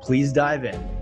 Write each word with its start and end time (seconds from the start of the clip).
Please 0.00 0.32
dive 0.32 0.64
in. 0.64 1.00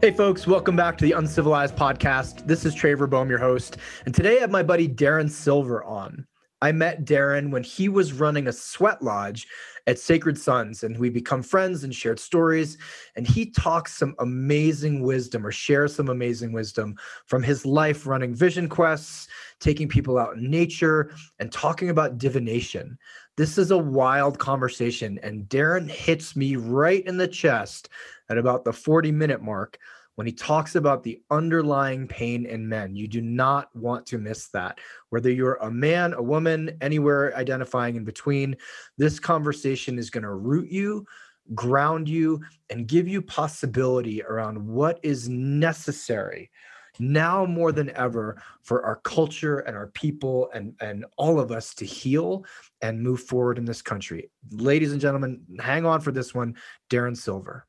Hey, 0.00 0.10
folks, 0.10 0.46
welcome 0.46 0.76
back 0.76 0.98
to 0.98 1.04
the 1.06 1.12
Uncivilized 1.12 1.76
Podcast. 1.76 2.46
This 2.46 2.66
is 2.66 2.74
Trevor 2.74 3.06
Boehm, 3.06 3.30
your 3.30 3.38
host. 3.38 3.78
And 4.04 4.14
today 4.14 4.36
I 4.36 4.40
have 4.40 4.50
my 4.50 4.62
buddy 4.62 4.86
Darren 4.86 5.30
Silver 5.30 5.82
on. 5.82 6.26
I 6.60 6.72
met 6.72 7.04
Darren 7.04 7.50
when 7.50 7.62
he 7.62 7.88
was 7.88 8.12
running 8.12 8.46
a 8.46 8.52
sweat 8.52 9.02
lodge 9.02 9.46
at 9.86 9.98
Sacred 9.98 10.38
Sons, 10.38 10.82
and 10.82 10.98
we 10.98 11.10
become 11.10 11.42
friends 11.42 11.84
and 11.84 11.94
shared 11.94 12.18
stories. 12.18 12.78
And 13.16 13.26
he 13.26 13.50
talks 13.50 13.94
some 13.94 14.14
amazing 14.18 15.02
wisdom 15.02 15.46
or 15.46 15.52
shares 15.52 15.94
some 15.94 16.08
amazing 16.08 16.52
wisdom 16.52 16.96
from 17.26 17.42
his 17.42 17.66
life 17.66 18.06
running 18.06 18.34
vision 18.34 18.68
quests, 18.68 19.28
taking 19.64 19.88
people 19.88 20.18
out 20.18 20.36
in 20.36 20.50
nature, 20.50 21.10
and 21.40 21.50
talking 21.50 21.88
about 21.88 22.18
divination. 22.18 22.98
This 23.36 23.56
is 23.56 23.70
a 23.70 23.78
wild 23.78 24.38
conversation, 24.38 25.18
and 25.22 25.48
Darren 25.48 25.90
hits 25.90 26.36
me 26.36 26.56
right 26.56 27.04
in 27.06 27.16
the 27.16 27.26
chest 27.26 27.88
at 28.28 28.36
about 28.36 28.64
the 28.64 28.72
40 28.72 29.10
minute 29.10 29.42
mark 29.42 29.78
when 30.16 30.26
he 30.26 30.32
talks 30.32 30.76
about 30.76 31.02
the 31.02 31.20
underlying 31.30 32.06
pain 32.06 32.44
in 32.44 32.68
men. 32.68 32.94
You 32.94 33.08
do 33.08 33.20
not 33.20 33.74
want 33.74 34.06
to 34.06 34.18
miss 34.18 34.48
that. 34.48 34.78
Whether 35.08 35.30
you're 35.30 35.54
a 35.54 35.70
man, 35.70 36.12
a 36.12 36.22
woman, 36.22 36.76
anywhere 36.80 37.34
identifying 37.34 37.96
in 37.96 38.04
between, 38.04 38.56
this 38.98 39.18
conversation 39.18 39.98
is 39.98 40.10
going 40.10 40.22
to 40.22 40.34
root 40.34 40.70
you, 40.70 41.06
ground 41.54 42.08
you, 42.08 42.42
and 42.70 42.86
give 42.86 43.08
you 43.08 43.22
possibility 43.22 44.22
around 44.22 44.64
what 44.64 45.00
is 45.02 45.28
necessary 45.28 46.50
now 46.98 47.44
more 47.44 47.72
than 47.72 47.90
ever 47.96 48.42
for 48.62 48.84
our 48.84 48.96
culture 48.96 49.60
and 49.60 49.76
our 49.76 49.88
people 49.88 50.50
and, 50.54 50.74
and 50.80 51.04
all 51.16 51.40
of 51.40 51.50
us 51.50 51.74
to 51.74 51.84
heal 51.84 52.44
and 52.82 53.02
move 53.02 53.20
forward 53.20 53.58
in 53.58 53.64
this 53.64 53.82
country. 53.82 54.30
Ladies 54.50 54.92
and 54.92 55.00
gentlemen, 55.00 55.42
hang 55.60 55.86
on 55.86 56.00
for 56.00 56.12
this 56.12 56.34
one, 56.34 56.56
Darren 56.90 57.16
Silver. 57.16 57.66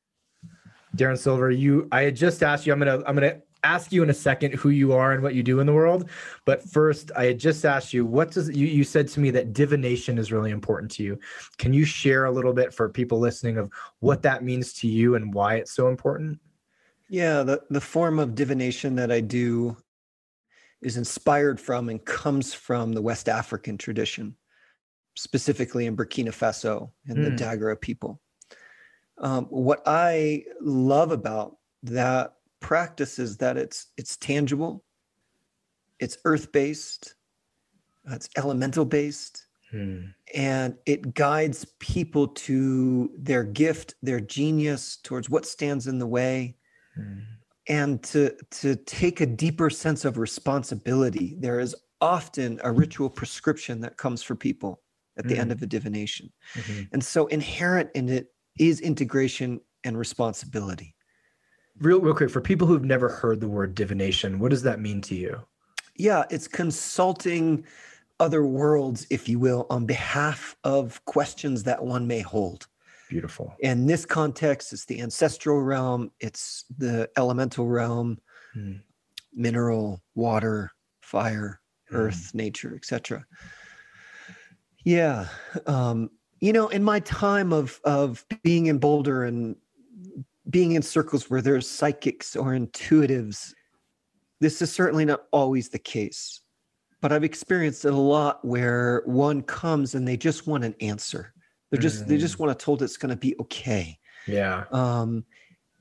Darren 0.96 1.18
Silver, 1.18 1.52
you 1.52 1.88
I 1.92 2.04
had 2.04 2.16
just 2.16 2.42
asked 2.42 2.66
you, 2.66 2.74
I'm 2.74 2.80
gonna 2.80 3.04
I'm 3.06 3.16
gonna 3.16 3.42
ask 3.66 3.92
you 3.92 4.04
in 4.04 4.10
a 4.10 4.14
second 4.14 4.54
who 4.54 4.70
you 4.70 4.94
are 4.94 5.12
and 5.12 5.24
what 5.24 5.34
you 5.34 5.44
do 5.44 5.60
in 5.60 5.66
the 5.66 5.74
world. 5.74 6.10
But 6.46 6.64
first, 6.64 7.12
I 7.16 7.26
had 7.26 7.40
just 7.40 7.66
asked 7.66 7.94
you, 7.94 8.06
what 8.06 8.32
does 8.32 8.50
you 8.50 8.68
you 8.68 8.84
said 8.84 9.08
to 9.10 9.20
me 9.20 9.32
that 9.32 9.54
divination 9.54 10.18
is 10.18 10.32
really 10.32 10.52
important 10.52 10.92
to 10.92 11.04
you. 11.04 11.20
Can 11.58 11.74
you 11.74 11.84
share 11.84 12.26
a 12.26 12.32
little 12.32 12.54
bit 12.54 12.74
for 12.74 12.88
people 12.88 13.20
listening 13.20 13.58
of 13.58 13.70
what 14.00 14.22
that 14.22 14.44
means 14.44 14.74
to 14.74 14.88
you 14.88 15.16
and 15.16 15.34
why 15.34 15.56
it's 15.56 15.74
so 15.74 15.88
important? 15.90 16.40
Yeah, 17.10 17.44
the, 17.44 17.62
the 17.70 17.82
form 17.82 18.20
of 18.20 18.36
divination 18.36 18.96
that 18.96 19.12
I 19.12 19.22
do 19.22 19.78
is 20.82 20.98
inspired 20.98 21.60
from 21.60 21.90
and 21.90 22.04
comes 22.04 22.54
from 22.54 22.94
the 22.94 23.02
West 23.02 23.30
African 23.30 23.78
tradition, 23.78 24.36
specifically 25.16 25.86
in 25.86 25.96
Burkina 25.96 26.30
Faso 26.30 26.92
and 27.08 27.18
mm. 27.18 27.24
the. 27.24 27.44
Dagara 27.44 27.80
people. 27.80 28.20
Um, 29.18 29.46
what 29.46 29.82
I 29.86 30.44
love 30.62 31.12
about 31.12 31.58
that 31.84 32.34
practice 32.60 33.20
is 33.20 33.38
that 33.38 33.58
it's 33.58 33.88
it's 33.98 34.18
tangible, 34.18 34.84
it's 36.00 36.18
earth 36.26 36.52
based, 36.52 37.16
it's 38.12 38.30
elemental 38.36 38.86
based, 38.86 39.46
hmm. 39.72 40.06
and 40.34 40.76
it 40.86 41.14
guides 41.14 41.66
people 41.80 42.28
to 42.30 43.10
their 43.18 43.44
gift, 43.44 43.96
their 44.02 44.20
genius, 44.20 44.98
towards 44.98 45.30
what 45.30 45.46
stands 45.46 45.88
in 45.88 46.00
the 46.00 46.08
way, 46.08 46.58
hmm. 46.96 47.20
and 47.68 48.04
to 48.04 48.36
to 48.52 48.76
take 48.76 49.22
a 49.22 49.26
deeper 49.26 49.70
sense 49.70 50.06
of 50.06 50.18
responsibility. 50.18 51.36
There 51.40 51.60
is 51.60 51.76
often 52.02 52.60
a 52.64 52.72
ritual 52.72 53.10
prescription 53.10 53.80
that 53.82 53.98
comes 53.98 54.22
for 54.22 54.36
people 54.36 54.82
at 55.18 55.28
the 55.28 55.38
end 55.38 55.52
hmm. 55.52 55.54
of 55.54 55.62
a 55.62 55.66
divination, 55.66 56.32
mm-hmm. 56.56 56.84
and 56.92 57.04
so 57.04 57.28
inherent 57.28 57.90
in 57.96 58.10
it 58.10 58.28
is 58.60 58.82
integration 58.82 59.62
and 59.84 59.98
responsibility. 59.98 60.96
Real, 61.80 62.00
real 62.00 62.14
quick, 62.14 62.30
for 62.30 62.42
people 62.42 62.68
who've 62.68 62.86
never 62.86 63.10
heard 63.10 63.42
the 63.42 63.48
word 63.48 63.76
divination, 63.76 64.40
what 64.40 64.50
does 64.50 64.64
that 64.64 64.80
mean 64.80 65.02
to 65.02 65.16
you? 65.16 65.42
Yeah, 65.98 66.24
it's 66.30 66.48
consulting 66.48 67.66
other 68.20 68.46
worlds, 68.46 69.06
if 69.10 69.28
you 69.28 69.40
will, 69.40 69.68
on 69.70 69.86
behalf 69.86 70.56
of 70.64 71.04
questions 71.06 71.64
that 71.64 71.84
one 71.84 72.08
may 72.08 72.22
hold. 72.22 72.68
Beautiful. 73.10 73.56
In 73.60 73.86
this 73.86 74.06
context, 74.06 74.74
it's 74.74 74.86
the 74.86 75.02
ancestral 75.02 75.62
realm, 75.62 76.12
it's 76.20 76.66
the 76.78 77.10
elemental 77.18 77.68
realm, 77.68 78.18
mm. 78.56 78.82
mineral, 79.34 80.02
water, 80.16 80.72
fire, 81.02 81.62
mm. 81.92 81.98
earth, 81.98 82.32
nature, 82.34 82.76
etc. 82.76 83.26
Yeah. 84.84 85.28
Um, 85.68 86.10
you 86.46 86.54
know 86.54 86.68
in 86.68 86.84
my 86.84 87.00
time 87.02 87.54
of 87.54 87.80
of 87.84 88.26
being 88.44 88.68
in 88.68 88.78
boulder 88.78 89.24
and 89.24 89.56
being 90.50 90.74
in 90.74 90.82
circles 90.82 91.30
where 91.30 91.42
there's 91.42 91.70
psychics 91.70 92.36
or 92.36 92.52
intuitives 92.52 93.54
this 94.42 94.62
is 94.62 94.72
certainly 94.72 95.06
not 95.06 95.24
always 95.32 95.70
the 95.70 95.80
case 95.80 96.42
but 97.02 97.12
i've 97.12 97.24
experienced 97.24 97.86
it 97.86 97.94
a 97.94 97.98
lot 97.98 98.44
where 98.46 99.02
one 99.06 99.42
comes 99.42 99.96
and 99.96 100.08
they 100.08 100.18
just 100.18 100.46
want 100.46 100.64
an 100.64 100.76
answer 100.82 101.34
they're 101.70 101.82
just 101.82 102.06
mm. 102.06 102.08
they 102.08 102.18
just 102.18 102.40
want 102.40 102.58
to 102.58 102.64
told 102.64 102.82
it's 102.82 102.98
going 102.98 103.10
to 103.10 103.16
be 103.16 103.36
okay 103.40 103.98
yeah 104.28 104.64
um 104.72 105.24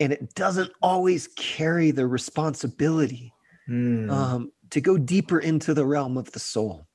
and 0.01 0.13
it 0.13 0.35
doesn't 0.35 0.71
always 0.83 1.29
carry 1.29 1.91
the 1.91 2.07
responsibility 2.07 3.33
mm. 3.69 4.11
um 4.11 4.51
to 4.71 4.81
go 4.81 4.99
deeper 4.99 5.39
into 5.39 5.75
the 5.75 5.85
realm 5.85 6.17
of 6.17 6.31
the 6.33 6.41
soul 6.41 6.87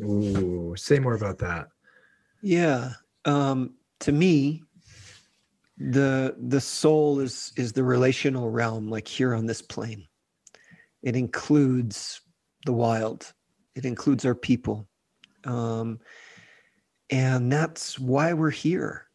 Ooh, 0.00 0.74
say 0.76 0.98
more 0.98 1.14
about 1.14 1.38
that 1.38 1.68
yeah 2.42 2.92
um, 3.24 3.74
to 4.00 4.12
me, 4.12 4.62
the 5.78 6.36
the 6.38 6.60
soul 6.60 7.20
is 7.20 7.52
is 7.56 7.72
the 7.72 7.82
relational 7.82 8.50
realm, 8.50 8.88
like 8.88 9.08
here 9.08 9.34
on 9.34 9.46
this 9.46 9.62
plane. 9.62 10.06
It 11.02 11.16
includes 11.16 12.20
the 12.66 12.72
wild. 12.72 13.32
It 13.74 13.84
includes 13.84 14.24
our 14.24 14.34
people, 14.34 14.86
um, 15.44 15.98
and 17.10 17.50
that's 17.50 17.98
why 17.98 18.32
we're 18.32 18.50
here, 18.50 19.06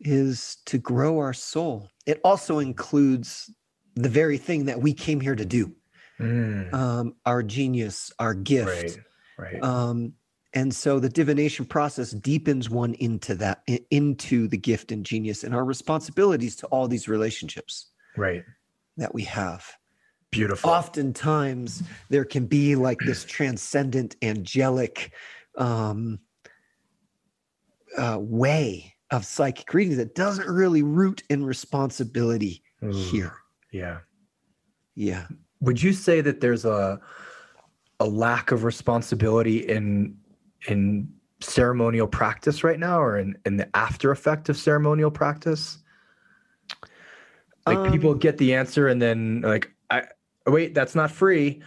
is 0.00 0.58
to 0.66 0.78
grow 0.78 1.18
our 1.18 1.32
soul. 1.32 1.88
It 2.06 2.20
also 2.24 2.58
includes 2.58 3.50
the 3.94 4.08
very 4.08 4.38
thing 4.38 4.64
that 4.66 4.80
we 4.80 4.94
came 4.94 5.20
here 5.20 5.36
to 5.36 5.44
do. 5.44 5.72
Mm. 6.18 6.72
Um, 6.72 7.14
our 7.26 7.42
genius, 7.42 8.12
our 8.18 8.34
gift. 8.34 8.98
Right. 9.38 9.52
Right. 9.54 9.62
Um, 9.62 10.14
and 10.54 10.74
so 10.74 11.00
the 11.00 11.08
divination 11.08 11.64
process 11.64 12.10
deepens 12.10 12.68
one 12.68 12.94
into 12.94 13.34
that 13.36 13.62
into 13.90 14.48
the 14.48 14.56
gift 14.56 14.92
and 14.92 15.04
genius 15.04 15.44
and 15.44 15.54
our 15.54 15.64
responsibilities 15.64 16.56
to 16.56 16.66
all 16.66 16.88
these 16.88 17.08
relationships 17.08 17.90
right 18.16 18.44
that 18.96 19.14
we 19.14 19.22
have 19.22 19.66
beautiful 20.30 20.70
oftentimes 20.70 21.82
there 22.10 22.24
can 22.24 22.46
be 22.46 22.74
like 22.76 22.98
this 23.00 23.24
transcendent 23.24 24.16
angelic 24.22 25.12
um 25.56 26.18
uh, 27.96 28.18
way 28.20 28.94
of 29.10 29.24
psychic 29.24 29.72
reading 29.74 29.96
that 29.98 30.14
doesn't 30.14 30.48
really 30.48 30.82
root 30.82 31.22
in 31.28 31.44
responsibility 31.44 32.62
Ooh, 32.82 32.90
here. 32.90 33.34
Yeah. 33.70 33.98
Yeah. 34.94 35.26
Would 35.60 35.82
you 35.82 35.92
say 35.92 36.20
that 36.20 36.40
there's 36.40 36.64
a 36.64 37.00
a 38.00 38.06
lack 38.06 38.50
of 38.50 38.64
responsibility 38.64 39.58
in 39.58 40.16
in 40.66 41.08
ceremonial 41.40 42.06
practice 42.06 42.64
right 42.64 42.78
now 42.78 43.00
or 43.00 43.18
in, 43.18 43.36
in 43.44 43.56
the 43.56 43.76
after 43.76 44.10
effect 44.10 44.48
of 44.48 44.56
ceremonial 44.56 45.10
practice? 45.10 45.78
Like 47.66 47.78
um, 47.78 47.92
people 47.92 48.14
get 48.14 48.38
the 48.38 48.54
answer 48.54 48.88
and 48.88 49.00
then 49.00 49.42
like 49.42 49.70
I 49.90 50.04
wait, 50.46 50.74
that's 50.74 50.94
not 50.94 51.10
free. 51.10 51.62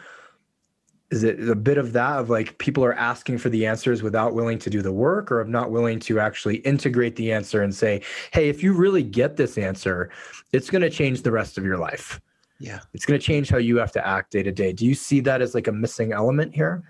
Is 1.11 1.23
it 1.23 1.47
a 1.47 1.55
bit 1.55 1.77
of 1.77 1.93
that 1.93 2.19
of 2.19 2.29
like 2.29 2.57
people 2.57 2.83
are 2.83 2.93
asking 2.93 3.37
for 3.37 3.49
the 3.49 3.65
answers 3.65 4.01
without 4.01 4.33
willing 4.33 4.57
to 4.59 4.69
do 4.69 4.81
the 4.81 4.91
work 4.91 5.31
or 5.31 5.39
of 5.39 5.47
not 5.47 5.71
willing 5.71 5.99
to 6.01 6.19
actually 6.19 6.57
integrate 6.57 7.15
the 7.15 7.31
answer 7.31 7.61
and 7.61 7.73
say, 7.73 8.01
hey, 8.31 8.49
if 8.49 8.63
you 8.63 8.73
really 8.73 9.03
get 9.03 9.37
this 9.37 9.57
answer, 9.57 10.09
it's 10.51 10.69
going 10.69 10.81
to 10.81 10.89
change 10.89 11.21
the 11.21 11.31
rest 11.31 11.57
of 11.57 11.63
your 11.63 11.77
life. 11.77 12.19
Yeah. 12.59 12.79
It's 12.93 13.05
going 13.05 13.19
to 13.19 13.25
change 13.25 13.49
how 13.49 13.57
you 13.57 13.77
have 13.77 13.91
to 13.93 14.05
act 14.05 14.31
day 14.31 14.43
to 14.43 14.51
day. 14.51 14.73
Do 14.73 14.85
you 14.85 14.95
see 14.95 15.19
that 15.21 15.41
as 15.41 15.53
like 15.53 15.67
a 15.67 15.71
missing 15.71 16.11
element 16.11 16.55
here? 16.55 16.83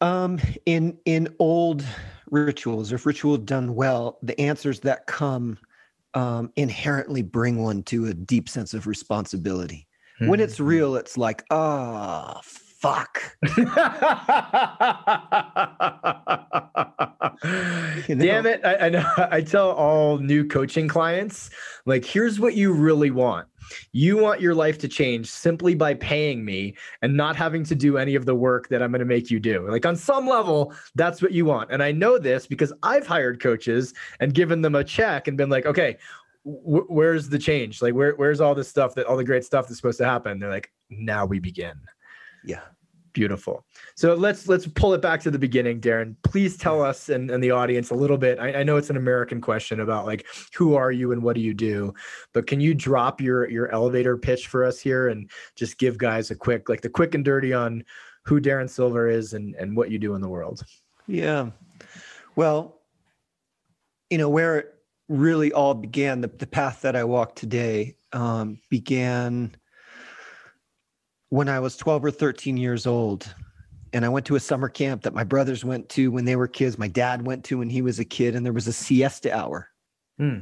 Um, 0.00 0.40
in 0.66 0.98
in 1.04 1.34
old 1.38 1.84
rituals, 2.30 2.92
or 2.92 2.96
if 2.96 3.06
ritual 3.06 3.36
done 3.36 3.74
well, 3.74 4.18
the 4.22 4.38
answers 4.40 4.80
that 4.80 5.06
come 5.06 5.58
um, 6.14 6.52
inherently 6.56 7.22
bring 7.22 7.62
one 7.62 7.82
to 7.84 8.06
a 8.06 8.14
deep 8.14 8.48
sense 8.48 8.74
of 8.74 8.86
responsibility. 8.86 9.86
Mm-hmm. 10.16 10.28
When 10.28 10.40
it's 10.40 10.54
mm-hmm. 10.54 10.64
real, 10.64 10.96
it's 10.96 11.16
like, 11.16 11.44
ah, 11.50 12.34
oh, 12.36 12.40
fuck. 12.82 13.22
you 13.56 13.64
know? 18.16 18.24
Damn 18.24 18.46
it. 18.46 18.60
I, 18.64 18.76
I 18.76 18.88
know. 18.88 19.08
I 19.30 19.40
tell 19.40 19.70
all 19.70 20.18
new 20.18 20.44
coaching 20.44 20.88
clients, 20.88 21.50
like, 21.86 22.04
here's 22.04 22.40
what 22.40 22.54
you 22.54 22.72
really 22.72 23.12
want. 23.12 23.46
You 23.92 24.18
want 24.18 24.40
your 24.40 24.54
life 24.54 24.76
to 24.78 24.88
change 24.88 25.28
simply 25.28 25.74
by 25.76 25.94
paying 25.94 26.44
me 26.44 26.74
and 27.00 27.16
not 27.16 27.36
having 27.36 27.62
to 27.64 27.74
do 27.76 27.96
any 27.96 28.16
of 28.16 28.26
the 28.26 28.34
work 28.34 28.68
that 28.68 28.82
I'm 28.82 28.90
going 28.90 28.98
to 28.98 29.06
make 29.06 29.30
you 29.30 29.38
do. 29.38 29.70
Like 29.70 29.86
on 29.86 29.96
some 29.96 30.26
level, 30.26 30.74
that's 30.96 31.22
what 31.22 31.32
you 31.32 31.44
want. 31.44 31.70
And 31.70 31.82
I 31.82 31.92
know 31.92 32.18
this 32.18 32.46
because 32.46 32.72
I've 32.82 33.06
hired 33.06 33.40
coaches 33.40 33.94
and 34.20 34.34
given 34.34 34.60
them 34.60 34.74
a 34.74 34.84
check 34.84 35.28
and 35.28 35.38
been 35.38 35.48
like, 35.48 35.64
okay, 35.64 35.96
where's 36.44 37.28
the 37.28 37.38
change? 37.38 37.80
Like, 37.80 37.94
where, 37.94 38.14
where's 38.16 38.40
all 38.40 38.54
this 38.54 38.68
stuff 38.68 38.94
that 38.96 39.06
all 39.06 39.16
the 39.16 39.24
great 39.24 39.44
stuff 39.44 39.68
that's 39.68 39.78
supposed 39.78 39.98
to 39.98 40.04
happen? 40.04 40.40
They're 40.40 40.50
like, 40.50 40.72
now 40.90 41.24
we 41.24 41.38
begin. 41.38 41.74
Yeah. 42.44 42.60
Beautiful. 43.12 43.66
So 43.94 44.14
let's 44.14 44.48
let's 44.48 44.66
pull 44.66 44.94
it 44.94 45.02
back 45.02 45.20
to 45.20 45.30
the 45.30 45.38
beginning, 45.38 45.80
Darren. 45.80 46.16
Please 46.22 46.56
tell 46.56 46.80
us 46.80 47.10
and, 47.10 47.30
and 47.30 47.44
the 47.44 47.50
audience 47.50 47.90
a 47.90 47.94
little 47.94 48.16
bit. 48.16 48.38
I, 48.38 48.60
I, 48.60 48.62
know 48.62 48.76
it's 48.78 48.88
an 48.88 48.96
American 48.96 49.38
question 49.38 49.80
about 49.80 50.06
like 50.06 50.24
who 50.54 50.74
are 50.76 50.90
you 50.90 51.12
and 51.12 51.22
what 51.22 51.36
do 51.36 51.42
you 51.42 51.52
do, 51.52 51.92
but 52.32 52.46
can 52.46 52.58
you 52.58 52.72
drop 52.72 53.20
your 53.20 53.50
your 53.50 53.70
elevator 53.70 54.16
pitch 54.16 54.46
for 54.46 54.64
us 54.64 54.80
here 54.80 55.08
and 55.08 55.30
just 55.56 55.76
give 55.76 55.98
guys 55.98 56.30
a 56.30 56.34
quick 56.34 56.70
like 56.70 56.80
the 56.80 56.88
quick 56.88 57.14
and 57.14 57.22
dirty 57.22 57.52
on 57.52 57.84
who 58.24 58.40
Darren 58.40 58.70
Silver 58.70 59.08
is 59.08 59.34
and 59.34 59.54
and 59.56 59.76
what 59.76 59.90
you 59.90 59.98
do 59.98 60.14
in 60.14 60.22
the 60.22 60.28
world? 60.28 60.64
Yeah. 61.06 61.50
Well, 62.34 62.80
you 64.08 64.16
know 64.16 64.30
where 64.30 64.56
it 64.56 64.74
really 65.10 65.52
all 65.52 65.74
began. 65.74 66.22
The 66.22 66.28
the 66.28 66.46
path 66.46 66.80
that 66.80 66.96
I 66.96 67.04
walk 67.04 67.34
today 67.34 67.96
um, 68.14 68.58
began 68.70 69.54
when 71.32 71.48
I 71.48 71.60
was 71.60 71.78
12 71.78 72.04
or 72.04 72.10
13 72.10 72.58
years 72.58 72.86
old. 72.86 73.34
And 73.94 74.04
I 74.04 74.10
went 74.10 74.26
to 74.26 74.36
a 74.36 74.40
summer 74.40 74.68
camp 74.68 75.00
that 75.02 75.14
my 75.14 75.24
brothers 75.24 75.64
went 75.64 75.88
to 75.90 76.10
when 76.10 76.26
they 76.26 76.36
were 76.36 76.46
kids. 76.46 76.76
My 76.76 76.88
dad 76.88 77.24
went 77.24 77.42
to 77.44 77.56
when 77.56 77.70
he 77.70 77.80
was 77.80 77.98
a 77.98 78.04
kid, 78.04 78.34
and 78.34 78.44
there 78.44 78.52
was 78.52 78.68
a 78.68 78.72
siesta 78.72 79.34
hour. 79.34 79.68
Hmm. 80.18 80.40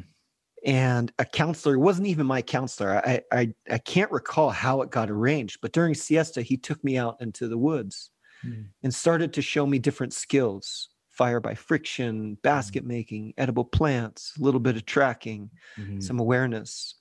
And 0.66 1.12
a 1.20 1.24
counselor 1.24 1.78
wasn't 1.78 2.08
even 2.08 2.26
my 2.26 2.42
counselor. 2.42 2.96
I, 3.06 3.20
I 3.30 3.54
I 3.70 3.78
can't 3.78 4.10
recall 4.10 4.50
how 4.50 4.82
it 4.82 4.90
got 4.90 5.10
arranged, 5.10 5.60
but 5.62 5.72
during 5.72 5.94
siesta, 5.94 6.42
he 6.42 6.56
took 6.56 6.82
me 6.82 6.98
out 6.98 7.18
into 7.20 7.46
the 7.46 7.58
woods 7.58 8.10
hmm. 8.42 8.62
and 8.82 8.92
started 8.92 9.32
to 9.34 9.42
show 9.42 9.66
me 9.66 9.78
different 9.78 10.12
skills 10.12 10.88
fire 11.08 11.38
by 11.38 11.54
friction, 11.54 12.36
basket 12.42 12.82
mm-hmm. 12.82 12.88
making, 12.88 13.34
edible 13.38 13.64
plants, 13.64 14.32
a 14.40 14.42
little 14.42 14.58
bit 14.58 14.74
of 14.74 14.86
tracking, 14.86 15.50
mm-hmm. 15.78 16.00
some 16.00 16.18
awareness. 16.18 16.96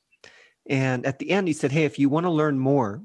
And 0.70 1.08
at 1.08 1.18
the 1.18 1.32
end, 1.32 1.48
he 1.48 1.54
said, 1.56 1.72
Hey, 1.72 1.86
if 1.86 1.98
you 1.98 2.08
want 2.08 2.28
to 2.28 2.32
learn 2.32 2.60
more, 2.60 3.02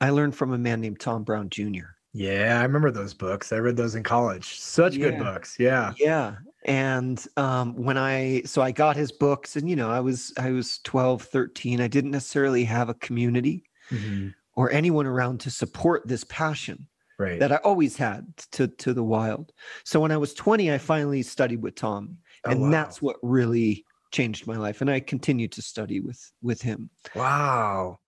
I 0.00 0.10
learned 0.10 0.34
from 0.34 0.52
a 0.52 0.58
man 0.58 0.80
named 0.80 1.00
Tom 1.00 1.24
Brown 1.24 1.50
Jr. 1.50 1.94
Yeah, 2.12 2.58
I 2.58 2.62
remember 2.62 2.90
those 2.90 3.14
books. 3.14 3.52
I 3.52 3.58
read 3.58 3.76
those 3.76 3.94
in 3.94 4.02
college. 4.02 4.58
Such 4.58 4.96
yeah. 4.96 5.10
good 5.10 5.18
books. 5.18 5.56
Yeah. 5.58 5.92
Yeah. 5.98 6.36
And 6.64 7.24
um, 7.36 7.76
when 7.76 7.96
I 7.96 8.42
so 8.44 8.62
I 8.62 8.72
got 8.72 8.96
his 8.96 9.12
books 9.12 9.56
and 9.56 9.68
you 9.68 9.76
know, 9.76 9.90
I 9.90 10.00
was 10.00 10.32
I 10.38 10.50
was 10.50 10.78
12, 10.84 11.22
13. 11.22 11.80
I 11.80 11.86
didn't 11.86 12.10
necessarily 12.10 12.64
have 12.64 12.88
a 12.88 12.94
community 12.94 13.64
mm-hmm. 13.90 14.28
or 14.54 14.70
anyone 14.72 15.06
around 15.06 15.40
to 15.40 15.50
support 15.50 16.06
this 16.06 16.24
passion. 16.24 16.86
Right. 17.18 17.40
That 17.40 17.52
I 17.52 17.56
always 17.56 17.96
had 17.96 18.26
to 18.52 18.68
to 18.68 18.94
the 18.94 19.04
wild. 19.04 19.52
So 19.84 20.00
when 20.00 20.12
I 20.12 20.16
was 20.16 20.34
20, 20.34 20.72
I 20.72 20.78
finally 20.78 21.22
studied 21.22 21.62
with 21.62 21.74
Tom. 21.74 22.16
Oh, 22.44 22.50
and 22.50 22.62
wow. 22.62 22.70
that's 22.70 23.02
what 23.02 23.16
really 23.22 23.84
changed 24.12 24.46
my 24.46 24.56
life. 24.56 24.80
And 24.80 24.90
I 24.90 25.00
continued 25.00 25.52
to 25.52 25.62
study 25.62 26.00
with 26.00 26.32
with 26.42 26.62
him. 26.62 26.90
Wow 27.14 27.98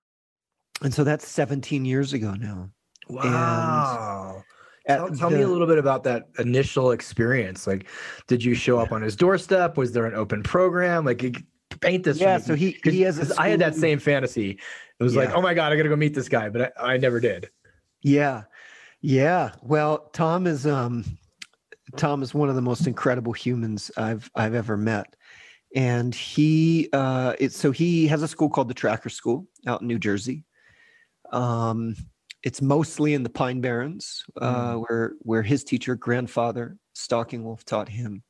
and 0.83 0.93
so 0.93 1.05
that's 1.05 1.27
17 1.29 1.85
years 1.85 2.13
ago 2.13 2.35
now. 2.35 2.71
Wow. 3.09 4.43
Tell, 4.87 5.09
tell 5.11 5.31
the, 5.31 5.37
me 5.37 5.43
a 5.43 5.49
little 5.49 5.67
bit 5.67 5.79
about 5.79 6.05
that 6.05 6.29
initial 6.39 6.91
experience. 6.93 7.67
Like, 7.67 7.87
did 8.27 8.43
you 8.43 8.55
show 8.55 8.79
up 8.79 8.93
on 8.93 9.03
his 9.03 9.15
doorstep? 9.15 9.77
Was 9.77 9.93
there 9.93 10.07
an 10.07 10.15
open 10.15 10.43
program? 10.43 11.05
Like, 11.05 11.45
paint 11.81 12.05
this. 12.05 12.21
Yeah. 12.21 12.39
So 12.39 12.55
he 12.55 12.79
he 12.85 13.03
has. 13.03 13.33
I 13.33 13.49
had 13.49 13.61
that 13.61 13.75
same 13.75 13.99
fantasy. 13.99 14.59
It 14.99 15.03
was 15.03 15.15
yeah. 15.15 15.23
like, 15.25 15.35
oh 15.35 15.41
my 15.41 15.55
god, 15.55 15.73
I 15.73 15.77
got 15.77 15.85
to 15.85 15.89
go 15.89 15.97
meet 15.97 16.15
this 16.15 16.29
guy, 16.29 16.49
but 16.49 16.73
I, 16.79 16.95
I 16.95 16.97
never 16.97 17.21
did. 17.21 17.51
Yeah, 18.03 18.45
yeah. 19.01 19.53
Well, 19.63 20.11
Tom 20.13 20.47
is 20.47 20.67
um, 20.67 21.05
Tom 21.97 22.23
is 22.23 22.35
one 22.35 22.49
of 22.49 22.55
the 22.55 22.63
most 22.63 22.87
incredible 22.87 23.33
humans 23.33 23.91
I've 23.97 24.31
I've 24.35 24.55
ever 24.55 24.77
met, 24.77 25.15
and 25.75 26.15
he 26.15 26.89
uh, 26.93 27.35
it's 27.39 27.57
so 27.57 27.71
he 27.71 28.07
has 28.09 28.23
a 28.23 28.29
school 28.29 28.51
called 28.51 28.69
the 28.69 28.75
Tracker 28.75 29.09
School 29.09 29.47
out 29.67 29.83
in 29.83 29.87
New 29.87 29.99
Jersey, 29.99 30.45
um, 31.33 31.97
it's 32.43 32.63
mostly 32.63 33.15
in 33.15 33.23
the 33.23 33.31
Pine 33.31 33.61
Barrens, 33.61 34.25
uh, 34.41 34.75
mm. 34.75 34.85
where 34.89 35.13
where 35.21 35.43
his 35.43 35.65
teacher, 35.65 35.95
grandfather 35.95 36.77
Stalking 36.95 37.45
Wolf, 37.45 37.65
taught 37.65 37.89
him. 37.89 38.23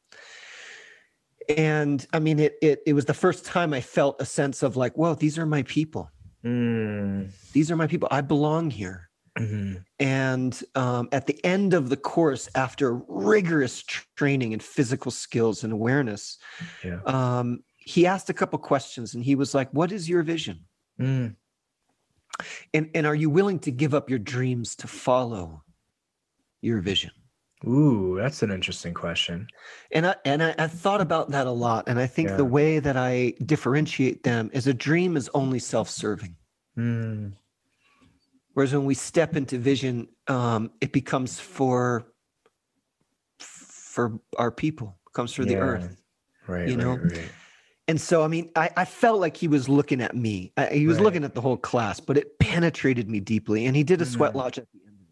And 1.49 2.07
I 2.13 2.19
mean, 2.19 2.39
it 2.39 2.57
it 2.61 2.81
it 2.87 2.93
was 2.93 3.05
the 3.05 3.15
first 3.15 3.45
time 3.45 3.73
I 3.73 3.81
felt 3.81 4.21
a 4.21 4.25
sense 4.25 4.63
of 4.63 4.77
like, 4.77 4.97
well, 4.97 5.15
these 5.15 5.39
are 5.39 5.47
my 5.47 5.63
people. 5.65 6.11
Mm. 6.45 7.31
These 7.53 7.71
are 7.71 7.77
my 7.77 7.87
people. 7.87 8.09
I 8.11 8.21
belong 8.21 8.71
here. 8.71 9.11
Mm-hmm. 9.39 9.77
And 10.01 10.63
um, 10.75 11.09
at 11.13 11.27
the 11.27 11.43
end 11.45 11.73
of 11.73 11.89
the 11.89 11.97
course, 11.97 12.49
after 12.55 13.01
rigorous 13.09 13.83
training 14.17 14.53
and 14.53 14.63
physical 14.63 15.11
skills 15.11 15.63
and 15.63 15.73
awareness, 15.73 16.39
yeah. 16.85 17.01
um, 17.05 17.61
he 17.77 18.07
asked 18.07 18.29
a 18.29 18.35
couple 18.35 18.59
questions, 18.59 19.15
and 19.15 19.25
he 19.25 19.35
was 19.35 19.55
like, 19.55 19.71
"What 19.73 19.93
is 19.93 20.09
your 20.09 20.23
vision?" 20.23 20.65
Mm. 21.01 21.37
And, 22.75 22.91
and 22.95 23.07
are 23.07 23.15
you 23.15 23.31
willing 23.31 23.59
to 23.61 23.71
give 23.71 23.95
up 23.95 24.11
your 24.11 24.19
dreams 24.19 24.77
to 24.77 24.87
follow 24.87 25.63
your 26.61 26.81
vision? 26.81 27.11
Ooh, 27.67 28.17
that's 28.19 28.43
an 28.43 28.51
interesting 28.51 28.95
question. 28.95 29.47
And 29.93 30.07
I 30.07 30.15
and 30.25 30.43
I, 30.43 30.55
I 30.59 30.67
thought 30.67 31.03
about 31.03 31.31
that 31.33 31.47
a 31.47 31.51
lot. 31.51 31.89
And 31.89 31.99
I 31.99 32.07
think 32.07 32.31
yeah. 32.31 32.37
the 32.37 32.45
way 32.45 32.79
that 32.79 32.97
I 32.97 33.35
differentiate 33.45 34.23
them 34.23 34.51
is 34.55 34.67
a 34.67 34.73
dream 34.73 35.15
is 35.15 35.29
only 35.35 35.59
self-serving. 35.59 36.37
Mm. 36.79 37.35
Whereas 38.55 38.73
when 38.73 38.87
we 38.87 38.95
step 38.95 39.37
into 39.37 39.59
vision, 39.59 40.09
um, 40.27 40.71
it 40.81 40.93
becomes 40.93 41.39
for 41.39 42.07
for 43.39 44.19
our 44.39 44.51
people, 44.51 44.97
comes 45.13 45.35
for 45.35 45.43
yeah. 45.43 45.49
the 45.49 45.57
earth. 45.57 46.03
Right. 46.47 46.67
You 46.67 46.77
know, 46.79 46.97
right, 46.97 47.13
right. 47.13 47.31
And 47.91 48.01
so, 48.01 48.23
I 48.23 48.29
mean, 48.29 48.53
I, 48.55 48.71
I, 48.77 48.85
felt 48.85 49.19
like 49.19 49.37
he 49.37 49.49
was 49.49 49.69
looking 49.69 50.01
at 50.01 50.15
me. 50.15 50.53
I, 50.57 50.67
he 50.67 50.87
was 50.87 50.99
right. 50.99 51.03
looking 51.03 51.25
at 51.25 51.35
the 51.35 51.41
whole 51.41 51.57
class, 51.57 51.99
but 51.99 52.17
it 52.17 52.39
penetrated 52.39 53.11
me 53.11 53.19
deeply. 53.19 53.67
And 53.67 53.75
he 53.75 53.83
did 53.83 54.01
a 54.01 54.07
sweat 54.07 54.37
lodge 54.37 54.59
at 54.59 54.67
the 54.73 54.79
end. 54.87 55.09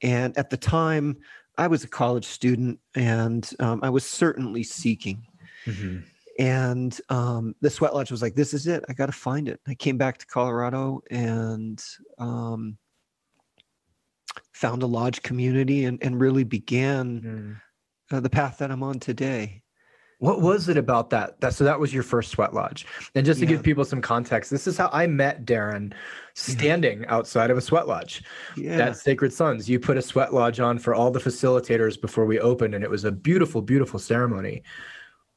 And 0.00 0.38
at 0.38 0.48
the 0.48 0.56
time, 0.56 1.16
I 1.58 1.66
was 1.66 1.82
a 1.82 1.88
college 1.88 2.26
student 2.26 2.78
and 2.94 3.50
um, 3.58 3.80
I 3.82 3.90
was 3.90 4.06
certainly 4.06 4.62
seeking. 4.62 5.26
Mm-hmm. 5.66 5.98
And 6.38 7.00
um, 7.08 7.56
the 7.60 7.68
sweat 7.68 7.96
lodge 7.96 8.12
was 8.12 8.22
like, 8.22 8.36
this 8.36 8.54
is 8.54 8.68
it. 8.68 8.84
I 8.88 8.92
got 8.92 9.06
to 9.06 9.12
find 9.12 9.48
it. 9.48 9.58
I 9.66 9.74
came 9.74 9.98
back 9.98 10.18
to 10.18 10.26
Colorado 10.26 11.02
and 11.10 11.82
um, 12.20 12.78
found 14.52 14.84
a 14.84 14.86
lodge 14.86 15.20
community 15.22 15.86
and, 15.86 16.00
and 16.00 16.20
really 16.20 16.44
began 16.44 17.60
mm. 18.12 18.16
uh, 18.16 18.20
the 18.20 18.30
path 18.30 18.58
that 18.58 18.70
I'm 18.70 18.84
on 18.84 19.00
today. 19.00 19.61
What 20.22 20.40
was 20.40 20.68
it 20.68 20.76
about 20.76 21.10
that? 21.10 21.40
That 21.40 21.52
so 21.52 21.64
that 21.64 21.80
was 21.80 21.92
your 21.92 22.04
first 22.04 22.30
sweat 22.30 22.54
lodge. 22.54 22.86
And 23.16 23.26
just 23.26 23.40
to 23.40 23.44
yeah. 23.44 23.50
give 23.50 23.64
people 23.64 23.84
some 23.84 24.00
context, 24.00 24.52
this 24.52 24.68
is 24.68 24.76
how 24.76 24.88
I 24.92 25.08
met 25.08 25.44
Darren 25.44 25.92
standing 26.34 27.04
outside 27.06 27.50
of 27.50 27.58
a 27.58 27.60
sweat 27.60 27.88
lodge 27.88 28.22
yeah. 28.56 28.86
at 28.86 28.96
Sacred 28.96 29.32
Sons. 29.32 29.68
You 29.68 29.80
put 29.80 29.96
a 29.96 30.02
sweat 30.02 30.32
lodge 30.32 30.60
on 30.60 30.78
for 30.78 30.94
all 30.94 31.10
the 31.10 31.18
facilitators 31.18 32.00
before 32.00 32.24
we 32.24 32.38
opened, 32.38 32.72
and 32.72 32.84
it 32.84 32.90
was 32.90 33.04
a 33.04 33.10
beautiful, 33.10 33.60
beautiful 33.62 33.98
ceremony. 33.98 34.62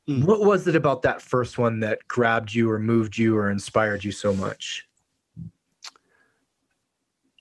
Mm. 0.08 0.24
What 0.24 0.42
was 0.42 0.68
it 0.68 0.76
about 0.76 1.02
that 1.02 1.20
first 1.20 1.58
one 1.58 1.80
that 1.80 2.08
grabbed 2.08 2.54
you 2.54 2.70
or 2.70 2.78
moved 2.78 3.18
you 3.18 3.36
or 3.36 3.50
inspired 3.50 4.04
you 4.04 4.12
so 4.12 4.36
much? 4.36 4.88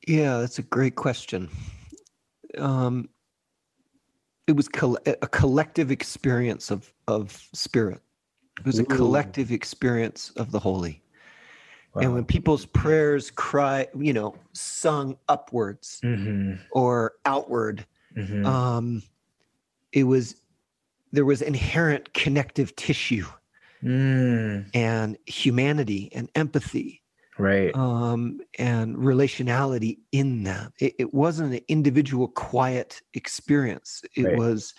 Yeah, 0.08 0.38
that's 0.38 0.58
a 0.58 0.62
great 0.62 0.94
question. 0.94 1.50
Um, 2.56 3.10
it 4.46 4.52
was 4.52 4.68
coll- 4.68 4.98
a 5.06 5.26
collective 5.28 5.90
experience 5.90 6.70
of 6.70 6.92
of 7.08 7.48
spirit. 7.52 8.00
It 8.58 8.66
was 8.66 8.78
a 8.78 8.84
collective 8.84 9.50
experience 9.50 10.30
of 10.36 10.52
the 10.52 10.60
holy. 10.60 11.02
Wow. 11.94 12.02
And 12.02 12.14
when 12.14 12.24
people's 12.24 12.66
prayers 12.66 13.30
cry, 13.30 13.88
you 13.98 14.12
know, 14.12 14.34
sung 14.52 15.16
upwards 15.28 16.00
mm-hmm. 16.04 16.54
or 16.72 17.14
outward, 17.24 17.86
mm-hmm. 18.16 18.44
um, 18.46 19.02
it 19.92 20.04
was 20.04 20.36
there 21.12 21.24
was 21.24 21.40
inherent 21.40 22.12
connective 22.12 22.74
tissue 22.74 23.26
mm. 23.82 24.68
and 24.74 25.16
humanity 25.26 26.10
and 26.12 26.28
empathy 26.34 27.03
right 27.38 27.74
um, 27.74 28.38
and 28.58 28.96
relationality 28.96 29.98
in 30.12 30.44
that 30.44 30.72
it, 30.78 30.94
it, 30.98 31.14
wasn't 31.14 31.52
an 31.52 31.60
individual 31.68 32.28
quiet 32.28 33.00
experience 33.14 34.02
it 34.16 34.24
right. 34.24 34.36
was 34.38 34.74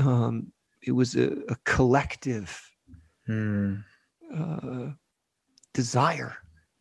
um, 0.00 0.52
it 0.82 0.92
was 0.92 1.14
a, 1.16 1.32
a 1.48 1.56
collective 1.64 2.60
Mm. 3.28 3.82
uh, 4.32 4.90
desire 5.74 6.36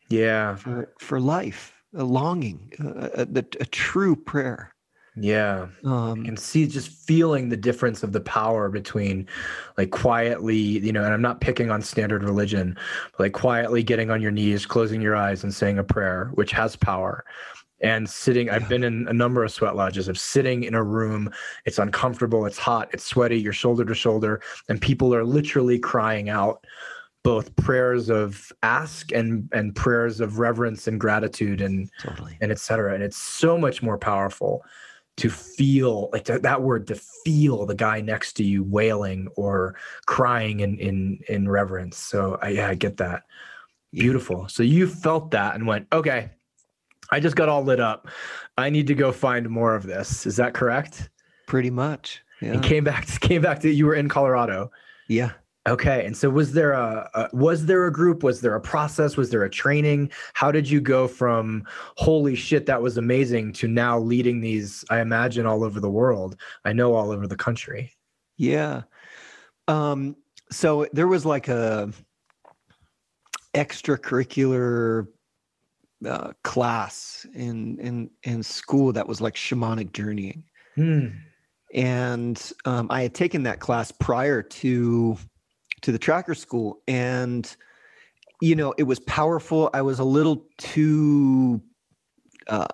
Yeah. 0.09 0.55
for 0.55 0.93
for 0.99 1.19
life, 1.19 1.73
a 1.95 2.03
longing, 2.03 2.71
a, 2.79 3.27
a, 3.33 3.45
a 3.59 3.65
true 3.65 4.15
prayer. 4.15 4.74
Yeah. 5.17 5.67
Um, 5.83 6.25
and 6.25 6.37
see 6.37 6.67
just 6.67 6.89
feeling 6.89 7.49
the 7.49 7.57
difference 7.57 8.03
of 8.03 8.11
the 8.11 8.19
power 8.19 8.69
between 8.69 9.27
like 9.77 9.91
quietly 9.91 10.55
you 10.57 10.91
know 10.91 11.03
and 11.03 11.13
i'm 11.13 11.21
not 11.21 11.39
picking 11.41 11.69
on 11.71 11.81
standard 11.81 12.23
religion 12.23 12.77
but 13.11 13.19
like 13.25 13.33
quietly 13.33 13.83
getting 13.83 14.09
on 14.09 14.21
your 14.21 14.31
knees 14.31 14.65
closing 14.65 15.01
your 15.01 15.15
eyes 15.15 15.43
and 15.43 15.53
saying 15.53 15.77
a 15.77 15.83
prayer 15.83 16.31
which 16.33 16.51
has 16.51 16.75
power 16.75 17.23
and 17.81 18.09
sitting 18.09 18.49
i've 18.49 18.67
been 18.67 18.83
in 18.83 19.07
a 19.07 19.13
number 19.13 19.43
of 19.43 19.51
sweat 19.51 19.75
lodges 19.75 20.07
of 20.07 20.17
sitting 20.17 20.63
in 20.63 20.73
a 20.73 20.83
room 20.83 21.29
it's 21.65 21.79
uncomfortable 21.79 22.45
it's 22.45 22.57
hot 22.57 22.89
it's 22.93 23.05
sweaty 23.05 23.39
you're 23.39 23.53
shoulder 23.53 23.85
to 23.85 23.95
shoulder 23.95 24.41
and 24.69 24.81
people 24.81 25.13
are 25.13 25.23
literally 25.23 25.77
crying 25.77 26.29
out 26.29 26.65
both 27.23 27.55
prayers 27.55 28.09
of 28.11 28.51
ask 28.61 29.11
and 29.11 29.49
and 29.51 29.75
prayers 29.75 30.19
of 30.19 30.37
reverence 30.37 30.87
and 30.87 30.99
gratitude 30.99 31.59
and 31.59 31.89
totally. 31.99 32.37
and 32.39 32.51
et 32.51 32.59
cetera. 32.59 32.93
And 32.93 33.01
it's 33.01 33.17
so 33.17 33.57
much 33.57 33.81
more 33.81 33.97
powerful 33.97 34.63
to 35.17 35.29
feel 35.29 36.09
like 36.11 36.25
that, 36.25 36.41
that 36.41 36.61
word 36.61 36.87
to 36.87 36.95
feel 36.95 37.65
the 37.65 37.75
guy 37.75 38.01
next 38.01 38.33
to 38.33 38.43
you 38.43 38.63
wailing 38.63 39.27
or 39.35 39.75
crying 40.05 40.59
in 40.59 40.77
in 40.77 41.19
in 41.29 41.47
reverence. 41.47 41.97
So 41.97 42.37
I, 42.41 42.49
yeah, 42.49 42.67
I 42.67 42.75
get 42.75 42.97
that. 42.97 43.23
Beautiful. 43.91 44.49
So 44.49 44.61
you 44.61 44.87
felt 44.87 45.31
that 45.31 45.55
and 45.55 45.65
went, 45.65 45.87
okay, 45.93 46.31
I 47.11 47.19
just 47.19 47.35
got 47.35 47.47
all 47.47 47.63
lit 47.63 47.79
up. 47.79 48.09
I 48.57 48.69
need 48.69 48.87
to 48.87 48.95
go 48.95 49.11
find 49.11 49.49
more 49.49 49.73
of 49.73 49.83
this. 49.83 50.25
Is 50.25 50.35
that 50.35 50.53
correct? 50.53 51.09
Pretty 51.47 51.69
much. 51.69 52.21
Yeah. 52.41 52.53
And 52.53 52.63
came 52.63 52.83
back 52.83 53.07
came 53.21 53.41
back 53.41 53.61
to 53.61 53.69
you 53.69 53.85
were 53.85 53.95
in 53.95 54.09
Colorado. 54.09 54.71
yeah. 55.07 55.31
Okay, 55.67 56.05
and 56.05 56.15
so 56.15 56.29
was 56.29 56.53
there 56.53 56.73
a, 56.73 57.09
a 57.15 57.29
was 57.35 57.65
there 57.65 57.87
a 57.87 57.91
group? 57.91 58.21
Was 58.21 58.41
there 58.41 58.53
a 58.53 58.61
process? 58.61 59.17
Was 59.17 59.31
there 59.31 59.43
a 59.43 59.49
training? 59.49 60.11
How 60.35 60.51
did 60.51 60.69
you 60.69 60.79
go 60.79 61.07
from 61.07 61.63
holy 61.97 62.35
shit 62.35 62.67
that 62.67 62.81
was 62.81 62.97
amazing 62.97 63.53
to 63.53 63.67
now 63.67 63.97
leading 63.97 64.41
these? 64.41 64.85
I 64.91 64.99
imagine 64.99 65.47
all 65.47 65.63
over 65.63 65.79
the 65.79 65.89
world. 65.89 66.35
I 66.65 66.73
know 66.73 66.93
all 66.93 67.09
over 67.09 67.25
the 67.25 67.35
country. 67.35 67.91
Yeah. 68.37 68.83
Um, 69.67 70.15
so 70.51 70.85
there 70.93 71.07
was 71.07 71.25
like 71.25 71.47
a 71.47 71.91
extracurricular 73.55 75.07
uh, 76.05 76.33
class 76.43 77.25
in 77.33 77.79
in 77.79 78.11
in 78.23 78.43
school 78.43 78.93
that 78.93 79.07
was 79.07 79.19
like 79.19 79.33
shamanic 79.33 79.93
journeying, 79.93 80.43
Hmm. 80.75 81.07
and 81.73 82.51
um, 82.65 82.87
I 82.91 83.01
had 83.01 83.15
taken 83.15 83.41
that 83.43 83.59
class 83.59 83.91
prior 83.91 84.43
to 84.43 85.17
to 85.85 85.91
the 85.91 85.99
tracker 85.99 86.33
school, 86.33 86.81
and 86.87 87.55
you 88.41 88.55
know 88.55 88.73
it 88.77 88.83
was 88.83 88.99
powerful. 88.99 89.69
I 89.73 89.83
was 89.83 89.99
a 89.99 90.03
little 90.03 90.43
too 90.57 91.61
uh, 92.47 92.65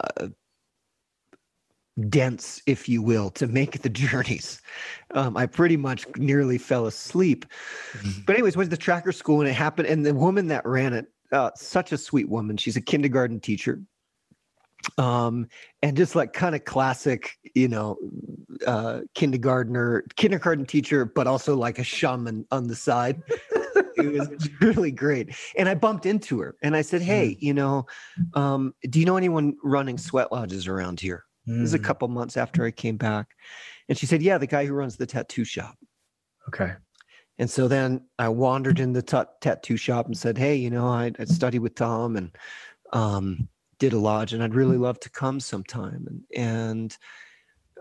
dense, 2.08 2.62
if 2.68 2.88
you 2.88 3.02
will, 3.02 3.30
to 3.32 3.48
make 3.48 3.82
the 3.82 3.90
journeys. 4.04 4.62
Um, 5.14 5.36
I 5.36 5.46
pretty 5.46 5.76
much 5.76 6.08
nearly 6.16 6.58
fell 6.58 6.86
asleep. 6.86 7.46
Mhm. 7.94 8.26
But 8.26 8.36
anyways, 8.36 8.56
went 8.56 8.72
to 8.72 8.76
the 8.78 8.82
tracker 8.82 9.12
school 9.12 9.42
and 9.42 9.50
it 9.50 9.54
happened. 9.54 9.90
And 9.90 10.06
the 10.06 10.14
woman 10.14 10.48
that 10.48 10.66
ran 10.66 10.94
it, 10.94 11.08
uh, 11.34 11.52
such 11.56 11.92
a 11.92 11.98
sweet 11.98 12.30
woman. 12.30 12.56
She's 12.56 12.78
a 12.78 12.82
kindergarten 12.82 13.42
teacher. 13.42 13.82
Um, 14.98 15.48
and 15.82 15.96
just 15.96 16.16
like 16.16 16.34
kind 16.34 16.56
of 16.56 16.66
classic, 16.66 17.38
you 17.56 17.68
know, 17.68 17.98
uh, 18.68 19.02
kindergartner, 19.16 20.04
kindergarten 20.16 20.66
teacher, 20.66 21.06
but 21.06 21.28
also 21.28 21.56
like 21.56 21.80
a 21.80 21.84
shaman 21.84 22.46
on 22.52 22.68
the 22.68 22.76
side. 22.76 23.22
it 23.98 24.12
was 24.12 24.50
really 24.62 24.92
great. 24.92 25.36
And 25.58 25.70
I 25.70 25.76
bumped 25.76 26.06
into 26.06 26.40
her 26.40 26.56
and 26.62 26.76
I 26.76 26.82
said, 26.82 27.02
Hey, 27.02 27.38
you 27.40 27.54
know, 27.54 27.86
um, 28.34 28.74
do 28.90 29.00
you 29.00 29.06
know 29.06 29.18
anyone 29.18 29.56
running 29.64 29.98
sweat 29.98 30.32
lodges 30.32 30.68
around 30.68 31.00
here? 31.00 31.26
This 31.48 31.64
is 31.64 31.74
a 31.74 31.80
couple 31.80 32.08
months 32.08 32.38
after 32.38 32.64
I 32.64 32.72
came 32.72 32.98
back. 32.98 33.28
And 33.90 33.98
she 33.98 34.06
said, 34.06 34.22
Yeah, 34.22 34.38
the 34.38 34.48
guy 34.48 34.66
who 34.66 34.74
runs 34.74 34.96
the 34.96 35.06
tattoo 35.06 35.44
shop. 35.44 35.76
Okay. 36.48 36.74
And 37.40 37.50
so 37.50 37.68
then 37.68 38.06
I 38.20 38.30
wandered 38.30 38.80
in 38.80 38.94
the 38.94 39.02
ta- 39.02 39.26
tattoo 39.42 39.78
shop 39.78 40.06
and 40.06 40.18
said, 40.18 40.38
Hey, 40.38 40.56
you 40.56 40.70
know, 40.70 40.88
I, 40.88 41.12
I 41.18 41.26
studied 41.26 41.60
with 41.60 41.76
Tom 41.76 42.16
and 42.16 42.36
um, 42.94 43.50
did 43.82 43.94
a 43.94 43.98
lodge, 43.98 44.32
and 44.32 44.44
I'd 44.44 44.54
really 44.54 44.78
love 44.78 45.00
to 45.00 45.10
come 45.10 45.40
sometime. 45.40 46.06
And, 46.08 46.24
and 46.38 46.98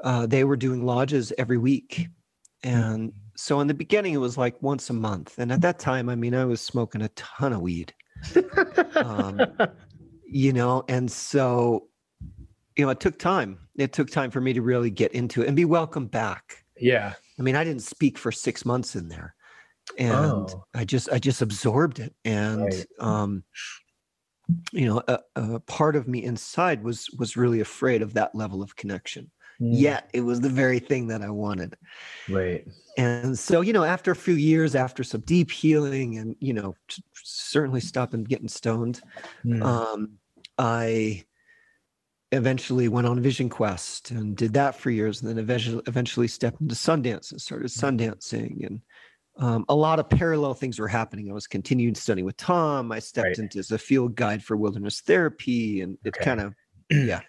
uh, 0.02 0.24
they 0.26 0.44
were 0.44 0.56
doing 0.56 0.84
lodges 0.86 1.30
every 1.36 1.58
week. 1.58 2.08
And 2.62 3.12
so 3.36 3.60
in 3.60 3.66
the 3.66 3.74
beginning, 3.74 4.14
it 4.14 4.18
was 4.18 4.38
like 4.38 4.60
once 4.62 4.88
a 4.88 4.94
month. 4.94 5.38
And 5.38 5.52
at 5.52 5.60
that 5.60 5.78
time, 5.78 6.08
I 6.08 6.14
mean, 6.16 6.34
I 6.34 6.46
was 6.46 6.62
smoking 6.62 7.02
a 7.02 7.08
ton 7.10 7.52
of 7.52 7.60
weed, 7.60 7.92
Um, 8.96 9.40
you 10.26 10.54
know, 10.54 10.84
and 10.88 11.10
so, 11.12 11.88
you 12.76 12.84
know, 12.86 12.90
it 12.90 13.00
took 13.00 13.18
time. 13.18 13.58
It 13.76 13.92
took 13.92 14.08
time 14.10 14.30
for 14.30 14.40
me 14.40 14.54
to 14.54 14.62
really 14.62 14.90
get 14.90 15.12
into 15.12 15.42
it 15.42 15.48
and 15.48 15.56
be 15.56 15.66
welcomed 15.66 16.10
back. 16.10 16.64
yeah. 16.78 17.12
I 17.38 17.42
mean, 17.42 17.56
I 17.56 17.64
didn't 17.64 17.82
speak 17.82 18.16
for 18.16 18.32
six 18.32 18.64
months 18.64 18.96
in 18.96 19.08
there, 19.08 19.34
and 19.98 20.48
Oh. 20.48 20.64
I 20.74 20.84
just 20.84 21.10
I 21.10 21.18
just 21.18 21.40
absorbed 21.42 21.98
it, 21.98 22.14
and 22.24 22.62
Right. 22.62 22.86
um, 22.98 23.44
you 24.72 24.86
know, 24.86 25.02
a, 25.08 25.18
a 25.36 25.60
part 25.60 25.96
of 25.96 26.08
me 26.08 26.24
inside 26.24 26.82
was 26.82 27.08
was 27.18 27.36
really 27.36 27.60
afraid 27.60 28.02
of 28.02 28.14
that 28.14 28.34
level 28.34 28.62
of 28.62 28.76
connection. 28.76 29.30
Hmm. 29.58 29.72
Yet 29.72 30.10
it 30.14 30.22
was 30.22 30.40
the 30.40 30.48
very 30.48 30.78
thing 30.78 31.08
that 31.08 31.22
I 31.22 31.30
wanted, 31.30 31.76
Right. 32.28 32.66
and 32.96 33.38
so 33.38 33.60
you 33.60 33.72
know, 33.72 33.84
after 33.84 34.10
a 34.10 34.16
few 34.16 34.34
years, 34.34 34.74
after 34.74 35.04
some 35.04 35.20
deep 35.22 35.50
healing, 35.50 36.18
and 36.18 36.34
you 36.40 36.52
know, 36.54 36.74
certainly 37.22 37.80
stopping 37.80 38.24
getting 38.24 38.48
stoned, 38.48 39.00
Hmm. 39.42 39.62
um, 39.62 40.10
I 40.58 41.24
eventually 42.32 42.86
went 42.88 43.06
on 43.06 43.20
Vision 43.20 43.48
Quest 43.48 44.12
and 44.12 44.36
did 44.36 44.52
that 44.54 44.76
for 44.76 44.90
years, 44.90 45.20
and 45.20 45.28
then 45.28 45.38
eventually 45.38 45.82
eventually 45.86 46.28
stepped 46.28 46.60
into 46.60 46.74
Sundance 46.74 47.32
and 47.32 47.40
started 47.40 47.68
Sundancing, 47.68 48.64
and 48.66 48.80
um, 49.40 49.64
a 49.68 49.74
lot 49.74 49.98
of 49.98 50.08
parallel 50.08 50.54
things 50.54 50.78
were 50.78 50.86
happening. 50.88 51.28
I 51.30 51.32
was 51.34 51.46
continuing 51.46 51.94
studying 51.94 52.24
with 52.26 52.36
Tom. 52.36 52.92
I 52.92 52.98
stepped 53.00 53.26
Right. 53.26 53.38
into 53.38 53.58
as 53.58 53.70
a 53.72 53.78
field 53.78 54.14
guide 54.14 54.44
for 54.44 54.56
wilderness 54.56 55.00
therapy, 55.00 55.80
and 55.80 55.98
it 56.04 56.14
Okay. 56.16 56.24
kind 56.24 56.40
of 56.40 56.54
yeah, 56.90 57.20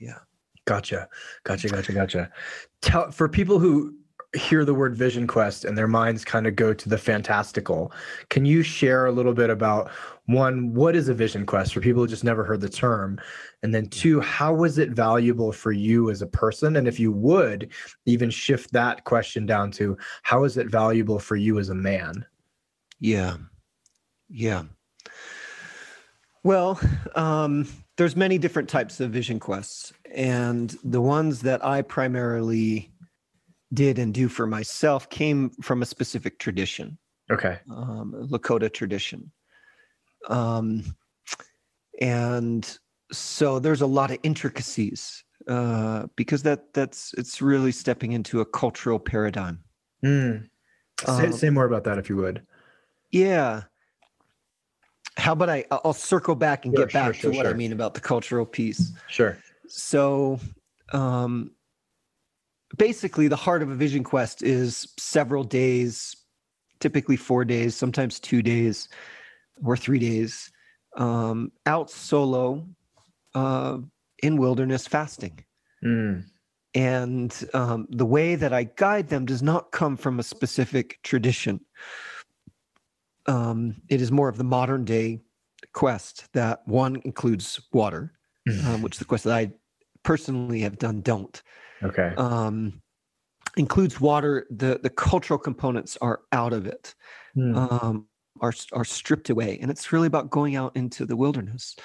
yeah. 0.00 0.18
Gotcha. 0.66 1.08
Gotcha. 1.44 1.68
Gotcha. 1.68 1.92
Gotcha. 1.92 2.32
Tell 2.80 3.10
for 3.10 3.28
people 3.28 3.58
who 3.58 3.94
hear 4.34 4.64
the 4.64 4.74
word 4.74 4.96
vision 4.96 5.26
quest 5.26 5.64
and 5.64 5.78
their 5.78 5.88
minds 5.88 6.24
kind 6.24 6.46
of 6.46 6.56
go 6.56 6.74
to 6.74 6.88
the 6.88 6.98
fantastical. 6.98 7.92
Can 8.30 8.44
you 8.44 8.62
share 8.62 9.06
a 9.06 9.12
little 9.12 9.32
bit 9.32 9.50
about 9.50 9.90
one, 10.26 10.74
what 10.74 10.96
is 10.96 11.08
a 11.08 11.14
vision 11.14 11.46
quest 11.46 11.72
for 11.72 11.80
people 11.80 12.02
who 12.02 12.08
just 12.08 12.24
never 12.24 12.44
heard 12.44 12.60
the 12.60 12.68
term? 12.68 13.20
And 13.62 13.74
then 13.74 13.88
two, 13.88 14.20
how 14.20 14.54
was 14.54 14.78
it 14.78 14.90
valuable 14.90 15.52
for 15.52 15.72
you 15.72 16.10
as 16.10 16.22
a 16.22 16.26
person? 16.26 16.76
And 16.76 16.88
if 16.88 16.98
you 16.98 17.12
would 17.12 17.70
even 18.06 18.30
shift 18.30 18.72
that 18.72 19.04
question 19.04 19.46
down 19.46 19.70
to 19.72 19.96
how 20.22 20.44
is 20.44 20.56
it 20.56 20.68
valuable 20.68 21.18
for 21.18 21.36
you 21.36 21.58
as 21.58 21.68
a 21.68 21.74
man? 21.74 22.26
Yeah. 23.00 23.36
Yeah. 24.28 24.64
Well, 26.42 26.78
um, 27.14 27.66
there's 27.96 28.16
many 28.16 28.36
different 28.38 28.68
types 28.68 29.00
of 29.00 29.10
vision 29.10 29.40
quests, 29.40 29.92
and 30.14 30.76
the 30.84 31.00
ones 31.00 31.40
that 31.40 31.64
I 31.64 31.80
primarily 31.80 32.90
did 33.74 33.98
and 33.98 34.14
do 34.14 34.28
for 34.28 34.46
myself 34.46 35.08
came 35.10 35.50
from 35.62 35.82
a 35.82 35.86
specific 35.86 36.38
tradition, 36.38 36.96
Okay. 37.30 37.58
um, 37.70 38.14
Lakota 38.30 38.72
tradition. 38.72 39.30
Um, 40.28 40.96
and 42.00 42.78
so 43.12 43.58
there's 43.58 43.82
a 43.82 43.86
lot 43.86 44.10
of 44.10 44.18
intricacies 44.22 45.24
uh, 45.48 46.06
because 46.16 46.42
that 46.42 46.72
that's 46.72 47.12
it's 47.18 47.42
really 47.42 47.72
stepping 47.72 48.12
into 48.12 48.40
a 48.40 48.44
cultural 48.46 48.98
paradigm. 48.98 49.62
Mm. 50.02 50.48
Say, 51.04 51.26
Um, 51.26 51.32
say 51.32 51.50
more 51.50 51.66
about 51.66 51.84
that 51.84 51.98
if 51.98 52.08
you 52.08 52.16
would. 52.16 52.42
Yeah. 53.10 53.64
How 55.16 55.32
about 55.32 55.50
I? 55.50 55.64
I'll 55.70 55.92
circle 55.92 56.34
back 56.34 56.64
and 56.64 56.74
Sure, 56.74 56.86
get 56.86 56.92
back 56.92 57.04
sure, 57.06 57.14
sure, 57.14 57.30
to 57.32 57.36
what 57.36 57.46
I 57.46 57.52
mean 57.52 57.72
about 57.72 57.94
the 57.94 58.00
cultural 58.00 58.46
piece. 58.46 58.92
Sure. 59.08 59.38
So, 59.68 60.40
um, 60.92 61.52
basically, 62.76 63.28
the 63.28 63.36
heart 63.36 63.62
of 63.62 63.70
a 63.70 63.74
vision 63.74 64.04
quest 64.04 64.42
is 64.42 64.92
several 64.98 65.44
days, 65.44 66.16
typically 66.80 67.16
four 67.16 67.44
days, 67.44 67.74
sometimes 67.76 68.20
two 68.20 68.42
days 68.42 68.88
or 69.64 69.76
three 69.76 69.98
days, 69.98 70.50
um, 70.96 71.52
out 71.66 71.90
solo 71.90 72.66
uh, 73.34 73.78
in 74.22 74.36
wilderness 74.36 74.86
fasting. 74.86 75.44
Mm. 75.84 76.24
And 76.74 77.48
um, 77.54 77.86
the 77.90 78.06
way 78.06 78.34
that 78.34 78.52
I 78.52 78.64
guide 78.64 79.08
them 79.08 79.26
does 79.26 79.42
not 79.42 79.70
come 79.70 79.96
from 79.96 80.18
a 80.18 80.24
specific 80.24 80.98
tradition. 81.02 81.60
Um, 83.26 83.76
it 83.88 84.02
is 84.02 84.10
more 84.10 84.28
of 84.28 84.36
the 84.36 84.44
modern 84.44 84.84
day 84.84 85.20
quest 85.72 86.32
that 86.32 86.66
one 86.66 87.00
includes 87.04 87.60
water, 87.72 88.12
um, 88.66 88.82
which 88.82 88.98
the 88.98 89.04
quest 89.04 89.24
that 89.24 89.34
I 89.34 89.52
personally 90.04 90.60
have 90.60 90.78
done 90.78 91.00
don't. 91.00 91.42
Okay. 91.82 92.14
Um, 92.16 92.80
includes 93.56 94.00
water. 94.00 94.46
The 94.50 94.78
the 94.82 94.90
cultural 94.90 95.38
components 95.38 95.96
are 96.00 96.22
out 96.32 96.52
of 96.52 96.66
it, 96.66 96.94
Mm. 97.36 97.56
um, 97.56 98.08
are 98.40 98.52
are 98.72 98.84
stripped 98.84 99.30
away, 99.30 99.58
and 99.60 99.70
it's 99.70 99.92
really 99.92 100.06
about 100.06 100.30
going 100.30 100.56
out 100.56 100.76
into 100.76 101.04
the 101.06 101.16
wilderness 101.16 101.76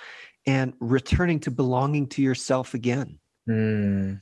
and 0.48 0.74
returning 0.80 1.40
to 1.42 1.52
belonging 1.52 2.08
to 2.10 2.22
yourself 2.22 2.74
again 2.74 3.20
Mm. 3.50 4.22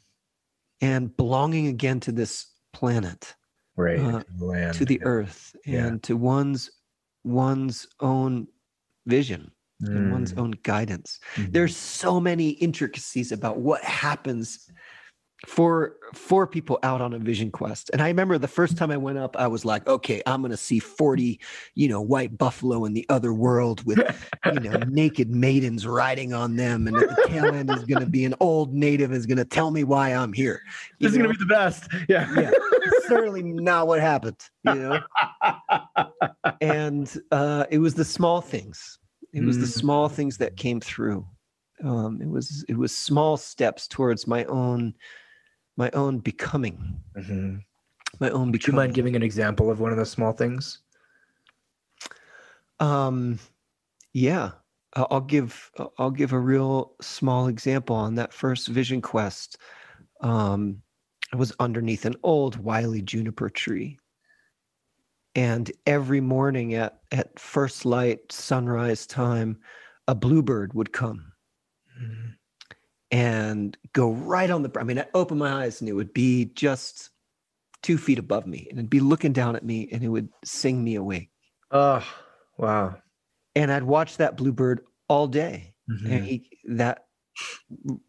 and 0.82 1.16
belonging 1.18 1.68
again 1.68 2.00
to 2.02 2.12
this 2.12 2.48
planet. 2.74 3.36
Right. 3.76 4.00
Uh, 4.00 4.24
to 4.74 4.86
the 4.86 5.02
earth 5.04 5.56
Yeah. 5.66 5.86
and 5.88 6.04
to 6.04 6.18
one's 6.18 6.72
one's 7.24 7.88
own 8.00 8.48
vision 9.06 9.52
and 9.82 10.12
one's 10.12 10.34
Mm. 10.34 10.40
own 10.42 10.52
guidance 10.64 11.20
Mhm. 11.36 11.52
there's 11.54 11.78
so 11.78 12.20
many 12.20 12.50
intricacies 12.50 13.32
about 13.32 13.60
what 13.60 13.84
happens 13.84 14.70
for 15.46 15.98
for 16.16 16.48
people 16.48 16.80
out 16.82 17.00
on 17.00 17.14
a 17.14 17.20
vision 17.20 17.52
quest 17.52 17.92
and 17.94 18.02
i 18.02 18.08
remember 18.08 18.40
the 18.40 18.48
first 18.48 18.76
time 18.76 18.90
i 18.90 18.98
went 18.98 19.20
up 19.20 19.38
i 19.38 19.46
was 19.46 19.64
like 19.64 19.86
okay 19.88 20.20
i'm 20.26 20.42
going 20.42 20.50
to 20.50 20.58
see 20.58 20.80
40 20.80 21.40
you 21.76 21.88
know 21.88 22.02
white 22.02 22.36
buffalo 22.40 22.86
in 22.86 22.94
the 22.94 23.06
other 23.10 23.32
world 23.36 23.84
with 23.86 24.00
you 24.52 24.60
know 24.60 24.80
naked 24.90 25.30
maidens 25.30 25.86
riding 25.86 26.34
on 26.34 26.56
them 26.56 26.88
and 26.88 26.98
at 26.98 27.08
the 27.10 27.24
tail 27.28 27.46
end 27.54 27.70
is 27.70 27.84
going 27.86 28.02
to 28.04 28.10
be 28.10 28.26
an 28.26 28.34
old 28.40 28.74
native 28.74 29.12
is 29.14 29.28
going 29.28 29.38
to 29.38 29.46
tell 29.46 29.70
me 29.70 29.84
why 29.84 30.10
i'm 30.10 30.34
here 30.34 30.60
You 30.98 31.08
This 31.08 31.12
is 31.12 31.18
gonna 31.20 31.30
be 31.30 31.38
the 31.38 31.46
best. 31.46 31.88
Yeah. 32.10 32.28
yeah 32.36 32.52
certainly 33.08 33.44
not 33.44 33.86
what 33.86 34.00
happened 34.00 34.40
you 34.66 34.74
know 34.74 35.00
and 36.62 37.16
uh, 37.32 37.66
it 37.70 37.78
was 37.78 37.94
the 37.94 38.06
small 38.06 38.42
things. 38.42 38.97
It 39.34 39.44
was 39.44 39.60
the 39.60 39.68
Mm. 39.68 39.72
small 39.72 40.10
things 40.10 40.38
that 40.38 40.58
came 40.58 40.80
through. 40.82 41.28
Um, 41.84 42.22
it 42.22 42.28
was 42.30 42.66
it 42.68 42.78
was 42.78 42.96
small 42.96 43.38
steps 43.38 43.88
towards 43.88 44.26
my 44.28 44.46
own 44.46 44.96
my 45.78 45.92
own 45.92 46.20
becoming, 46.20 47.04
Mhm. 47.18 47.66
my 48.20 48.30
own 48.30 48.52
Becoming. 48.52 48.54
Would 48.54 48.68
you 48.68 48.74
mind 48.74 48.94
giving 48.96 49.16
an 49.16 49.24
example 49.24 49.72
of 49.72 49.80
one 49.80 49.92
of 49.92 49.98
those 49.98 50.12
small 50.12 50.34
things? 50.34 50.82
Um, 52.80 53.40
yeah, 54.14 54.54
I'll 54.96 55.22
give 55.22 55.72
I'll 56.00 56.12
give 56.12 56.34
a 56.34 56.40
real 56.40 56.96
small 57.02 57.48
example 57.48 57.96
on 57.96 58.16
that 58.16 58.34
first 58.34 58.68
vision 58.68 59.02
quest. 59.02 59.58
Um, 60.22 60.84
I 61.34 61.38
was 61.38 61.54
underneath 61.60 62.06
an 62.06 62.16
old 62.24 62.58
wily 62.58 63.02
juniper 63.02 63.50
tree, 63.50 64.00
and 65.38 65.72
every 65.86 66.20
morning 66.20 66.74
at 66.74 67.00
at 67.14 67.40
first 67.40 67.86
light, 67.86 68.30
sunrise 68.32 69.06
time, 69.08 69.58
a 70.10 70.16
bluebird 70.16 70.74
would 70.74 70.92
come 70.92 71.32
Mhm. 72.02 72.34
and 73.12 73.78
go 73.94 74.12
right 74.12 74.50
on 74.50 74.64
the. 74.64 74.72
I 74.80 74.84
mean, 74.84 75.00
i 75.00 75.06
open 75.14 75.38
my 75.38 75.64
eyes 75.64 75.80
and 75.80 75.88
it 75.90 75.94
would 75.94 76.14
be 76.14 76.46
just 76.46 77.12
two 77.84 77.98
feet 77.98 78.20
above 78.20 78.46
me, 78.48 78.68
and 78.70 78.80
it'd 78.80 78.90
be 78.90 79.00
looking 79.00 79.32
down 79.32 79.56
at 79.56 79.64
me, 79.64 79.88
and 79.92 80.04
it 80.04 80.10
would 80.10 80.30
sing 80.44 80.84
me 80.84 80.96
awake. 80.96 81.30
Oh, 81.72 82.04
wow. 82.58 83.00
And 83.56 83.72
I'd 83.72 83.84
watch 83.84 84.18
that 84.18 84.36
bluebird 84.38 84.82
all 85.08 85.28
day. 85.28 85.74
Mhm. 85.90 86.12
and 86.12 86.26
he 86.26 86.50
that 86.66 87.06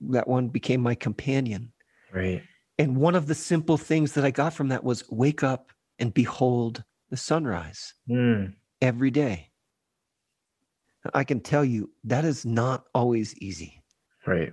that 0.01 0.27
one 0.27 0.49
became 0.49 0.81
my 0.81 0.97
companion 0.97 1.73
Right. 2.13 2.43
and 2.77 2.97
one 2.97 3.15
of 3.15 3.27
the 3.29 3.37
simple 3.37 3.77
things 3.77 4.15
that 4.15 4.25
i 4.25 4.33
got 4.33 4.53
from 4.53 4.69
that 4.71 4.83
was 4.83 5.09
wake 5.11 5.45
up 5.45 5.71
and 6.01 6.13
behold 6.13 6.83
the 7.11 7.17
sunrise 7.17 7.95
Mm. 8.09 8.55
every 8.81 9.11
day 9.11 9.51
i 11.15 11.25
can 11.25 11.41
tell 11.41 11.65
you 11.65 11.91
that 12.05 12.25
is 12.25 12.45
not 12.45 12.85
always 12.95 13.35
easy 13.39 13.83
Right. 14.27 14.53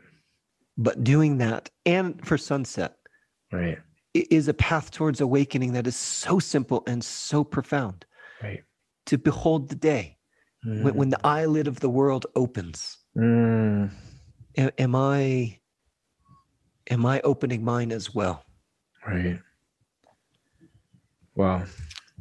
but 0.77 1.03
doing 1.03 1.37
that 1.39 1.69
and 1.85 2.25
for 2.25 2.37
sunset 2.37 2.97
Right. 3.51 3.77
is 4.13 4.47
a 4.47 4.53
path 4.53 4.91
towards 4.91 5.19
awakening 5.21 5.73
that 5.73 5.87
is 5.87 5.95
so 5.95 6.39
simple 6.39 6.83
and 6.87 7.03
so 7.03 7.43
profound 7.43 8.05
Right. 8.41 8.63
to 9.07 9.17
behold 9.17 9.69
the 9.69 9.75
day 9.75 10.17
when, 10.63 10.95
when 10.95 11.09
the 11.09 11.19
eyelid 11.23 11.67
of 11.67 11.79
the 11.79 11.89
world 11.89 12.25
opens 12.35 12.97
Mm. 13.15 13.91
am, 14.57 14.71
am 14.77 14.95
i 14.95 15.59
am 16.89 17.05
i 17.05 17.19
opening 17.21 17.63
mine 17.63 17.91
as 17.91 18.13
well 18.15 18.43
Right. 19.07 19.39
Wow. 21.35 21.65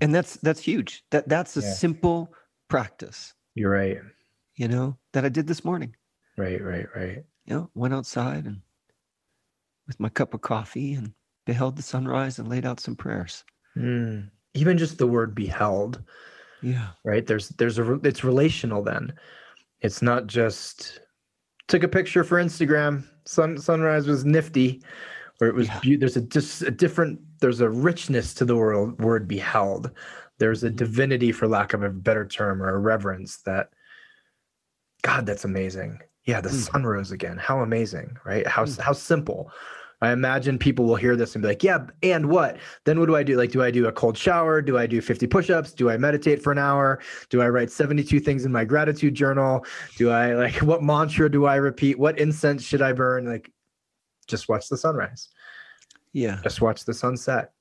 And 0.00 0.14
that's 0.14 0.36
that's 0.38 0.60
huge 0.60 1.04
that 1.10 1.28
that's 1.28 1.56
a 1.56 1.60
Yeah. 1.60 1.72
simple 1.72 2.32
practice 2.68 3.34
You're 3.54 3.70
right. 3.70 3.98
you 4.56 4.68
know 4.68 4.96
that 5.12 5.24
i 5.24 5.28
did 5.28 5.46
this 5.46 5.64
morning 5.64 5.94
Right. 6.36 6.60
Right. 6.60 6.86
Right. 6.96 7.24
you 7.44 7.54
know 7.54 7.70
went 7.74 7.94
outside 7.94 8.44
and 8.46 8.60
with 9.86 10.00
my 10.00 10.08
cup 10.08 10.34
of 10.34 10.40
coffee 10.40 10.94
and 10.94 11.12
beheld 11.46 11.76
the 11.76 11.82
sunrise 11.82 12.38
and 12.38 12.48
laid 12.48 12.64
out 12.66 12.80
some 12.80 12.96
prayers 12.96 13.44
Mm. 13.76 14.30
Even 14.54 14.78
just 14.78 14.98
the 14.98 15.06
word 15.08 15.34
beheld, 15.34 16.00
yeah 16.62 16.90
right? 17.04 17.26
There's 17.26 17.48
there's 17.58 17.80
a 17.80 17.94
it's 18.04 18.22
relational 18.22 18.84
then. 18.84 19.12
It's 19.80 20.00
not 20.00 20.28
just 20.28 21.00
took 21.66 21.82
a 21.82 21.88
picture 21.88 22.22
for 22.22 22.36
Instagram. 22.40 23.02
Sun 23.24 23.58
sunrise 23.58 24.06
was 24.06 24.24
nifty, 24.24 24.80
or 25.40 25.48
it 25.48 25.54
was 25.54 25.68
beau- 25.68 25.96
there's 25.98 26.16
a 26.16 26.22
just 26.22 26.62
a 26.62 26.70
different 26.70 27.20
there's 27.40 27.60
a 27.60 27.68
richness 27.68 28.34
to 28.34 28.44
the 28.44 28.56
world 28.56 29.00
word 29.00 29.26
beheld. 29.28 29.90
There's 30.38 30.64
a 30.64 30.70
Mhm. 30.70 30.76
divinity, 30.76 31.32
for 31.32 31.46
lack 31.46 31.74
of 31.74 31.82
a 31.82 31.90
better 31.90 32.26
term, 32.26 32.62
or 32.62 32.68
a 32.74 32.78
reverence 32.78 33.38
that. 33.42 33.70
God, 35.02 35.26
that's 35.26 35.44
amazing. 35.44 35.98
Yeah, 36.24 36.40
the 36.40 36.48
Mm. 36.48 36.72
sun 36.72 36.84
rose 36.84 37.12
again. 37.12 37.36
How 37.36 37.60
amazing, 37.60 38.16
right? 38.24 38.46
How 38.46 38.64
Mm. 38.64 38.80
how 38.80 38.92
simple. 38.92 39.50
I 40.00 40.10
imagine 40.12 40.58
people 40.58 40.84
will 40.84 40.96
hear 40.96 41.16
this 41.16 41.34
and 41.34 41.40
be 41.42 41.48
like, 41.48 41.62
"Yeah, 41.62 41.86
and 42.02 42.28
what? 42.28 42.58
Then 42.84 42.98
what 43.00 43.06
do 43.06 43.16
I 43.16 43.22
do? 43.22 43.36
Like, 43.38 43.52
do 43.52 43.62
I 43.62 43.70
do 43.70 43.86
a 43.86 43.92
cold 43.92 44.18
shower? 44.18 44.60
Do 44.60 44.76
I 44.76 44.86
do 44.86 45.00
50 45.00 45.26
push-ups? 45.26 45.72
Do 45.72 45.88
I 45.88 45.96
meditate 45.96 46.42
for 46.42 46.52
an 46.52 46.58
hour? 46.58 47.00
Do 47.30 47.40
I 47.40 47.48
write 47.48 47.70
72 47.70 48.20
things 48.20 48.44
in 48.44 48.52
my 48.52 48.64
gratitude 48.64 49.14
journal? 49.14 49.64
Do 49.96 50.10
I 50.10 50.34
like 50.34 50.54
what 50.62 50.82
mantra 50.82 51.30
do 51.30 51.46
I 51.46 51.56
repeat? 51.56 51.98
What 51.98 52.18
incense 52.18 52.62
should 52.62 52.82
I 52.82 52.92
burn? 52.92 53.24
Like, 53.26 53.50
just 54.24 54.48
watch 54.48 54.68
the 54.68 54.76
sunrise. 54.76 55.28
yeah 56.12 56.40
Just 56.42 56.60
watch 56.60 56.84
the 56.84 56.94
sunset. 56.94 57.52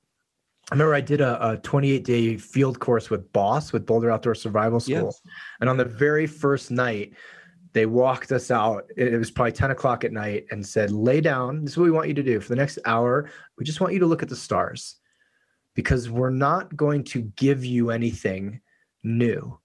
I 0.71 0.75
remember 0.75 0.93
I 0.93 1.01
did 1.01 1.19
a, 1.19 1.51
a 1.51 1.57
28 1.57 2.03
day 2.05 2.37
field 2.37 2.79
course 2.79 3.09
with 3.09 3.31
Boss 3.33 3.73
with 3.73 3.85
Boulder 3.85 4.11
Outdoor 4.11 4.33
Survival 4.33 4.79
School. 4.79 5.05
Yes. 5.05 5.21
And 5.59 5.69
on 5.69 5.77
the 5.77 5.85
very 5.85 6.25
first 6.25 6.71
night, 6.71 7.13
they 7.73 7.85
walked 7.85 8.31
us 8.31 8.49
out. 8.49 8.85
It 8.95 9.13
it 9.13 9.17
was 9.17 9.29
probably 9.29 9.51
10 9.51 9.71
o'clock 9.71 10.03
at 10.03 10.13
night 10.13 10.45
and 10.51 10.65
said, 10.65 10.91
lay 10.91 11.19
down. 11.19 11.63
This 11.63 11.73
is 11.73 11.77
what 11.77 11.85
we 11.85 11.91
want 11.91 12.07
you 12.07 12.13
to 12.13 12.23
do 12.23 12.39
for 12.39 12.49
the 12.49 12.55
next 12.55 12.79
hour. 12.85 13.29
We 13.57 13.65
just 13.65 13.81
want 13.81 13.93
you 13.93 13.99
to 13.99 14.05
look 14.05 14.23
at 14.23 14.29
the 14.29 14.35
stars 14.35 14.95
because 15.75 16.09
we're 16.09 16.29
not 16.29 16.75
going 16.75 17.03
to 17.03 17.23
give 17.35 17.65
you 17.65 17.89
anything 17.89 18.61
new. 19.03 19.59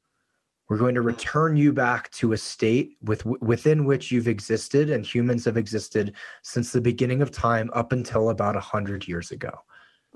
We're 0.68 0.78
going 0.78 0.94
to 0.96 1.02
return 1.02 1.56
you 1.56 1.72
back 1.72 2.10
to 2.12 2.32
a 2.32 2.36
state 2.36 2.98
with 3.02 3.24
within 3.24 3.84
which 3.84 4.12
you've 4.12 4.28
existed 4.28 4.90
and 4.90 5.04
humans 5.04 5.44
have 5.46 5.56
existed 5.56 6.14
since 6.42 6.72
the 6.72 6.80
beginning 6.80 7.22
of 7.22 7.30
time 7.30 7.70
up 7.72 7.92
until 7.92 8.30
about 8.30 8.54
100 8.54 9.08
years 9.08 9.30
ago. 9.30 9.52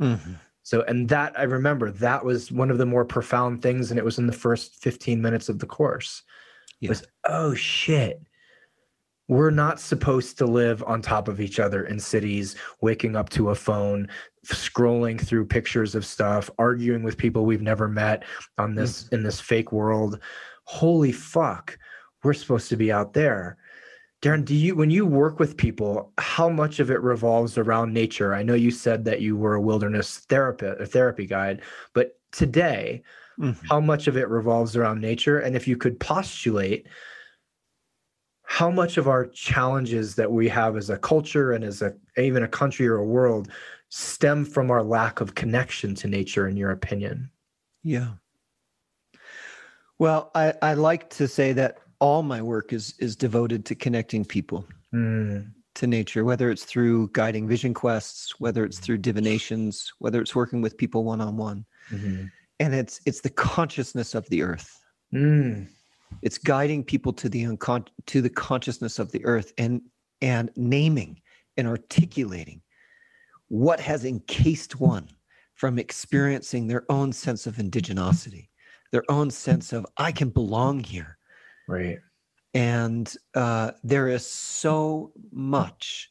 Mhm. 0.00 0.36
So, 0.62 0.82
and 0.82 1.08
that 1.08 1.38
I 1.38 1.42
remember 1.44 1.90
that 1.90 2.24
was 2.24 2.52
one 2.52 2.70
of 2.70 2.78
the 2.78 2.86
more 2.86 3.04
profound 3.04 3.62
things, 3.62 3.90
and 3.90 3.98
it 3.98 4.04
was 4.04 4.18
in 4.18 4.26
the 4.26 4.32
first 4.32 4.76
15 4.76 5.20
minutes 5.20 5.48
of 5.48 5.58
the 5.58 5.66
course. 5.66 6.22
Yeah. 6.80 6.90
Was 6.90 7.04
oh 7.24 7.54
shit, 7.54 8.20
we're 9.28 9.50
not 9.50 9.80
supposed 9.80 10.37
to 10.38 10.46
live 10.46 10.82
on 10.85 11.00
top 11.00 11.28
of 11.28 11.40
each 11.40 11.61
other 11.61 11.85
in 11.85 11.98
cities, 11.98 12.56
waking 12.80 13.16
up 13.16 13.30
to 13.30 13.50
a 13.50 13.54
phone, 13.54 14.08
scrolling 14.46 15.20
through 15.20 15.46
pictures 15.46 15.94
of 15.94 16.04
stuff, 16.04 16.50
arguing 16.58 17.02
with 17.02 17.16
people 17.16 17.44
we've 17.46 17.62
never 17.62 17.88
met 17.88 18.24
on 18.58 18.74
this 18.74 19.08
in 19.08 19.22
this 19.22 19.40
fake 19.40 19.72
world. 19.72 20.18
Holy 20.64 21.12
fuck, 21.12 21.78
we're 22.22 22.35
supposed 22.35 22.68
to 22.68 22.76
be 22.76 22.90
out 22.92 23.12
there. 23.12 23.56
Darren, 24.22 24.44
do 24.44 24.54
you 24.54 24.76
when 24.76 24.90
you 24.90 25.06
work 25.06 25.38
with 25.40 25.56
people, 25.56 26.12
how 26.18 26.48
much 26.48 26.78
of 26.78 26.90
it 26.90 27.00
revolves 27.00 27.58
around 27.58 27.92
nature? 27.92 28.35
I 28.35 28.42
know 28.42 28.54
you 28.54 28.70
said 28.70 29.04
that 29.04 29.20
you 29.20 29.37
were 29.37 29.54
a 29.54 29.61
wilderness 29.61 30.18
therapist, 30.28 30.80
a 30.80 30.87
therapy 30.87 31.26
guide, 31.26 31.62
but 31.92 32.18
today, 32.32 33.02
Mhm. 33.40 33.56
how 33.68 33.80
much 33.80 34.08
of 34.08 34.16
it 34.16 34.28
revolves 34.28 34.76
around 34.76 35.00
nature? 35.00 35.38
And 35.38 35.56
if 35.56 35.66
you 35.66 35.76
could 35.76 35.98
postulate 35.98 36.87
how 38.52 38.70
much 38.70 38.98
of 38.98 39.08
our 39.08 39.24
challenges 39.28 40.14
that 40.14 40.30
we 40.30 40.46
have 40.46 40.76
as 40.76 40.90
a 40.90 40.98
culture 40.98 41.52
and 41.52 41.64
as 41.64 41.80
a 41.80 41.94
even 42.18 42.42
a 42.42 42.48
country 42.48 42.86
or 42.86 42.96
a 42.96 43.04
world 43.04 43.48
stem 43.88 44.44
from 44.44 44.70
our 44.70 44.82
lack 44.82 45.22
of 45.22 45.34
connection 45.34 45.94
to 45.94 46.06
nature, 46.06 46.46
in 46.46 46.54
your 46.58 46.70
opinion? 46.70 47.30
Yeah. 47.82 48.08
Well, 49.98 50.30
I, 50.34 50.52
I 50.60 50.74
like 50.74 51.08
to 51.10 51.26
say 51.26 51.54
that 51.54 51.78
all 51.98 52.22
my 52.22 52.42
work 52.42 52.74
is 52.74 52.94
is 52.98 53.16
devoted 53.16 53.64
to 53.66 53.74
connecting 53.74 54.22
people 54.22 54.66
Mm, 54.92 55.50
to 55.76 55.86
nature, 55.86 56.22
whether 56.22 56.50
it's 56.50 56.64
through 56.66 57.08
guiding 57.14 57.48
vision 57.48 57.72
quests, 57.72 58.38
whether 58.38 58.66
it's 58.66 58.78
through 58.78 58.98
divinations, 58.98 59.90
whether 59.98 60.20
it's 60.20 60.34
working 60.34 60.60
with 60.60 60.76
people 60.76 61.04
one 61.04 61.22
on 61.22 61.38
one. 61.38 61.64
And 62.60 62.74
it's 62.74 63.00
it's 63.06 63.22
the 63.22 63.30
consciousness 63.30 64.14
of 64.14 64.28
the 64.28 64.42
earth. 64.42 64.78
Mm, 65.14 65.68
It's 66.20 66.38
guiding 66.38 66.85
people 66.85 67.12
to 67.14 67.29
the 67.29 67.44
uncon- 67.44 67.88
to 68.07 68.20
the 68.20 68.31
consciousness 68.31 68.98
of 68.98 69.12
the 69.12 69.25
earth 69.25 69.53
and 69.59 69.81
and 70.20 70.51
naming 70.57 71.20
and 71.57 71.66
articulating 71.66 72.62
what 73.48 73.81
has 73.81 74.05
encased 74.05 74.81
one 74.81 75.09
from 75.55 75.79
experiencing 75.79 76.66
their 76.66 76.85
own 76.90 77.12
sense 77.12 77.46
of 77.46 77.57
indigenosity, 77.57 78.48
their 78.92 79.05
own 79.11 79.31
sense 79.31 79.72
of, 79.72 79.87
I 79.98 80.11
can 80.11 80.31
belong 80.31 80.83
here. 80.83 81.18
Right. 81.68 81.98
And 82.55 83.14
uh, 83.35 83.72
there 83.85 84.09
is 84.09 84.27
so 84.27 85.12
much 85.31 86.11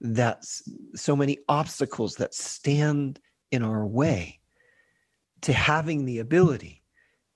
that's 0.00 0.68
so 0.94 1.14
many 1.14 1.38
obstacles 1.48 2.16
that 2.16 2.34
stand 2.34 3.20
in 3.52 3.62
our 3.62 3.86
way 3.86 4.40
to 5.42 5.52
having 5.52 6.04
the 6.04 6.18
ability 6.18 6.81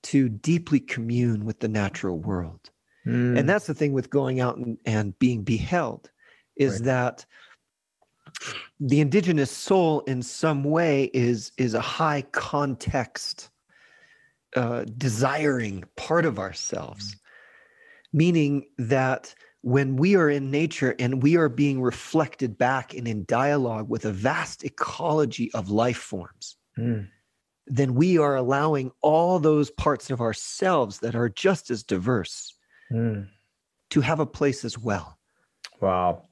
to 0.07 0.29
deeply 0.29 0.79
commune 0.79 1.45
with 1.45 1.59
the 1.59 1.69
natural 1.69 2.19
world. 2.19 2.71
Mm. 3.07 3.39
And 3.39 3.49
that's 3.49 3.67
the 3.67 3.75
thing 3.75 3.93
with 3.93 4.09
going 4.11 4.41
out 4.41 4.57
and, 4.57 4.79
and 4.87 5.19
being 5.19 5.43
beheld 5.43 6.11
is 6.57 6.75
Right. 6.75 6.85
that 6.85 7.27
the 8.81 9.01
indigenous 9.01 9.51
soul 9.51 10.01
in 10.01 10.23
some 10.23 10.63
way 10.65 11.11
is 11.13 11.53
is 11.59 11.75
a 11.75 11.81
high 11.81 12.23
context 12.33 13.51
uh, 14.55 14.85
desiring 14.97 15.85
part 15.97 16.25
of 16.25 16.39
ourselves 16.39 17.17
meaning 18.13 18.67
that 18.79 19.35
when 19.63 19.97
we 19.97 20.17
are 20.17 20.31
in 20.31 20.51
nature 20.51 20.95
and 20.99 21.23
we 21.23 21.37
are 21.37 21.49
being 21.49 21.81
reflected 21.83 22.57
back 22.57 22.95
and 22.95 23.07
in 23.09 23.25
dialogue 23.25 23.89
with 23.89 24.05
a 24.05 24.13
vast 24.13 24.65
ecology 24.65 25.51
of 25.55 25.71
life 25.71 25.99
forms 25.99 26.57
Mm. 26.79 27.09
Then 27.67 27.95
we 27.95 28.17
are 28.19 28.37
allowing 28.37 28.93
all 29.01 29.39
those 29.39 29.71
parts 29.73 30.11
of 30.11 30.21
ourselves 30.21 31.01
that 31.01 31.15
are 31.15 31.29
just 31.29 31.71
as 31.71 31.83
diverse 31.83 32.53
Mm. 32.93 33.29
to 33.91 34.01
have 34.01 34.21
a 34.21 34.27
place 34.27 34.65
as 34.65 34.79
well 34.79 35.19
Wow. 35.81 36.23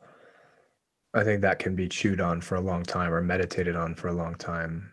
I 1.13 1.23
think 1.25 1.43
that 1.43 1.59
can 1.59 1.75
be 1.77 1.89
chewed 1.89 2.21
on 2.21 2.41
for 2.41 2.55
a 2.55 2.61
long 2.61 2.83
time 2.85 3.13
or 3.13 3.21
meditated 3.21 3.75
on 3.77 3.95
for 3.97 4.09
a 4.09 4.13
long 4.13 4.35
time. 4.37 4.91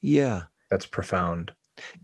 yeah 0.00 0.42
That's 0.70 0.86
profound. 0.86 1.52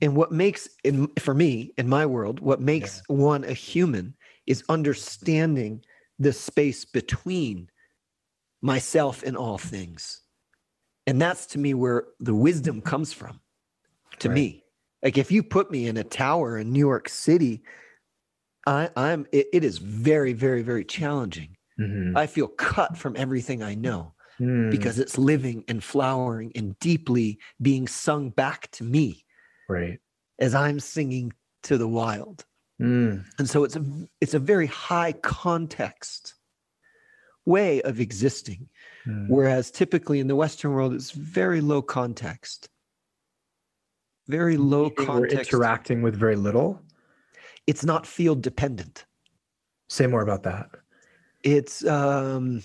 and 0.02 0.16
what 0.16 0.32
makes 0.32 0.68
in, 0.82 1.06
for 1.20 1.32
me 1.34 1.72
in 1.78 1.88
my 1.88 2.06
world 2.06 2.40
what 2.40 2.60
makes 2.60 3.02
one 3.06 3.44
a 3.44 3.52
human 3.52 4.14
is 4.46 4.64
understanding 4.68 5.84
the 6.18 6.32
space 6.32 6.84
between 6.84 7.70
myself 8.62 9.22
and 9.22 9.36
all 9.36 9.58
things 9.58 10.22
and 11.06 11.20
that's 11.22 11.46
to 11.46 11.58
me 11.58 11.72
where 11.74 12.08
the 12.18 12.34
wisdom 12.34 12.80
comes 12.80 13.12
from 13.12 13.40
to 14.20 14.28
Right. 14.28 14.34
me 14.34 14.64
like 15.02 15.16
if 15.18 15.30
you 15.30 15.42
put 15.42 15.70
me 15.70 15.86
in 15.86 15.96
a 15.96 16.04
tower 16.04 16.58
in 16.58 16.72
new 16.72 16.80
york 16.80 17.08
city 17.08 17.62
i 18.66 18.90
i'm 18.96 19.26
it, 19.32 19.46
it 19.52 19.64
is 19.64 19.78
very 19.78 20.32
very 20.32 20.62
very 20.62 20.84
challenging 20.84 21.56
Mhm. 21.78 22.16
i 22.16 22.26
feel 22.26 22.48
cut 22.48 22.96
from 22.96 23.16
everything 23.16 23.62
i 23.62 23.74
know 23.74 24.14
Mm. 24.40 24.70
because 24.70 25.00
it's 25.00 25.18
living 25.18 25.64
and 25.66 25.82
flowering 25.82 26.52
and 26.54 26.78
deeply 26.78 27.40
being 27.60 27.88
sung 27.88 28.30
back 28.30 28.70
to 28.70 28.84
me 28.84 29.24
right. 29.68 29.98
as 30.38 30.54
I'm 30.54 30.78
singing 30.78 31.32
to 31.64 31.76
the 31.76 31.88
wild. 31.88 32.44
Mm. 32.80 33.24
And 33.40 33.50
so 33.50 33.64
it's 33.64 33.74
a 33.74 33.84
it's 34.20 34.34
a 34.34 34.38
very 34.38 34.66
high 34.68 35.10
context 35.10 36.34
way 37.46 37.82
of 37.82 37.98
existing, 37.98 38.68
Mm. 39.06 39.26
whereas 39.28 39.72
typically 39.72 40.20
in 40.20 40.28
the 40.28 40.36
Western 40.36 40.70
world 40.72 40.94
it's 40.94 41.10
very 41.10 41.60
low 41.60 41.82
context. 41.82 42.68
Very 44.28 44.56
low 44.56 44.90
Meaning 44.90 45.20
We're 45.20 45.26
interacting 45.26 46.02
with 46.02 46.14
very 46.14 46.36
little. 46.36 46.80
It's 47.66 47.84
not 47.84 48.06
field 48.06 48.42
dependent. 48.42 49.06
Say 49.88 50.06
more 50.06 50.22
about 50.22 50.42
that. 50.44 50.70
It's 51.42 51.84
um 51.86 52.62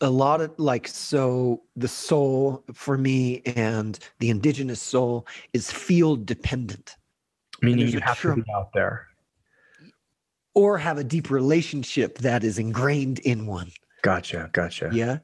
a 0.00 0.08
lot 0.08 0.40
of 0.40 0.58
like 0.58 0.88
so 0.88 1.62
the 1.76 1.88
soul 1.88 2.64
for 2.72 2.96
me 2.96 3.42
and 3.44 3.98
the 4.18 4.30
indigenous 4.30 4.80
soul 4.80 5.26
is 5.52 5.70
field 5.70 6.24
dependent 6.24 6.96
Meaning 7.60 7.88
you 7.88 8.00
have 8.00 8.20
to 8.22 8.36
be 8.36 8.44
out 8.54 8.72
there. 8.72 9.08
or 10.54 10.78
have 10.78 10.96
a 10.96 11.04
deep 11.04 11.30
relationship 11.30 12.18
that 12.18 12.42
is 12.42 12.58
ingrained 12.58 13.18
in 13.18 13.46
one. 13.46 13.70
Gotcha. 14.02 14.48
Gotcha. 14.52 14.88
Yeah. 14.92 15.18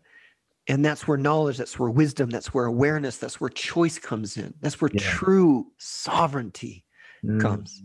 And 0.69 0.85
that's 0.85 1.07
where 1.07 1.17
knowledge, 1.19 1.59
that's 1.59 1.79
where 1.79 1.91
wisdom, 1.91 2.31
that's 2.31 2.53
where 2.53 2.65
awareness, 2.65 3.19
that's 3.19 3.41
where 3.41 3.51
choice 3.51 3.99
comes 3.99 4.37
in. 4.37 4.53
That's 4.61 4.81
where 4.81 4.91
Yeah. 4.93 5.01
true 5.01 5.67
sovereignty. 5.79 6.85
Mm. 7.25 7.41
comes. 7.41 7.83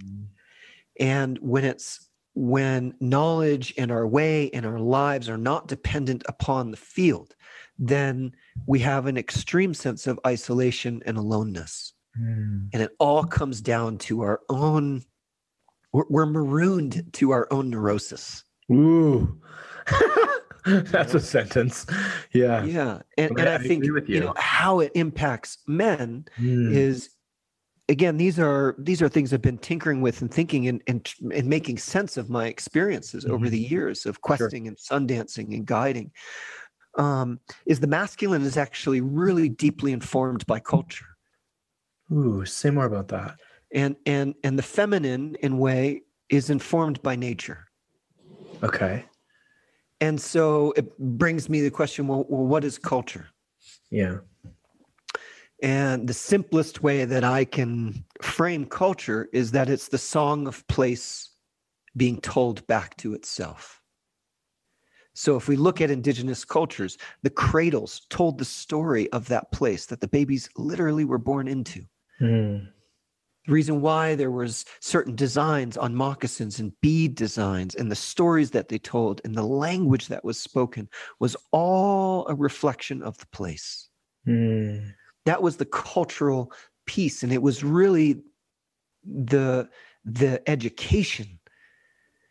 And 0.99 1.37
when 1.39 1.63
it's 1.63 2.09
when 2.33 2.93
knowledge 2.99 3.73
and 3.77 3.91
our 3.91 4.07
way 4.07 4.49
and 4.51 4.65
our 4.65 4.79
lives 4.79 5.27
are 5.29 5.37
not 5.37 5.67
dependent 5.67 6.23
upon 6.27 6.71
the 6.71 6.77
field, 6.77 7.35
then 7.77 8.33
we 8.67 8.79
have 8.79 9.05
an 9.05 9.17
extreme 9.17 9.73
sense 9.73 10.07
of 10.07 10.19
isolation 10.25 11.01
and 11.05 11.17
aloneness. 11.17 11.93
Mm. 12.19 12.69
And 12.73 12.81
it 12.81 12.91
all 12.99 13.23
comes 13.23 13.61
down 13.61 13.97
to 13.99 14.21
our 14.21 14.41
own, 14.49 15.03
we're, 15.91 16.05
we're 16.09 16.25
marooned 16.25 17.11
to 17.13 17.31
our 17.31 17.47
own 17.51 17.69
neurosis. 17.69 18.43
Ooh. 18.71 19.39
That's 20.91 21.13
a 21.13 21.19
sentence. 21.19 21.85
Yeah. 22.33 22.63
Yeah. 22.63 23.01
And, 23.17 23.37
and 23.39 23.49
I- 23.49 23.55
I, 23.55 23.57
think, 23.59 23.83
you 23.85 24.01
you. 24.07 24.19
know, 24.21 24.33
how 24.37 24.79
it 24.79 24.91
impacts 24.95 25.57
men 25.67 26.25
Mm. 26.39 26.71
is 26.73 27.09
again 27.89 28.15
these 28.17 28.39
are 28.39 28.75
these 28.77 29.01
are 29.01 29.09
things 29.09 29.33
i've 29.33 29.41
been 29.41 29.57
tinkering 29.57 30.01
with 30.01 30.21
and 30.21 30.31
thinking 30.31 30.67
and 30.67 30.81
and, 30.87 31.11
and 31.33 31.47
making 31.47 31.77
sense 31.77 32.15
of 32.15 32.29
my 32.29 32.45
experiences 32.45 33.25
over 33.25 33.45
Mm-hmm. 33.45 33.51
the 33.51 33.59
years 33.59 34.05
of 34.05 34.21
questing 34.21 34.67
and 34.67 34.77
sundancing 34.77 35.53
and 35.55 35.65
guiding 35.65 36.11
um, 36.97 37.39
is 37.65 37.79
the 37.79 37.87
masculine 37.87 38.43
is 38.43 38.55
actually 38.55 39.01
really 39.01 39.49
deeply 39.49 39.91
informed 39.91 40.45
by 40.45 40.59
culture 40.59 41.07
Ooh, 42.13 42.45
say 42.45 42.69
more 42.69 42.85
about 42.85 43.07
that. 43.09 43.39
and 43.73 43.95
and 44.05 44.35
and 44.43 44.57
the 44.59 44.63
feminine 44.63 45.35
in 45.41 45.57
way 45.57 46.03
is 46.29 46.49
informed 46.49 47.01
by 47.01 47.15
nature 47.15 47.65
Okay. 48.63 49.03
And 50.01 50.19
so 50.19 50.73
it 50.75 50.97
brings 50.99 51.47
me 51.47 51.61
the 51.61 51.71
question 51.71 52.07
well, 52.07 52.25
well 52.27 52.45
what 52.45 52.63
is 52.63 52.77
culture 52.77 53.27
Yeah. 53.89 54.17
And 55.63 56.07
the 56.07 56.13
simplest 56.13 56.81
way 56.81 57.05
that 57.05 57.23
I 57.23 57.45
can 57.45 58.03
frame 58.21 58.65
culture 58.65 59.29
is 59.31 59.51
that 59.51 59.69
it's 59.69 59.89
the 59.89 59.97
song 59.97 60.47
of 60.47 60.67
place 60.67 61.29
being 61.95 62.19
told 62.19 62.65
back 62.65 62.97
to 62.97 63.13
itself. 63.13 63.81
So 65.13 65.35
if 65.35 65.47
we 65.47 65.55
look 65.55 65.81
at 65.81 65.91
indigenous 65.91 66.45
cultures, 66.45 66.97
the 67.21 67.29
cradles 67.29 68.07
told 68.09 68.39
the 68.39 68.45
story 68.45 69.11
of 69.11 69.27
that 69.27 69.51
place 69.51 69.85
that 69.87 70.01
the 70.01 70.07
babies 70.07 70.49
literally 70.57 71.05
were 71.05 71.19
born 71.19 71.47
into. 71.47 71.83
Mm. 72.19 72.69
The 73.47 73.53
reason 73.53 73.81
why 73.81 74.15
there 74.15 74.29
was 74.31 74.65
certain 74.81 75.15
designs 75.15 75.75
on 75.75 75.95
moccasins 75.95 76.59
and 76.59 76.79
bead 76.81 77.15
designs 77.15 77.73
and 77.73 77.89
the 77.89 77.95
stories 77.95 78.51
that 78.51 78.67
they 78.67 78.77
told 78.77 79.19
and 79.23 79.33
the 79.33 79.43
language 79.43 80.07
that 80.09 80.23
was 80.23 80.39
spoken 80.39 80.87
was 81.19 81.35
all 81.51 82.27
a 82.27 82.35
reflection 82.35 83.01
of 83.01 83.17
the 83.17 83.27
place 83.27 83.87
Mm. 84.27 84.93
that 85.25 85.41
was 85.41 85.57
the 85.57 85.65
cultural 85.65 86.51
piece 86.85 87.23
and 87.23 87.33
it 87.33 87.41
was 87.41 87.63
really 87.63 88.21
the 89.03 89.67
the 90.05 90.47
education 90.47 91.39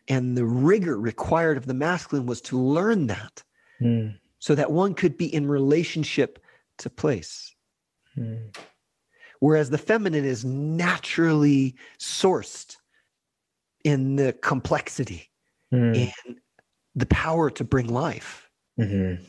and 0.07 0.37
the 0.37 0.45
rigor 0.45 0.97
required 0.97 1.57
of 1.57 1.65
the 1.65 1.73
masculine 1.73 2.25
was 2.25 2.39
to 2.41 2.57
learn 2.57 3.07
that 3.07 3.43
Mm. 3.81 4.17
so 4.39 4.55
that 4.55 4.71
one 4.71 4.93
could 4.93 5.17
be 5.17 5.33
in 5.33 5.45
relationship 5.45 6.39
to 6.77 6.89
place 6.89 7.53
Mm. 8.17 8.55
Whereas 9.41 9.69
the 9.69 9.77
feminine 9.77 10.23
is 10.23 10.45
naturally 10.45 11.75
sourced 11.99 12.77
in 13.83 14.15
the 14.15 14.31
complexity 14.33 15.27
Mm. 15.73 16.11
and 16.27 16.39
the 16.95 17.05
power 17.05 17.49
to 17.49 17.63
bring 17.63 17.87
life 17.87 18.49
Mhm. 18.79 19.23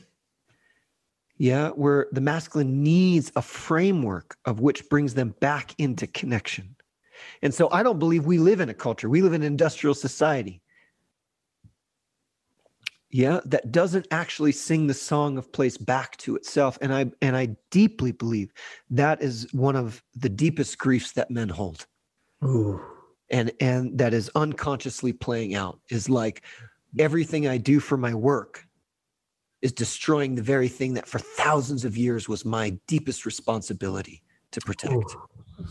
yeah 1.36 1.70
where 1.70 2.08
the 2.12 2.20
masculine 2.20 2.82
needs 2.82 3.30
a 3.36 3.42
framework 3.42 4.36
of 4.44 4.60
which 4.60 4.88
brings 4.88 5.14
them 5.14 5.34
back 5.40 5.74
into 5.78 6.06
connection 6.06 6.74
and 7.42 7.54
so 7.54 7.68
i 7.70 7.82
don't 7.82 7.98
believe 8.00 8.26
we 8.26 8.38
live 8.38 8.60
in 8.60 8.68
a 8.68 8.74
culture 8.74 9.08
we 9.08 9.22
live 9.22 9.32
in 9.32 9.42
an 9.42 9.46
industrial 9.46 9.94
society 9.94 10.61
yeah 13.12 13.40
that 13.44 13.70
doesn't 13.70 14.08
actually 14.10 14.52
sing 14.52 14.86
the 14.86 14.94
song 14.94 15.36
of 15.36 15.52
place 15.52 15.76
back 15.76 16.16
to 16.16 16.34
itself 16.34 16.78
and 16.80 16.92
i 16.92 17.10
and 17.20 17.36
i 17.36 17.46
deeply 17.70 18.10
believe 18.10 18.52
that 18.90 19.22
is 19.22 19.46
one 19.52 19.76
of 19.76 20.02
the 20.16 20.28
deepest 20.28 20.78
griefs 20.78 21.12
that 21.12 21.30
men 21.30 21.48
hold 21.48 21.86
Ooh. 22.42 22.80
and 23.30 23.52
and 23.60 23.96
that 23.98 24.14
is 24.14 24.30
unconsciously 24.34 25.12
playing 25.12 25.54
out 25.54 25.78
is 25.90 26.08
like 26.08 26.42
everything 26.98 27.46
i 27.46 27.58
do 27.58 27.78
for 27.78 27.96
my 27.96 28.14
work 28.14 28.66
is 29.60 29.72
destroying 29.72 30.34
the 30.34 30.42
very 30.42 30.68
thing 30.68 30.94
that 30.94 31.06
for 31.06 31.18
thousands 31.20 31.84
of 31.84 31.96
years 31.96 32.28
was 32.28 32.44
my 32.44 32.70
deepest 32.88 33.26
responsibility 33.26 34.22
to 34.50 34.60
protect 34.62 34.94
Ooh. 34.94 35.66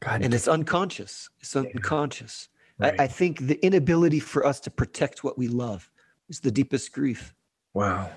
God. 0.00 0.22
and 0.22 0.32
it's 0.32 0.48
unconscious 0.48 1.28
it's 1.40 1.56
unconscious 1.56 2.48
right. 2.78 2.98
I, 2.98 3.04
I 3.04 3.06
think 3.06 3.46
the 3.46 3.64
inability 3.64 4.20
for 4.20 4.46
us 4.46 4.60
to 4.60 4.70
protect 4.70 5.24
what 5.24 5.38
we 5.38 5.48
love 5.48 5.90
is 6.28 6.40
the 6.40 6.50
deepest 6.50 6.92
grief. 6.92 7.34
Wow. 7.74 8.10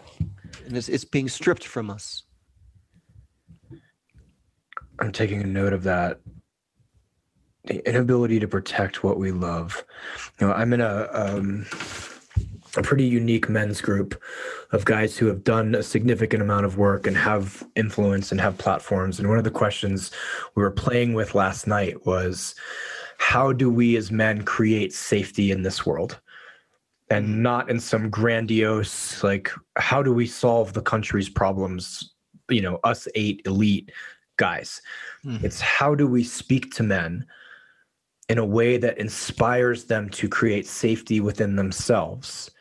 and 0.66 0.78
it's, 0.78 0.90
it's 0.90 1.06
being 1.06 1.30
stripped 1.30 1.66
from 1.66 1.90
us. 1.90 2.24
I'm 5.00 5.12
taking 5.12 5.42
a 5.42 5.48
note 5.48 5.74
of 5.74 5.84
that. 5.84 6.20
The 7.66 7.88
inability 7.88 8.40
to 8.40 8.48
protect 8.48 9.04
what 9.04 9.18
we 9.18 9.32
love. 9.32 9.84
You 10.40 10.48
know 10.48 10.54
i'm 10.54 10.72
in 10.72 10.80
a 10.80 11.10
um, 11.12 11.66
a 12.78 12.84
pretty 12.84 13.06
unique 13.06 13.50
men's 13.50 13.82
group 13.82 14.22
of 14.72 14.86
guys 14.86 15.18
who 15.18 15.26
have 15.26 15.44
done 15.44 15.76
a 15.76 15.84
significant 15.84 16.42
amount 16.42 16.66
of 16.66 16.78
work 16.78 17.08
and 17.08 17.18
have 17.18 17.66
influence 17.76 18.32
and 18.32 18.40
have 18.40 18.58
platforms. 18.58 19.20
And 19.20 19.28
one 19.28 19.38
of 19.38 19.44
the 19.44 19.52
questions 19.52 20.12
we 20.56 20.62
were 20.62 20.72
playing 20.72 21.14
with 21.14 21.34
last 21.34 21.66
night 21.66 22.06
was 22.06 22.56
how 23.18 23.52
do 23.52 23.70
we 23.70 23.98
as 23.98 24.12
men 24.12 24.44
create 24.44 24.94
safety 24.94 25.52
in 25.52 25.62
this 25.64 25.86
world 25.86 26.20
and 27.10 27.26
mm-hmm. 27.26 27.42
not 27.42 27.70
in 27.70 27.80
some 27.80 28.10
grandiose 28.10 29.24
like 29.24 29.52
how 29.76 30.02
do 30.02 30.14
we 30.14 30.26
solve 30.26 30.74
the 30.74 30.82
country's 30.82 31.30
problems 31.30 32.14
you 32.50 32.62
know 32.62 32.80
us 32.84 33.08
eight 33.16 33.42
elite 33.46 33.92
guys 34.38 34.82
mm-hmm. 35.26 35.44
it's 35.46 35.60
how 35.60 35.96
do 35.96 36.08
we 36.08 36.24
speak 36.24 36.74
to 36.74 36.84
men 36.84 37.26
in 38.30 38.38
a 38.38 38.46
way 38.46 38.78
that 38.78 38.98
inspires 38.98 39.86
them 39.86 40.10
to 40.10 40.28
create 40.28 40.68
safety 40.68 41.20
within 41.20 41.56
themselves 41.56 42.52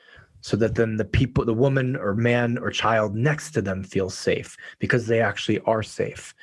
so 0.41 0.57
that 0.57 0.77
then 0.77 0.97
the 0.97 1.05
people 1.05 1.45
the 1.45 1.53
woman 1.53 1.97
or 1.97 2.15
man 2.15 2.57
or 2.59 2.71
child 2.71 3.15
next 3.15 3.51
to 3.51 3.61
them 3.61 3.83
feels 3.83 4.17
safe 4.17 4.57
because 4.79 5.07
they 5.07 5.21
actually 5.21 5.61
are 5.61 5.83
safe 5.83 6.35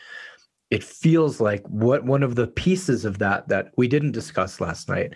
it 0.74 0.84
feels 0.84 1.40
like 1.40 1.64
what 1.68 2.04
one 2.04 2.24
of 2.24 2.34
the 2.34 2.48
pieces 2.48 3.06
of 3.06 3.20
that 3.20 3.48
that 3.48 3.72
we 3.78 3.88
didn't 3.88 4.12
discuss 4.12 4.60
last 4.60 4.90
night 4.90 5.14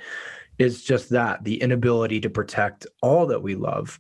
is 0.60 0.84
just 0.84 1.10
that 1.10 1.44
the 1.44 1.60
inability 1.60 2.22
to 2.22 2.30
protect 2.30 2.86
all 3.02 3.26
that 3.26 3.42
we 3.42 3.56
love 3.56 4.00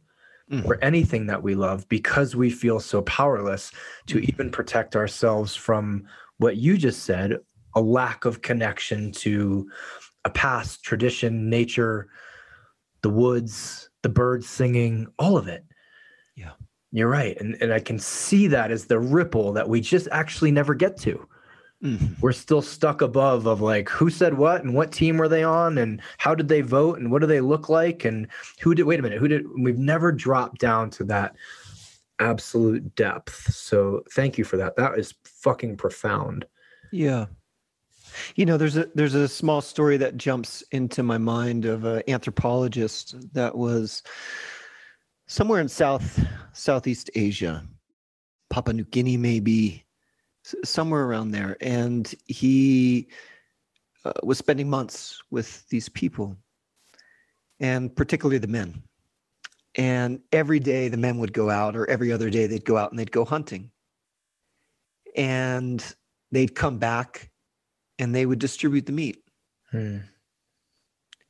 mm. 0.52 0.64
or 0.66 0.78
anything 0.84 1.26
that 1.26 1.42
we 1.42 1.56
love 1.56 1.90
because 1.90 2.36
we 2.36 2.52
feel 2.52 2.80
so 2.80 3.02
powerless 3.02 3.72
to 4.06 4.20
even 4.20 4.52
protect 4.52 4.96
ourselves 4.96 5.56
from 5.56 6.06
what 6.38 6.58
you 6.58 6.78
just 6.78 7.04
said 7.04 7.38
a 7.74 7.82
lack 7.82 8.26
of 8.26 8.44
connection 8.44 9.12
to 9.12 9.68
a 10.26 10.30
past 10.30 10.84
tradition 10.84 11.50
nature 11.50 12.08
the 13.02 13.10
woods 13.10 13.90
the 14.04 14.10
birds 14.10 14.48
singing 14.48 15.08
all 15.18 15.38
of 15.38 15.48
it. 15.48 15.66
Yeah. 16.36 16.52
You're 16.92 17.10
right. 17.10 17.36
And, 17.42 17.58
and 17.62 17.74
i 17.74 17.80
can 17.80 17.98
see 17.98 18.46
that 18.46 18.70
as 18.70 18.86
the 18.86 19.00
ripple 19.00 19.54
that 19.54 19.68
we 19.68 19.82
just 19.82 20.08
actually 20.12 20.52
never 20.52 20.76
get 20.76 20.98
to 20.98 21.28
Mm-hmm. 21.84 22.16
We're 22.22 22.32
still 22.32 22.64
stuck 22.64 23.02
above 23.02 23.46
of 23.46 23.62
like 23.62 23.88
who 23.88 24.10
said 24.10 24.36
what 24.36 24.64
and 24.64 24.74
what 24.74 24.92
team 24.92 25.18
were 25.18 25.28
they 25.28 25.44
on 25.44 25.78
and 25.78 26.02
how 26.18 26.34
did 26.34 26.48
they 26.48 26.62
vote 26.62 26.98
and 26.98 27.12
what 27.12 27.22
do 27.22 27.28
they 27.28 27.40
look 27.40 27.70
like 27.70 28.04
and 28.04 28.28
who 28.62 28.74
did 28.74 28.84
wait 28.84 29.00
a 29.00 29.04
minute 29.04 29.20
who 29.20 29.28
did 29.28 29.46
we've 29.60 29.78
never 29.78 30.12
dropped 30.12 30.60
down 30.60 30.90
to 30.90 31.04
that 31.04 31.36
absolute 32.20 32.96
depth. 32.96 33.54
So 33.54 34.04
thank 34.12 34.38
you 34.38 34.44
for 34.44 34.58
that. 34.58 34.76
That 34.76 34.98
is 34.98 35.14
fucking 35.24 35.78
profound. 35.78 36.46
Yeah. 36.92 37.26
You 38.36 38.46
know, 38.46 38.58
there's 38.58 38.78
a 38.78 38.88
there's 38.96 39.14
a 39.14 39.28
small 39.28 39.62
story 39.62 39.98
that 39.98 40.18
jumps 40.18 40.64
into 40.72 41.04
my 41.04 41.18
mind 41.18 41.66
of 41.66 41.86
an 41.86 42.04
anthropologist 42.08 43.16
that 43.34 43.56
was 43.56 44.02
somewhere 45.28 45.62
in 45.62 45.68
South 45.68 46.26
Southeast 46.54 47.12
Asia, 47.14 47.64
Papua 48.50 48.74
New 48.74 48.86
Guinea 48.86 49.18
maybe, 49.18 49.86
somewhere 50.64 51.06
around 51.06 51.32
there. 51.32 51.58
And 51.62 52.14
he 52.26 53.08
uh, 54.06 54.14
was 54.24 54.38
spending 54.38 54.70
months 54.70 55.22
with 55.32 55.68
these 55.70 55.90
people, 55.90 56.36
and 57.60 57.96
particularly 57.96 58.38
the 58.38 58.48
men. 58.48 58.84
And 59.76 60.22
every 60.32 60.60
day 60.60 60.88
the 60.88 60.98
men 60.98 61.20
would 61.20 61.34
go 61.34 61.50
out, 61.50 61.76
or 61.76 61.90
every 61.90 62.12
other 62.12 62.30
day 62.30 62.48
they'd 62.48 62.66
go 62.66 62.78
out 62.78 62.92
and 62.92 63.00
they'd 63.00 63.12
go 63.12 63.26
hunting. 63.26 63.72
And 65.16 65.84
they'd 66.32 66.56
come 66.56 66.78
back 66.78 67.32
and 68.00 68.14
they 68.14 68.26
would 68.26 68.40
distribute 68.40 68.86
the 68.86 68.92
meat. 68.92 69.24
Hmm. 69.72 69.98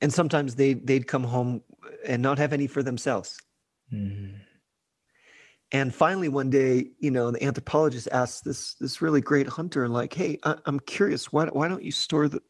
And 0.02 0.14
sometimes 0.14 0.56
they, 0.56 0.74
they'd 0.74 1.08
come 1.08 1.24
home 1.24 1.62
and 2.06 2.22
not 2.22 2.38
have 2.38 2.54
any 2.54 2.68
for 2.68 2.84
themselves. 2.84 3.40
Hmm. 3.90 4.28
And 5.72 5.94
finally, 5.94 6.30
one 6.30 6.50
day, 6.50 6.92
you 7.00 7.12
know, 7.12 7.32
the 7.32 7.44
anthropologist 7.44 8.08
asked 8.12 8.46
this 8.46 8.76
this 8.76 9.02
really 9.02 9.20
great 9.20 9.48
hunter, 9.48 9.90
like, 9.90 10.14
"Hey, 10.14 10.40
I, 10.44 10.56
am 10.66 10.80
curious. 10.80 11.34
Why 11.34 11.48
why 11.48 11.68
don't 11.68 11.84
you 11.84 11.92
store 11.92 12.30
the 12.30 12.42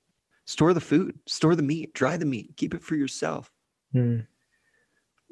store 0.46 0.74
the 0.74 0.82
food, 0.82 1.18
store 1.26 1.56
the 1.56 1.64
meat, 1.64 1.94
dry 1.94 2.18
the 2.18 2.26
meat, 2.26 2.56
keep 2.58 2.76
it 2.76 2.84
for 2.84 2.96
yourself?" 2.96 3.52
Mm. 3.96 4.28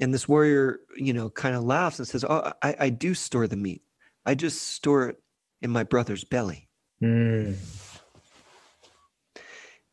And 0.02 0.14
this 0.14 0.28
warrior, 0.28 0.80
you 0.98 1.14
know, 1.14 1.30
kind 1.30 1.56
of 1.56 1.64
laughs 1.64 2.00
and 2.00 2.08
says, 2.08 2.26
"Oh, 2.28 2.52
I, 2.64 2.76
I 2.80 2.90
do 2.90 3.14
store 3.14 3.48
the 3.48 3.56
meat. 3.56 3.84
I 4.26 4.34
just 4.34 4.64
store 4.64 5.10
it 5.10 5.22
in 5.62 5.70
my 5.70 5.84
brother's 5.84 6.24
belly." 6.24 6.68
Mm. 7.04 7.56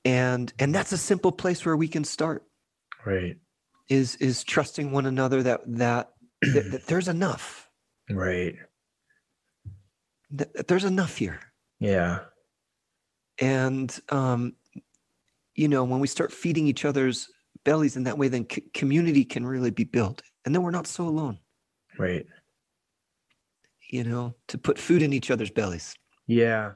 And 0.03 0.53
and 0.59 0.75
that's 0.75 0.93
a 0.93 0.99
simple 0.99 1.33
place 1.33 1.65
where 1.67 1.77
we 1.77 1.89
can 1.89 2.05
start. 2.05 2.45
Right. 3.05 3.37
Is 3.91 4.17
is 4.17 4.45
trusting 4.45 4.93
one 4.93 5.05
another 5.05 5.43
that 5.43 5.61
that, 5.67 6.13
that, 6.41 6.71
that 6.71 6.87
there's 6.87 7.09
enough 7.09 7.62
Right. 8.17 8.57
Th- 10.37 10.51
there's 10.67 10.85
enough 10.85 11.17
here. 11.17 11.41
Yeah. 11.81 12.21
And, 13.39 13.99
um, 14.11 14.55
you 15.55 15.69
know, 15.69 15.85
when 15.85 16.01
we 16.01 16.07
start 16.07 16.33
feeding 16.33 16.67
each 16.67 16.85
other's 16.85 17.29
bellies 17.65 17.97
in 17.97 18.05
that 18.05 18.19
way, 18.19 18.29
then 18.29 18.47
c- 18.51 18.65
community 18.75 19.25
can 19.25 19.47
really 19.47 19.71
be 19.71 19.85
built. 19.85 20.23
And 20.45 20.55
then 20.55 20.63
we're 20.63 20.71
not 20.71 20.87
so 20.87 21.07
alone. 21.07 21.39
Right. 21.99 22.27
You 23.91 24.05
know, 24.05 24.35
to 24.49 24.59
put 24.59 24.79
food 24.79 25.03
in 25.03 25.13
each 25.13 25.31
other's 25.31 25.51
bellies. 25.51 25.95
Yeah. 26.27 26.73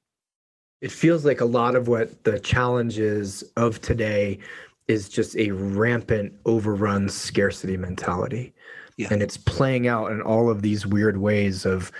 It 0.86 0.92
feels 0.92 1.26
like 1.26 1.42
a 1.42 1.46
lot 1.46 1.76
of 1.76 1.88
what 1.88 2.26
the 2.26 2.40
challenges 2.40 3.44
of 3.58 3.82
today 3.82 4.38
is 4.88 5.10
just 5.10 5.36
a 5.36 5.50
rampant 5.50 6.32
overrun 6.46 7.10
scarcity 7.10 7.76
mentality. 7.76 8.54
Yeah. 8.96 9.08
And 9.10 9.24
it's 9.24 9.36
playing 9.36 9.88
out 9.88 10.12
in 10.12 10.22
all 10.22 10.48
of 10.48 10.62
these 10.62 10.86
weird 10.86 11.18
ways 11.18 11.66
of 11.66 11.92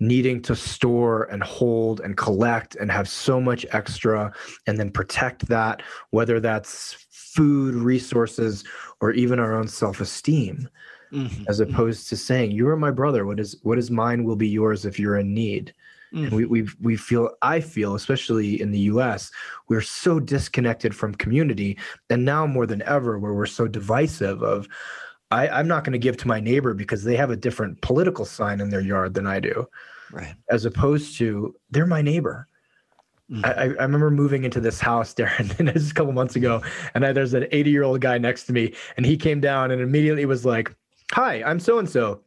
needing 0.00 0.42
to 0.42 0.54
store 0.54 1.22
and 1.30 1.42
hold 1.42 2.00
and 2.00 2.18
collect 2.18 2.76
and 2.76 2.90
have 2.92 3.08
so 3.08 3.40
much 3.40 3.64
extra 3.72 4.30
and 4.66 4.78
then 4.78 4.90
protect 4.90 5.48
that, 5.48 5.80
whether 6.10 6.38
that's 6.38 7.06
food, 7.08 7.74
resources, 7.74 8.64
or 9.00 9.12
even 9.12 9.38
our 9.38 9.54
own 9.54 9.66
self-esteem. 9.66 10.68
Mm-hmm. 11.10 11.44
As 11.48 11.58
mm-hmm. 11.58 11.72
opposed 11.72 12.10
to 12.10 12.18
saying, 12.18 12.50
You 12.50 12.68
are 12.68 12.76
my 12.76 12.90
brother. 12.90 13.24
What 13.24 13.40
is 13.40 13.56
what 13.62 13.78
is 13.78 13.90
mine 13.90 14.24
will 14.24 14.36
be 14.36 14.48
yours 14.48 14.84
if 14.84 14.98
you're 14.98 15.16
in 15.16 15.32
need. 15.32 15.72
Mm-hmm. 16.16 16.34
We 16.34 16.44
we 16.46 16.68
we 16.80 16.96
feel 16.96 17.30
I 17.42 17.60
feel, 17.60 17.94
especially 17.94 18.60
in 18.60 18.70
the 18.70 18.78
US, 18.80 19.30
we're 19.68 19.82
so 19.82 20.18
disconnected 20.18 20.94
from 20.94 21.14
community. 21.14 21.76
And 22.08 22.24
now 22.24 22.46
more 22.46 22.66
than 22.66 22.82
ever, 22.82 23.18
where 23.18 23.34
we're 23.34 23.46
so 23.46 23.68
divisive 23.68 24.42
of 24.42 24.66
I, 25.30 25.48
I'm 25.48 25.68
not 25.68 25.84
going 25.84 25.92
to 25.92 25.98
give 25.98 26.16
to 26.18 26.28
my 26.28 26.40
neighbor 26.40 26.72
because 26.72 27.04
they 27.04 27.16
have 27.16 27.30
a 27.30 27.36
different 27.36 27.80
political 27.82 28.24
sign 28.24 28.60
in 28.60 28.70
their 28.70 28.80
yard 28.80 29.14
than 29.14 29.26
I 29.26 29.40
do. 29.40 29.68
Right. 30.12 30.34
As 30.50 30.64
opposed 30.64 31.18
to 31.18 31.54
they're 31.70 31.86
my 31.86 32.02
neighbor. 32.02 32.48
Mm-hmm. 33.30 33.44
I, 33.44 33.50
I, 33.50 33.64
remember 33.84 34.10
moving 34.10 34.44
into 34.44 34.60
this 34.60 34.78
house, 34.78 35.12
Darren, 35.18 35.58
and 35.58 35.68
this 35.68 35.82
is 35.82 35.90
a 35.90 35.94
couple 35.94 36.12
months 36.12 36.36
ago, 36.36 36.62
and 36.94 37.04
I, 37.04 37.12
there's 37.12 37.34
an 37.34 37.46
80 37.50 37.70
year 37.70 37.82
old 37.82 38.00
guy 38.00 38.18
next 38.18 38.44
to 38.44 38.52
me, 38.52 38.72
and 38.96 39.04
he 39.04 39.16
came 39.16 39.40
down 39.40 39.72
and 39.72 39.82
immediately 39.82 40.24
was 40.26 40.44
like, 40.44 40.72
"Hi, 41.12 41.42
I'm 41.42 41.58
so 41.58 41.78
and 41.78 41.88
so." 41.88 42.20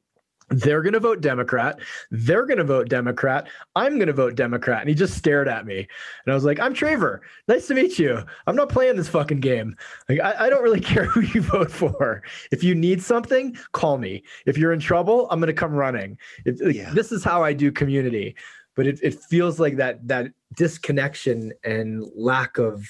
They're 0.50 0.82
going 0.82 0.94
to 0.94 1.00
vote 1.00 1.22
Democrat. 1.22 1.80
They're 2.12 2.46
going 2.46 2.58
to 2.58 2.64
vote 2.64 2.90
Democrat. 2.90 3.48
I'm 3.76 3.96
going 3.96 4.08
to 4.08 4.14
vote 4.14 4.36
Democrat. 4.36 4.82
And 4.82 4.90
he 4.90 4.96
just 4.96 5.16
stared 5.16 5.48
at 5.48 5.66
me. 5.66 5.80
And 5.80 6.32
I 6.32 6.34
was 6.34 6.44
like, 6.44 6.60
I'm 6.60 6.74
Trevor. 6.74 7.22
Nice 7.48 7.68
to 7.68 7.76
meet 7.76 8.00
you. 8.00 8.24
I'm 8.48 8.56
not 8.56 8.70
playing 8.70 8.96
this 8.96 9.10
fucking 9.10 9.40
game. 9.42 9.76
Like, 10.08 10.20
I, 10.20 10.46
I 10.46 10.50
don't 10.50 10.64
really 10.64 10.80
care 10.82 11.06
who 11.06 11.22
you 11.22 11.42
vote 11.42 11.72
for. 11.72 12.24
If 12.52 12.64
you 12.64 12.76
need 12.76 13.02
something, 13.02 13.58
call 13.72 13.98
me. 13.98 14.24
If 14.46 14.58
you're 14.58 14.74
in 14.74 14.80
trouble, 14.80 15.28
I'm 15.30 15.40
going 15.40 15.48
to 15.48 15.54
come 15.54 15.74
running. 15.74 16.18
It, 16.46 16.60
like, 16.62 16.76
Yeah. 16.76 16.92
This 16.94 17.12
is 17.12 17.24
how 17.24 17.44
I 17.44 17.54
do 17.54 17.72
community. 17.72 18.36
But 18.76 18.88
it, 18.88 19.00
it 19.04 19.20
feels 19.20 19.60
like 19.60 19.76
that 19.78 20.08
that 20.08 20.32
disconnection 20.56 21.52
and 21.64 22.06
lack 22.16 22.58
of 22.58 22.88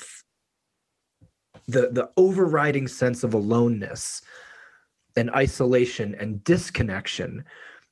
the 1.67 1.89
the 1.91 2.09
overriding 2.15 2.87
sense 2.87 3.23
of 3.23 3.33
aloneness 3.33 4.21
and 5.15 5.29
isolation 5.31 6.15
and 6.15 6.43
disconnection 6.43 7.43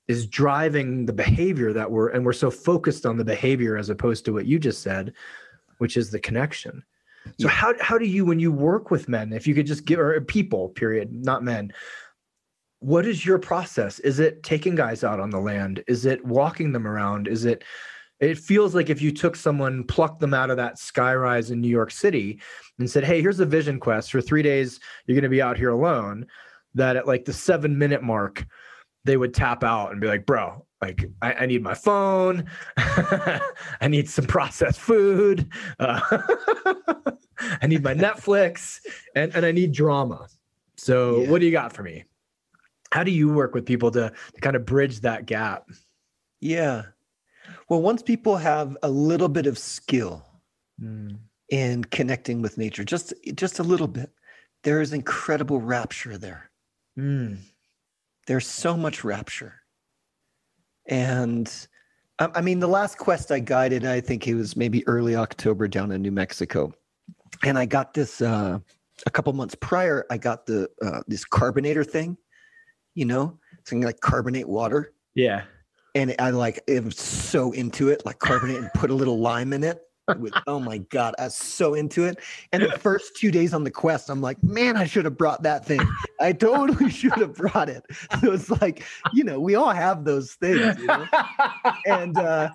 is 0.07 0.25
driving 0.27 1.05
the 1.05 1.13
behavior 1.13 1.73
that 1.73 1.89
we're 1.89 2.09
and 2.09 2.25
we're 2.25 2.33
so 2.33 2.49
focused 2.49 3.05
on 3.05 3.17
the 3.17 3.25
behavior 3.25 3.77
as 3.77 3.89
opposed 3.89 4.25
to 4.25 4.33
what 4.33 4.45
you 4.45 4.59
just 4.59 4.81
said 4.81 5.13
which 5.79 5.97
is 5.97 6.09
the 6.09 6.19
connection. 6.19 6.83
So 7.39 7.47
Yeah. 7.47 7.49
how 7.49 7.73
how 7.81 7.97
do 7.97 8.05
you 8.05 8.25
when 8.25 8.39
you 8.39 8.51
work 8.51 8.89
with 8.89 9.09
men 9.09 9.33
if 9.33 9.45
you 9.47 9.53
could 9.53 9.67
just 9.67 9.85
give 9.85 9.99
or 9.99 10.19
people 10.21 10.69
period 10.69 11.11
not 11.11 11.43
men 11.43 11.73
what 12.79 13.07
is 13.07 13.25
your 13.25 13.39
process? 13.39 13.97
Is 13.99 14.19
it 14.19 14.43
taking 14.43 14.75
guys 14.75 15.03
out 15.03 15.19
on 15.19 15.31
the 15.31 15.39
land? 15.39 15.83
Is 15.87 16.05
it 16.05 16.23
walking 16.23 16.71
them 16.71 16.85
around? 16.87 17.27
Is 17.27 17.43
it 17.45 17.63
it 18.19 18.37
feels 18.37 18.73
like 18.73 18.89
if 18.89 19.01
you 19.01 19.11
took 19.11 19.35
someone 19.35 19.83
plucked 19.83 20.19
them 20.19 20.33
out 20.33 20.49
of 20.49 20.57
that 20.57 20.77
skyrise 20.77 21.51
in 21.51 21.61
new 21.61 21.67
york 21.67 21.91
city 21.91 22.39
and 22.79 22.89
said 22.89 23.03
hey 23.03 23.21
here's 23.21 23.39
a 23.39 23.45
vision 23.45 23.79
quest. 23.79 24.11
For 24.11 24.21
three 24.21 24.41
days 24.41 24.79
you're 25.05 25.15
going 25.15 25.23
to 25.23 25.29
be 25.29 25.41
out 25.41 25.57
here 25.57 25.71
alone 25.71 26.25
that 26.77 26.95
at 26.95 27.07
like 27.07 27.25
the 27.25 27.33
seven 27.33 27.77
minute 27.77 28.01
mark 28.03 28.45
they 29.05 29.17
would 29.17 29.33
tap 29.33 29.63
out 29.63 29.91
and 29.91 30.01
be 30.01 30.07
like 30.07 30.25
bro 30.25 30.65
like 30.81 31.05
i, 31.21 31.33
I 31.33 31.45
need 31.45 31.63
my 31.63 31.73
phone 31.73 32.45
i 32.77 33.87
need 33.87 34.09
some 34.09 34.25
processed 34.25 34.79
food 34.79 35.49
uh, 35.79 35.99
i 37.61 37.67
need 37.67 37.83
my 37.83 37.93
netflix 37.93 38.79
and, 39.15 39.33
and 39.35 39.45
i 39.45 39.51
need 39.51 39.71
drama 39.71 40.27
so 40.77 41.21
Yeah. 41.21 41.29
what 41.29 41.39
do 41.39 41.45
you 41.45 41.51
got 41.51 41.73
for 41.73 41.83
me 41.83 42.05
how 42.91 43.03
do 43.03 43.11
you 43.11 43.29
work 43.29 43.53
with 43.53 43.65
people 43.65 43.91
to, 43.91 44.11
to 44.33 44.41
kind 44.41 44.55
of 44.55 44.65
bridge 44.65 45.01
that 45.01 45.25
gap 45.25 45.69
Yeah. 46.39 46.83
Well, 47.69 47.81
once 47.81 48.01
people 48.01 48.37
have 48.37 48.77
a 48.83 48.89
little 48.89 49.29
bit 49.29 49.45
of 49.47 49.57
skill 49.57 50.25
in 51.49 51.83
connecting 51.91 52.41
with 52.41 52.57
nature, 52.57 52.83
just 52.83 53.13
just 53.35 53.59
a 53.59 53.63
little 53.63 53.87
bit, 53.87 54.11
there 54.63 54.79
is 54.81 54.93
incredible 54.93 55.59
rapture 55.61 56.17
there. 56.17 56.51
Mm. 56.97 57.37
There's 58.25 58.47
so 58.47 58.75
much 58.75 59.03
rapture. 59.03 59.61
And 60.87 61.51
I, 62.19 62.29
I 62.35 62.41
mean, 62.41 62.59
the 62.59 62.67
last 62.67 62.97
quest 62.97 63.31
I 63.31 63.39
guided, 63.39 63.85
I 63.85 64.01
think 64.01 64.27
it 64.27 64.35
was 64.35 64.55
maybe 64.55 64.87
early 64.87 65.15
October 65.15 65.67
down 65.67 65.91
in 65.91 66.01
New 66.01 66.11
Mexico. 66.11 66.73
And 67.43 67.57
I 67.57 67.65
got 67.65 67.93
this 67.93 68.21
uh, 68.21 68.59
a 69.05 69.11
couple 69.11 69.31
months 69.33 69.55
prior, 69.55 70.05
I 70.09 70.17
got 70.17 70.45
the 70.45 70.69
uh, 70.81 71.01
this 71.07 71.23
carbonator 71.23 71.83
thing, 71.83 72.17
you 72.95 73.05
know, 73.05 73.37
something 73.65 73.85
like 73.85 73.99
carbonate 73.99 74.47
water. 74.47 74.93
yeah 75.13 75.43
and 75.97 76.15
I 76.19 76.29
like 76.29 76.63
it 76.67 76.83
was 76.83 76.97
so 76.97 77.51
into 77.53 77.89
it, 77.89 78.05
like 78.05 78.19
carbonate 78.19 78.57
and 78.57 78.69
put 78.75 78.91
a 78.91 78.93
little 78.93 79.19
lime 79.19 79.51
in 79.51 79.63
it. 79.63 79.81
With 80.15 80.33
oh 80.47 80.59
my 80.59 80.77
god, 80.77 81.15
I 81.19 81.25
was 81.25 81.35
so 81.35 81.73
into 81.73 82.05
it. 82.05 82.19
And 82.53 82.63
the 82.63 82.79
first 82.79 83.17
two 83.17 83.29
days 83.29 83.53
on 83.53 83.63
the 83.63 83.71
quest, 83.71 84.09
I'm 84.09 84.21
like, 84.21 84.41
man, 84.41 84.77
I 84.77 84.85
should 84.85 85.05
have 85.05 85.17
brought 85.17 85.43
that 85.43 85.65
thing. 85.65 85.81
I 86.19 86.31
totally 86.31 86.89
should 86.89 87.11
have 87.13 87.35
brought 87.35 87.69
it. 87.69 87.83
It 88.23 88.29
was 88.29 88.49
like, 88.61 88.83
you 89.13 89.23
know, 89.23 89.39
we 89.39 89.55
all 89.55 89.71
have 89.71 90.05
those 90.05 90.33
things, 90.35 90.77
you 90.79 90.87
know? 90.87 91.05
and 91.85 92.17
uh, 92.17 92.49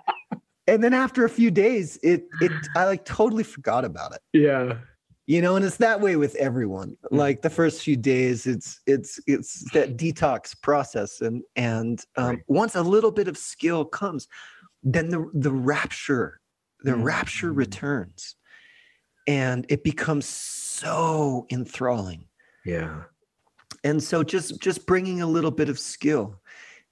and 0.66 0.82
then 0.82 0.94
after 0.94 1.24
a 1.24 1.28
few 1.28 1.50
days, 1.50 1.98
it 2.02 2.24
it 2.40 2.52
I 2.74 2.86
like 2.86 3.04
totally 3.04 3.44
forgot 3.44 3.84
about 3.84 4.14
it 4.14 4.20
yeah 4.32 4.78
you 5.26 5.40
know 5.40 5.56
and 5.56 5.64
it's 5.64 5.76
that 5.76 6.00
way 6.00 6.16
with 6.16 6.34
everyone 6.36 6.96
like 7.10 7.42
the 7.42 7.50
first 7.50 7.82
few 7.82 7.96
days 7.96 8.46
it's 8.46 8.80
it's 8.86 9.20
it's 9.26 9.70
that 9.72 9.96
detox 9.96 10.60
process 10.60 11.20
and 11.20 11.42
and 11.54 12.04
um, 12.16 12.26
Right. 12.26 12.38
once 12.48 12.74
a 12.74 12.82
little 12.82 13.12
bit 13.12 13.28
of 13.28 13.36
skill 13.38 13.84
comes 13.84 14.26
then 14.82 15.10
the 15.10 15.30
the 15.34 15.52
rapture 15.52 16.40
the 16.84 16.94
rapture 16.96 17.52
Mhm. 17.52 17.56
returns. 17.56 18.36
And 19.26 19.66
it 19.68 19.84
becomes 19.84 20.26
so 20.26 21.46
enthralling. 21.50 22.26
Yeah. 22.64 23.04
And 23.84 24.02
so 24.02 24.22
just 24.22 24.60
just 24.60 24.86
bringing 24.86 25.22
a 25.22 25.26
little 25.26 25.50
bit 25.50 25.68
of 25.68 25.78
skill. 25.78 26.40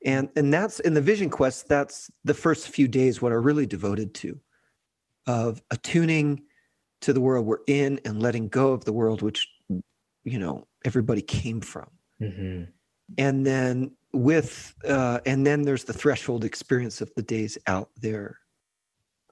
And 0.05 0.31
and 0.37 0.53
that's 0.53 0.81
in 0.81 0.95
the 0.95 1.01
vision 1.01 1.29
quest 1.31 1.69
that's 1.69 2.11
the 2.25 2.35
first 2.35 2.69
few 2.69 2.89
days 2.89 3.21
what 3.21 3.33
are 3.33 3.41
really 3.43 3.67
devoted 3.67 4.15
to 4.15 4.41
of 5.27 5.63
attuning 5.71 6.43
to 7.03 7.13
the 7.13 7.21
world 7.21 7.47
we're 7.47 7.59
in 7.67 8.01
and 8.05 8.23
letting 8.23 8.49
go 8.49 8.73
of 8.73 8.85
the 8.85 8.93
world 8.93 9.23
which 9.23 9.47
you 10.25 10.39
know 10.39 10.67
everybody 10.85 11.23
came 11.23 11.61
from. 11.61 11.89
Hmm 12.19 12.65
and 13.19 13.45
then 13.45 13.91
with 14.13 14.73
uh 14.89 15.19
and 15.27 15.45
then 15.45 15.63
there's 15.63 15.83
the 15.85 15.93
threshold 15.93 16.45
experience 16.45 17.01
of 17.01 17.13
the 17.17 17.23
days 17.23 17.59
out 17.67 17.91
there 18.01 18.39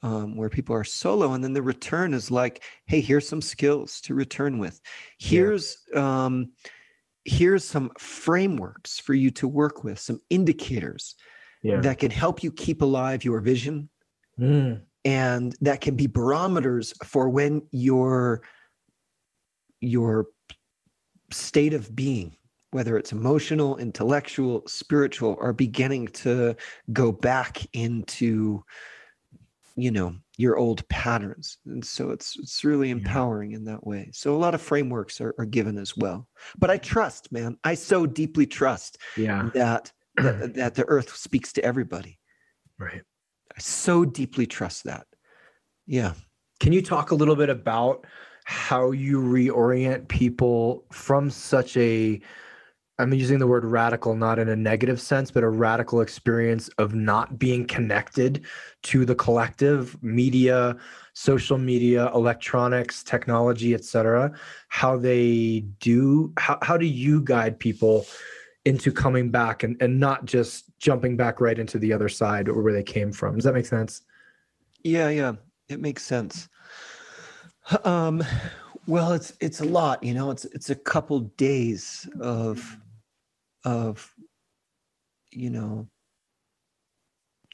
um, 0.02 0.36
where 0.36 0.48
people 0.48 0.74
are 0.74 0.84
solo 0.84 1.32
and 1.32 1.42
then 1.42 1.52
the 1.52 1.62
return 1.62 2.14
is 2.14 2.30
like 2.30 2.62
hey 2.86 3.00
here's 3.00 3.28
some 3.28 3.42
skills 3.42 4.00
to 4.02 4.14
return 4.14 4.58
with. 4.58 4.80
Here's 5.18 5.78
um 5.94 6.52
here's 7.24 7.64
some 7.64 7.90
frameworks 7.98 8.98
for 8.98 9.14
you 9.14 9.30
to 9.30 9.46
work 9.46 9.84
with 9.84 9.98
some 9.98 10.20
indicators 10.30 11.14
yeah. 11.62 11.80
that 11.80 11.98
can 11.98 12.10
help 12.10 12.42
you 12.42 12.50
keep 12.50 12.82
alive 12.82 13.24
your 13.24 13.40
vision 13.40 13.88
Mm. 14.38 14.82
and 15.04 15.56
that 15.62 15.80
can 15.80 15.96
be 15.96 16.06
barometers 16.06 16.94
for 17.04 17.28
when 17.28 17.62
your 17.72 18.42
your 19.80 20.26
state 21.32 21.74
of 21.74 21.94
being 21.96 22.36
whether 22.70 22.96
it's 22.96 23.12
emotional 23.12 23.76
intellectual 23.78 24.62
spiritual 24.66 25.36
are 25.40 25.52
beginning 25.52 26.06
to 26.08 26.54
go 26.92 27.10
back 27.10 27.66
into 27.72 28.62
you 29.80 29.90
know 29.90 30.14
your 30.36 30.56
old 30.56 30.86
patterns 30.88 31.58
and 31.66 31.84
so 31.84 32.10
it's 32.10 32.36
it's 32.38 32.64
really 32.64 32.88
Yeah. 32.88 32.96
empowering 32.96 33.52
in 33.52 33.64
that 33.64 33.86
way. 33.86 34.10
So 34.12 34.34
a 34.34 34.38
lot 34.44 34.54
of 34.54 34.60
frameworks 34.60 35.20
are, 35.20 35.34
are 35.38 35.44
given 35.46 35.78
as 35.78 35.96
well. 35.96 36.26
But 36.58 36.70
i 36.70 36.78
trust 36.78 37.30
man 37.32 37.56
i 37.64 37.74
so 37.74 38.06
deeply 38.06 38.46
trust 38.46 38.98
yeah. 39.16 39.50
that 39.54 39.92
that, 40.16 40.54
that 40.54 40.74
the 40.74 40.84
earth 40.86 41.14
speaks 41.16 41.52
to 41.54 41.64
everybody. 41.64 42.18
Right. 42.78 43.02
I 43.56 43.60
so 43.60 44.04
deeply 44.04 44.46
trust 44.46 44.84
that. 44.84 45.06
Yeah. 45.86 46.12
Can 46.60 46.72
you 46.72 46.82
talk 46.82 47.10
a 47.10 47.14
little 47.14 47.36
bit 47.36 47.50
about 47.50 48.06
how 48.44 48.90
you 48.92 49.20
reorient 49.20 50.08
people 50.08 50.84
from 50.90 51.30
such 51.30 51.76
a 51.76 52.20
I'm 52.98 53.14
using 53.14 53.38
the 53.38 53.46
word 53.46 53.64
radical 53.64 54.16
not 54.16 54.40
in 54.40 54.48
a 54.48 54.56
negative 54.56 55.00
sense, 55.00 55.30
but 55.30 55.44
a 55.44 55.48
radical 55.48 56.00
experience 56.00 56.68
of 56.78 56.94
not 56.94 57.38
being 57.38 57.64
connected 57.64 58.44
to 58.84 59.04
the 59.04 59.14
collective 59.14 59.96
media, 60.02 60.76
social 61.14 61.58
media, 61.58 62.10
electronics, 62.12 63.04
technology, 63.04 63.72
etc. 63.72 64.32
How 64.68 64.96
they 64.96 65.60
do 65.78 66.32
how 66.38 66.58
how 66.62 66.76
do 66.76 66.86
you 66.86 67.20
guide 67.20 67.58
people 67.58 68.04
into 68.64 68.92
coming 68.92 69.30
back 69.30 69.62
and, 69.62 69.80
and 69.80 70.00
not 70.00 70.24
just 70.24 70.64
jumping 70.78 71.16
back 71.16 71.40
right 71.40 71.58
into 71.58 71.78
the 71.78 71.92
other 71.92 72.08
side 72.08 72.48
or 72.48 72.62
where 72.62 72.72
they 72.72 72.82
came 72.82 73.12
from? 73.12 73.36
Does 73.36 73.44
that 73.44 73.54
make 73.54 73.66
sense? 73.66 74.02
Yeah, 74.82 75.08
yeah, 75.08 75.34
it 75.68 75.80
makes 75.80 76.04
sense. 76.04 76.48
Um, 77.84 78.24
well, 78.86 79.12
it's 79.12 79.34
it's 79.40 79.60
a 79.60 79.64
lot, 79.64 80.02
you 80.02 80.14
know. 80.14 80.30
It's 80.30 80.46
it's 80.46 80.70
a 80.70 80.74
couple 80.74 81.20
days 81.20 82.08
of 82.20 82.78
of 83.68 84.14
you 85.30 85.50
know. 85.50 85.88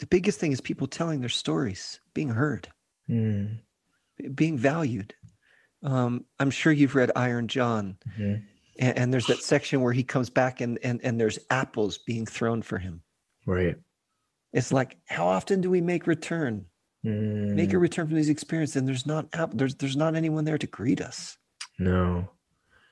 The 0.00 0.06
biggest 0.06 0.40
thing 0.40 0.52
is 0.52 0.60
people 0.60 0.86
telling 0.86 1.20
their 1.20 1.28
stories, 1.28 2.00
being 2.14 2.28
heard, 2.30 2.68
Mm, 3.08 3.60
being 4.34 4.58
valued. 4.58 5.14
Um, 5.82 6.24
I'm 6.40 6.50
sure 6.50 6.72
you've 6.72 6.94
read 6.94 7.10
Iron 7.14 7.46
John, 7.48 7.98
mhm. 8.18 8.42
and, 8.78 8.98
and 8.98 9.12
there's 9.12 9.26
that 9.26 9.42
section 9.42 9.82
where 9.82 9.92
he 9.92 10.02
comes 10.02 10.30
back 10.30 10.60
and 10.60 10.78
and 10.82 11.00
and 11.04 11.20
there's 11.20 11.38
apples 11.50 11.98
being 11.98 12.26
thrown 12.26 12.62
for 12.62 12.78
him. 12.78 13.02
Right. 13.46 13.76
It's 14.52 14.72
like, 14.72 14.96
how 15.08 15.26
often 15.26 15.60
do 15.60 15.68
we 15.70 15.80
make 15.80 16.06
return? 16.06 16.66
Make 17.02 17.72
a 17.72 17.76
Mm, 17.76 17.80
return 17.80 18.06
from 18.06 18.16
these 18.16 18.30
experiences, 18.30 18.76
and 18.76 18.88
there's 18.88 19.04
not 19.06 19.26
app- 19.34 19.52
there's 19.54 19.74
there's 19.74 19.96
not 19.96 20.14
anyone 20.16 20.44
there 20.44 20.58
to 20.58 20.66
greet 20.66 21.00
us. 21.00 21.36
no. 21.78 22.30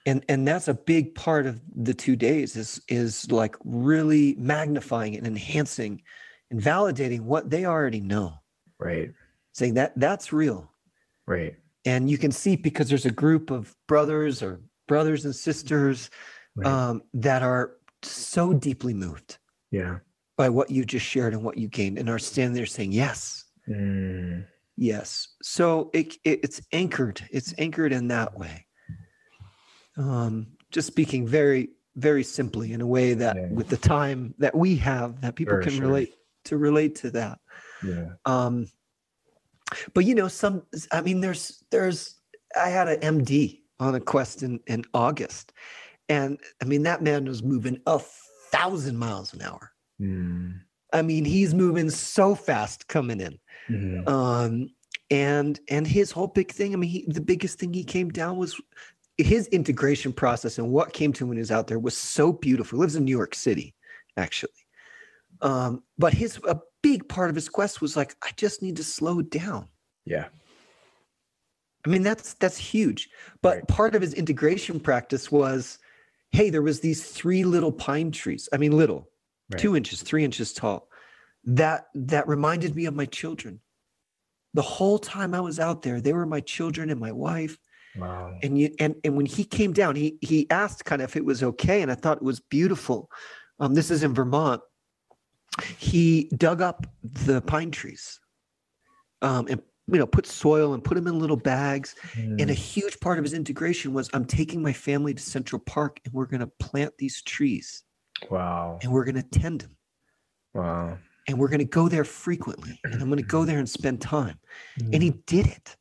And 0.06 0.24
and 0.28 0.46
that's 0.46 0.68
a 0.68 0.74
big 0.74 1.14
part 1.14 1.46
of 1.46 1.60
the 1.74 1.94
two 1.94 2.16
days 2.16 2.56
is 2.56 2.80
is 2.88 3.30
like 3.30 3.56
really 3.64 4.34
magnifying 4.38 5.16
and 5.16 5.26
enhancing 5.26 6.02
and 6.50 6.60
validating 6.60 7.20
what 7.22 7.50
they 7.50 7.64
already 7.64 8.00
know 8.00 8.34
Right. 8.78 9.12
saying 9.52 9.74
that 9.74 9.92
that's 9.98 10.32
real 10.32 10.70
Right. 11.26 11.54
and 11.84 12.10
you 12.10 12.18
can 12.18 12.32
see 12.32 12.56
because 12.56 12.88
there's 12.88 13.06
a 13.06 13.10
group 13.12 13.50
of 13.50 13.74
brothers 13.86 14.42
or 14.42 14.60
brothers 14.88 15.24
and 15.24 15.34
sisters 15.34 16.10
Right. 16.54 16.66
um, 16.66 17.02
that 17.14 17.42
are 17.42 17.76
so 18.02 18.52
deeply 18.52 18.92
moved 18.92 19.38
yeah. 19.70 19.98
by 20.36 20.48
what 20.50 20.70
you 20.70 20.84
just 20.84 21.06
shared 21.06 21.32
and 21.32 21.42
what 21.44 21.56
you 21.56 21.68
gained 21.68 21.98
and 21.98 22.10
are 22.10 22.18
standing 22.18 22.54
there 22.54 22.66
saying 22.66 22.92
yes 22.92 23.44
Mm. 23.68 24.44
yes 24.76 25.28
so 25.40 25.88
it, 25.94 26.16
it 26.24 26.40
it's 26.42 26.60
anchored 26.72 27.22
it's 27.30 27.54
anchored 27.58 27.92
in 27.92 28.08
that 28.08 28.36
way 28.36 28.66
um 29.96 30.46
just 30.70 30.86
speaking 30.86 31.26
very 31.26 31.70
very 31.96 32.22
simply 32.24 32.72
in 32.72 32.80
a 32.80 32.86
way 32.86 33.12
that 33.14 33.36
Yeah. 33.36 33.48
with 33.50 33.68
the 33.68 33.76
time 33.76 34.34
that 34.38 34.54
we 34.54 34.76
have 34.76 35.20
that 35.20 35.34
people 35.34 35.54
Sure, 35.54 35.62
can 35.62 35.72
sure. 35.74 35.86
relate 35.86 36.14
to 36.46 36.56
relate 36.56 36.94
to 36.96 37.10
that 37.10 37.38
Yeah. 37.84 38.10
um 38.24 38.68
but 39.94 40.04
you 40.04 40.14
know 40.14 40.28
some 40.28 40.62
i 40.90 41.00
mean 41.00 41.20
there's 41.20 41.62
there's 41.70 42.20
i 42.60 42.68
had 42.68 42.88
an 42.88 43.00
md 43.20 43.60
on 43.80 43.94
a 43.94 44.00
quest 44.00 44.42
in 44.42 44.60
in 44.66 44.84
august 44.94 45.52
and 46.08 46.38
i 46.62 46.64
mean 46.64 46.82
that 46.84 47.02
man 47.02 47.24
was 47.26 47.42
moving 47.42 47.78
a 47.86 47.98
thousand 48.50 48.96
miles 48.98 49.32
an 49.34 49.42
hour 49.42 49.70
Mm. 50.00 50.58
i 50.92 51.02
mean 51.02 51.24
he's 51.24 51.54
moving 51.54 51.88
so 51.90 52.34
fast 52.34 52.88
coming 52.88 53.20
in 53.20 53.38
Mhm. 53.70 54.08
um 54.08 54.68
and 55.10 55.60
and 55.68 55.86
his 55.86 56.10
whole 56.10 56.26
big 56.26 56.50
thing 56.50 56.72
i 56.72 56.76
mean 56.76 56.90
he, 56.90 57.04
the 57.06 57.20
biggest 57.20 57.58
thing 57.58 57.72
he 57.72 57.84
came 57.84 58.08
down 58.10 58.36
was 58.38 58.60
his 59.18 59.46
integration 59.48 60.12
process 60.12 60.58
and 60.58 60.70
what 60.70 60.92
came 60.92 61.12
to 61.12 61.24
him 61.24 61.28
when 61.28 61.36
he 61.36 61.40
was 61.42 61.50
out 61.50 61.66
there 61.66 61.78
was 61.78 61.96
so 61.96 62.32
beautiful. 62.32 62.78
He 62.78 62.80
lives 62.80 62.96
in 62.96 63.04
new 63.04 63.10
york 63.16 63.34
city 63.34 63.74
actually. 64.16 64.50
Um 65.40 65.82
but 65.98 66.14
his 66.14 66.38
a 66.48 66.58
big 66.82 67.08
part 67.08 67.30
of 67.30 67.36
his 67.36 67.48
quest 67.48 67.80
was 67.80 67.96
like 67.96 68.16
i 68.22 68.30
just 68.36 68.62
need 68.62 68.76
to 68.76 68.84
slow 68.84 69.22
down. 69.22 69.68
Yeah. 70.06 70.28
i 71.86 71.88
mean 71.88 72.02
that's 72.02 72.34
that's 72.34 72.58
huge. 72.58 73.08
But 73.42 73.56
Right. 73.56 73.68
part 73.68 73.94
of 73.94 74.02
his 74.02 74.14
integration 74.14 74.80
practice 74.80 75.30
was 75.30 75.78
hey 76.30 76.48
there 76.50 76.62
was 76.62 76.80
these 76.80 77.04
three 77.04 77.44
little 77.44 77.72
pine 77.72 78.10
trees. 78.12 78.48
I 78.52 78.56
mean 78.56 78.72
little 78.76 79.08
Right. 79.52 79.60
two 79.60 79.76
inches 79.76 80.02
three 80.02 80.24
inches 80.24 80.52
tall 80.52 80.88
that 81.44 81.86
that 81.94 82.26
reminded 82.28 82.74
me 82.74 82.86
of 82.86 82.94
my 82.94 83.04
children. 83.06 83.60
The 84.54 84.62
whole 84.62 84.98
time 84.98 85.34
i 85.34 85.40
was 85.40 85.58
out 85.60 85.82
there 85.82 86.00
they 86.00 86.12
were 86.14 86.26
my 86.26 86.40
children 86.40 86.88
and 86.90 87.00
my 87.00 87.12
wife 87.12 87.58
Wow. 87.96 88.38
and 88.42 88.58
you 88.58 88.74
and 88.78 88.94
and 89.04 89.16
when 89.16 89.26
he 89.26 89.44
came 89.44 89.72
down 89.72 89.96
he 89.96 90.18
he 90.20 90.48
asked 90.50 90.84
kind 90.84 91.02
of 91.02 91.10
if 91.10 91.16
it 91.16 91.24
was 91.24 91.42
okay 91.42 91.82
and 91.82 91.90
i 91.90 91.94
thought 91.94 92.16
it 92.18 92.22
was 92.22 92.40
beautiful 92.40 93.10
um 93.60 93.74
this 93.74 93.90
is 93.90 94.02
in 94.02 94.14
vermont 94.14 94.60
he 95.78 96.30
dug 96.36 96.62
up 96.62 96.86
the 97.02 97.40
pine 97.42 97.70
trees 97.70 98.18
um 99.20 99.46
and 99.48 99.60
you 99.88 99.98
know 99.98 100.06
put 100.06 100.26
soil 100.26 100.72
and 100.74 100.82
put 100.82 100.94
them 100.94 101.06
in 101.06 101.18
little 101.18 101.36
bags 101.36 101.94
and 102.14 102.40
a 102.40 102.54
Mm. 102.54 102.54
huge 102.54 102.98
part 103.00 103.18
of 103.18 103.24
his 103.24 103.34
integration 103.34 103.92
was 103.92 104.08
i'm 104.14 104.24
taking 104.24 104.62
my 104.62 104.72
family 104.72 105.12
to 105.12 105.22
central 105.22 105.60
park 105.60 106.00
and 106.04 106.14
we're 106.14 106.26
going 106.26 106.40
to 106.40 106.46
plant 106.60 106.94
these 106.98 107.20
trees 107.22 107.82
Wow. 108.30 108.78
and 108.82 108.90
we're 108.92 109.04
going 109.04 109.16
to 109.16 109.22
tend 109.40 109.60
them 109.62 109.76
Wow. 110.54 110.98
and 111.28 111.38
we're 111.38 111.48
going 111.48 111.58
to 111.58 111.64
go 111.80 111.88
there 111.88 112.04
frequently 112.04 112.80
and 112.84 112.94
i'm 112.94 113.08
going 113.08 113.18
to 113.18 113.22
go 113.22 113.44
there 113.44 113.58
and 113.58 113.68
spend 113.68 114.00
time 114.00 114.38
and 114.92 115.02
he 115.02 115.10
Mm. 115.10 115.26
did 115.26 115.46
it 115.46 115.76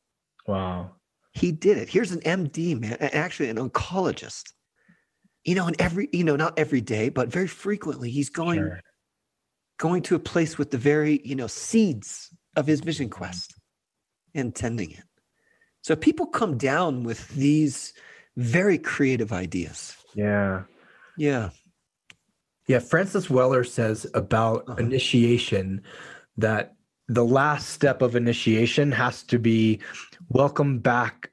Wow. 0.48 0.96
He 1.34 1.52
did 1.52 1.78
it 1.78 1.90
here's 1.90 2.12
an 2.12 2.20
md 2.22 2.80
man 2.80 2.98
actually 3.02 3.50
an 3.50 3.58
oncologist 3.58 4.52
you 5.44 5.56
know 5.56 5.68
and 5.68 5.80
every 5.82 6.10
you 6.12 6.24
know 6.24 6.36
not 6.36 6.58
every 6.58 6.82
day 6.82 7.10
but 7.10 7.30
very 7.30 7.48
frequently 7.48 8.10
he's 8.10 8.30
going 8.30 8.60
Sure. 8.60 8.80
going 9.80 10.02
to 10.04 10.16
a 10.16 10.20
place 10.20 10.58
with 10.58 10.72
the 10.72 10.78
very 10.78 11.22
you 11.24 11.36
know 11.36 11.48
seeds 11.48 12.30
of 12.56 12.68
his 12.68 12.82
vision 12.82 13.10
quest 13.10 13.54
and 14.36 14.54
tending 14.56 14.92
it 14.92 15.04
so 15.82 15.96
people 15.96 16.26
come 16.28 16.58
down 16.58 17.04
with 17.04 17.28
these 17.30 17.94
very 18.38 18.78
creative 18.78 19.32
ideas 19.34 19.96
Yeah. 20.16 20.64
yeah 21.18 21.50
Yeah, 22.68 22.80
Francis 22.80 23.30
Weller 23.30 23.64
says 23.64 24.06
about 24.14 24.64
Uh-huh. 24.68 24.78
initiation 24.84 25.82
that 26.38 26.76
the 27.08 27.26
last 27.26 27.70
step 27.70 28.02
of 28.02 28.16
initiation 28.16 28.92
has 28.94 29.24
to 29.24 29.38
be 29.40 29.80
welcome 30.30 30.80
back 30.80 31.32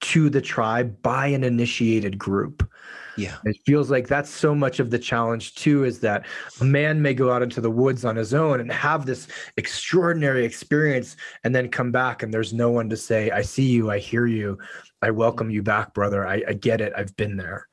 to 0.00 0.30
the 0.30 0.40
tribe 0.40 1.00
by 1.02 1.26
an 1.26 1.42
initiated 1.42 2.16
group. 2.18 2.68
yeah 3.16 3.36
It 3.44 3.58
feels 3.66 3.90
like 3.90 4.06
that's 4.06 4.30
so 4.30 4.54
much 4.54 4.78
of 4.78 4.90
the 4.90 4.98
challenge 4.98 5.56
too 5.56 5.84
is 5.84 5.98
that 6.00 6.24
a 6.60 6.64
man 6.64 7.02
may 7.02 7.14
go 7.14 7.32
out 7.32 7.42
into 7.42 7.60
the 7.60 7.70
woods 7.70 8.04
on 8.04 8.14
his 8.14 8.32
own 8.32 8.60
and 8.60 8.70
have 8.70 9.06
this 9.06 9.26
extraordinary 9.56 10.44
experience 10.44 11.16
and 11.42 11.54
then 11.54 11.68
come 11.68 11.90
back 11.90 12.22
and 12.22 12.32
there's 12.32 12.52
no 12.52 12.70
one 12.70 12.88
to 12.90 12.96
say, 12.96 13.30
I 13.32 13.42
see 13.42 13.64
you, 13.64 13.90
I 13.90 13.98
hear 13.98 14.26
you, 14.26 14.58
I 15.02 15.10
welcome 15.10 15.50
you 15.50 15.62
back, 15.62 15.94
brother. 15.94 16.26
I, 16.26 16.42
I 16.46 16.52
get 16.52 16.80
it, 16.80 16.92
I've 16.96 17.16
been 17.16 17.36
there. 17.36 17.66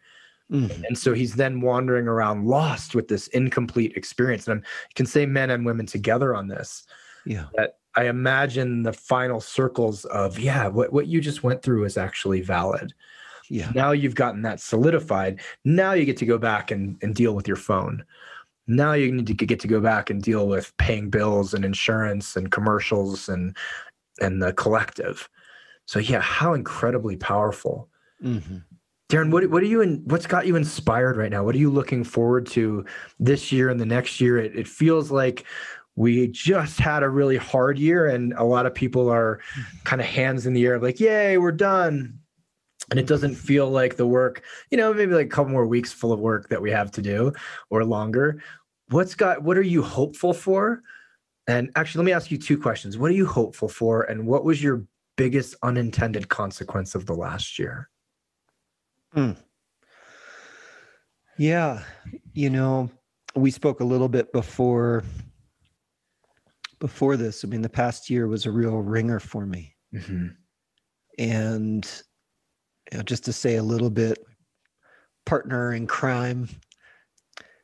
Mhm. 0.51 0.83
And 0.87 0.97
so 0.97 1.13
he's 1.13 1.35
then 1.35 1.61
wandering 1.61 2.07
around 2.07 2.45
lost 2.45 2.95
with 2.95 3.07
this 3.07 3.27
incomplete 3.27 3.93
experience. 3.95 4.47
And 4.47 4.59
I'm, 4.59 4.65
can 4.95 5.05
say 5.05 5.25
men 5.25 5.49
and 5.51 5.65
women 5.65 5.85
together 5.85 6.35
on 6.35 6.47
this. 6.47 6.85
yeah 7.25 7.45
That 7.55 7.77
I 7.95 8.07
imagine 8.07 8.83
the 8.83 8.93
final 8.93 9.39
circles 9.39 10.05
of, 10.05 10.37
yeah, 10.37 10.67
what, 10.67 10.91
what 10.91 11.07
you 11.07 11.21
just 11.21 11.43
went 11.43 11.61
through 11.61 11.85
is 11.85 11.97
actually 11.97 12.41
valid. 12.41 12.93
yeah 13.49 13.71
Now 13.73 13.91
you've 13.91 14.15
gotten 14.15 14.41
that 14.41 14.59
solidified. 14.59 15.39
Now 15.63 15.93
you 15.93 16.05
get 16.05 16.17
to 16.17 16.25
go 16.25 16.37
back 16.37 16.71
and, 16.71 16.97
and 17.01 17.15
deal 17.15 17.35
with 17.35 17.47
your 17.47 17.57
phone. 17.57 18.03
Now 18.67 18.93
you 18.93 19.11
need 19.11 19.27
to 19.27 19.45
get 19.45 19.59
to 19.61 19.67
go 19.67 19.79
back 19.79 20.09
and 20.09 20.21
deal 20.21 20.47
with 20.47 20.75
paying 20.77 21.09
bills 21.09 21.53
and 21.53 21.63
insurance 21.63 22.35
and 22.35 22.51
commercials 22.51 23.29
and 23.29 23.55
and 24.21 24.41
the 24.41 24.53
collective. 24.53 25.29
So 25.85 25.99
yeah, 25.99 26.21
how 26.21 26.53
incredibly 26.53 27.15
powerful. 27.15 27.89
Mhm. 28.23 28.63
Darren, 29.09 29.31
what 29.31 29.47
what 29.51 29.61
are 29.61 29.67
you 29.67 29.81
in? 29.81 30.01
What's 30.05 30.25
got 30.25 30.47
you 30.47 30.55
inspired 30.55 31.15
right 31.15 31.29
now? 31.29 31.43
What 31.43 31.53
are 31.53 31.59
you 31.59 31.69
looking 31.69 32.03
forward 32.03 32.47
to 32.47 32.85
this 33.19 33.51
year 33.51 33.69
and 33.69 33.79
the 33.79 33.85
next 33.85 34.19
year? 34.19 34.39
It, 34.39 34.55
it 34.55 34.67
feels 34.67 35.11
like 35.11 35.45
we 35.95 36.27
just 36.27 36.79
had 36.79 37.03
a 37.03 37.09
really 37.09 37.37
hard 37.37 37.79
year, 37.79 38.07
and 38.07 38.33
a 38.33 38.43
lot 38.43 38.65
of 38.65 38.73
people 38.73 39.09
are 39.09 39.39
kind 39.85 40.01
of 40.01 40.07
hands 40.07 40.45
in 40.45 40.53
the 40.53 40.65
air, 40.65 40.79
like, 40.79 40.99
"Yay, 40.99 41.37
we're 41.37 41.51
done!" 41.51 42.19
And 42.91 42.99
it 42.99 43.07
doesn't 43.07 43.35
feel 43.35 43.69
like 43.69 43.95
the 43.95 44.05
work, 44.05 44.43
you 44.69 44.77
know, 44.77 44.93
maybe 44.93 45.13
like 45.13 45.27
a 45.27 45.29
couple 45.29 45.51
more 45.51 45.65
weeks 45.65 45.91
full 45.91 46.11
of 46.11 46.19
work 46.19 46.49
that 46.49 46.61
we 46.61 46.69
have 46.71 46.91
to 46.91 47.01
do, 47.01 47.31
or 47.69 47.85
longer. 47.85 48.41
What's 48.89 49.15
got? 49.15 49.41
What 49.43 49.57
are 49.57 49.61
you 49.61 49.81
hopeful 49.81 50.33
for? 50.33 50.83
And 51.47 51.71
actually, 51.75 51.99
let 51.99 52.05
me 52.05 52.13
ask 52.13 52.31
you 52.31 52.37
two 52.37 52.57
questions. 52.57 52.97
What 52.97 53.11
are 53.11 53.15
you 53.15 53.25
hopeful 53.25 53.69
for, 53.69 54.03
and 54.03 54.27
what 54.27 54.43
was 54.43 54.61
your 54.61 54.83
biggest 55.15 55.55
unintended 55.63 56.27
consequence 56.29 56.93
of 56.93 57.05
the 57.05 57.13
last 57.13 57.57
year? 57.57 57.89
Hmm. 59.13 59.31
Yeah, 61.37 61.83
you 62.33 62.49
know, 62.49 62.89
we 63.35 63.51
spoke 63.51 63.79
a 63.79 63.85
little 63.85 64.09
bit 64.09 64.31
before 64.31 65.03
before 66.85 67.17
this. 67.17 67.43
I 67.43 67.47
mean, 67.47 67.63
the 67.63 67.69
past 67.69 68.11
year 68.11 68.27
was 68.27 68.45
a 68.45 68.51
real 68.51 68.77
ringer 68.77 69.19
for 69.19 69.47
me. 69.47 69.75
Mm-hmm. 69.91 70.27
And 71.17 72.03
you 72.91 72.97
know, 72.99 73.03
just 73.03 73.25
to 73.25 73.33
say 73.33 73.55
a 73.55 73.63
little 73.63 73.89
bit, 73.89 74.19
partner 75.25 75.73
in 75.73 75.87
crime, 75.87 76.47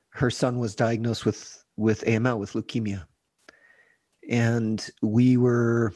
her 0.10 0.32
son 0.32 0.58
was 0.58 0.76
diagnosed 0.76 1.24
with 1.24 1.64
with 1.78 2.04
AML, 2.06 2.40
with 2.40 2.54
leukemia. 2.54 3.06
And 4.28 4.90
we 5.04 5.38
were, 5.38 5.94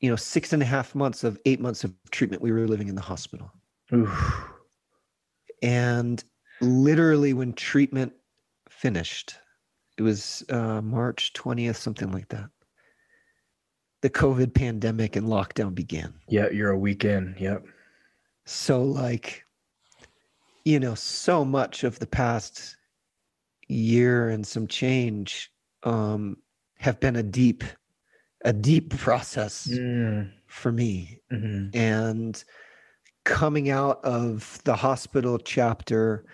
you 0.00 0.10
know, 0.10 0.16
six 0.16 0.52
and 0.52 0.62
a 0.62 0.66
half 0.66 0.92
months 0.96 1.22
of 1.22 1.38
eight 1.46 1.60
months 1.60 1.84
of 1.84 1.94
treatment, 2.10 2.42
we 2.42 2.50
were 2.50 2.66
living 2.66 2.88
in 2.88 2.96
the 2.96 3.00
hospital. 3.00 3.52
Oof. 3.94 4.42
and 5.62 6.24
literally 6.60 7.32
when 7.32 7.52
treatment 7.52 8.12
finished 8.68 9.36
it 9.98 10.02
was 10.02 10.44
uh, 10.50 10.80
march 10.82 11.32
20th 11.34 11.76
something 11.76 12.10
like 12.12 12.28
that 12.28 12.48
the 14.02 14.10
covid 14.10 14.54
pandemic 14.54 15.16
and 15.16 15.26
lockdown 15.26 15.74
began 15.74 16.12
Yeah, 16.28 16.48
you're 16.50 16.70
a 16.70 16.78
week 16.78 17.04
in. 17.04 17.34
Yep. 17.38 17.64
so 18.44 18.82
like 18.82 19.44
you 20.64 20.78
know 20.80 20.94
so 20.94 21.44
much 21.44 21.82
of 21.84 21.98
the 21.98 22.06
past 22.06 22.76
year 23.68 24.28
and 24.28 24.46
some 24.46 24.66
change 24.66 25.50
um 25.82 26.36
have 26.78 27.00
been 27.00 27.16
a 27.16 27.22
deep 27.22 27.64
a 28.44 28.52
deep 28.52 28.96
process 28.96 29.66
Mm, 29.66 30.30
for 30.46 30.70
me 30.70 31.20
mhm. 31.32 31.74
and 31.74 32.44
coming 33.24 33.70
out 33.70 34.04
of 34.04 34.60
the 34.64 34.76
hospital 34.76 35.38
chapter 35.38 36.24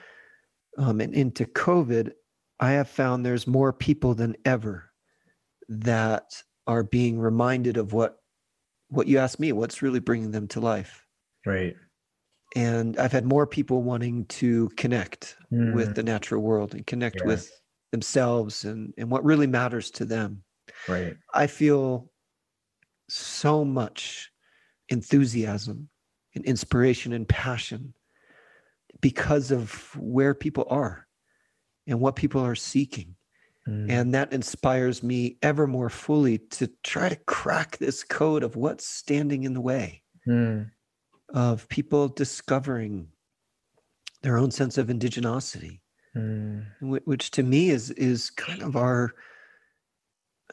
um, 0.79 1.01
and 1.01 1.15
into 1.15 1.45
COVID, 1.47 2.13
I 2.61 2.73
have 2.73 2.89
found 2.89 3.25
there's 3.25 3.47
more 3.47 3.73
people 3.73 4.15
than 4.15 4.37
ever 4.45 4.91
that 5.69 6.43
are 6.67 6.85
being 6.85 7.19
reminded 7.19 7.77
of 7.77 7.93
what 7.93 8.19
what 8.89 9.09
you 9.09 9.19
asked 9.19 9.41
me, 9.41 9.53
what's 9.53 9.81
really 9.81 10.01
bringing 10.01 10.33
them 10.33 10.47
to 10.49 10.61
life. 10.61 11.07
Right. 11.47 11.77
And 12.55 12.99
I've 12.99 13.13
had 13.13 13.25
more 13.25 13.47
people 13.47 13.83
wanting 13.83 14.27
to 14.27 14.69
connect 14.77 15.37
Mm, 15.51 15.75
with 15.75 15.95
the 15.95 16.03
natural 16.03 16.43
world 16.43 16.75
and 16.75 16.87
connect 16.87 17.17
yes, 17.17 17.27
with 17.27 17.61
themselves 17.91 18.65
and, 18.65 18.93
and 18.99 19.11
what 19.11 19.25
really 19.25 19.47
matters 19.47 19.91
to 19.93 20.05
them. 20.05 20.45
right. 20.89 21.17
I 21.35 21.47
feel 21.47 22.11
so 23.09 23.65
much 23.65 24.31
enthusiasm 24.89 25.89
and 26.35 26.45
inspiration 26.45 27.13
and 27.13 27.29
passion 27.29 27.95
because 29.01 29.51
of 29.51 29.95
where 29.97 30.35
people 30.35 30.67
are 30.69 31.07
and 31.87 32.01
what 32.01 32.17
people 32.17 32.45
are 32.45 32.55
seeking. 32.55 33.15
Mm. 33.69 33.91
And 33.91 34.15
that 34.15 34.33
inspires 34.33 35.03
me 35.03 35.37
ever 35.43 35.67
more 35.67 35.91
fully 35.91 36.39
to 36.39 36.69
try 36.83 37.09
to 37.09 37.17
crack 37.27 37.79
this 37.79 38.03
code 38.03 38.43
of 38.43 38.57
what's 38.57 38.87
standing 38.87 39.45
in 39.45 39.55
the 39.55 39.61
way 39.61 40.03
mm. 40.27 40.69
of 41.29 41.69
people 41.69 42.09
discovering 42.09 43.09
their 44.23 44.39
own 44.39 44.51
sense 44.51 44.79
of 44.79 44.89
indigenosity, 44.89 45.81
mm. 46.17 46.65
which 46.81 47.31
to 47.33 47.43
me 47.43 47.71
is 47.71 47.91
is 47.93 48.31
kind 48.31 48.63
of 48.63 48.77
our 48.77 49.13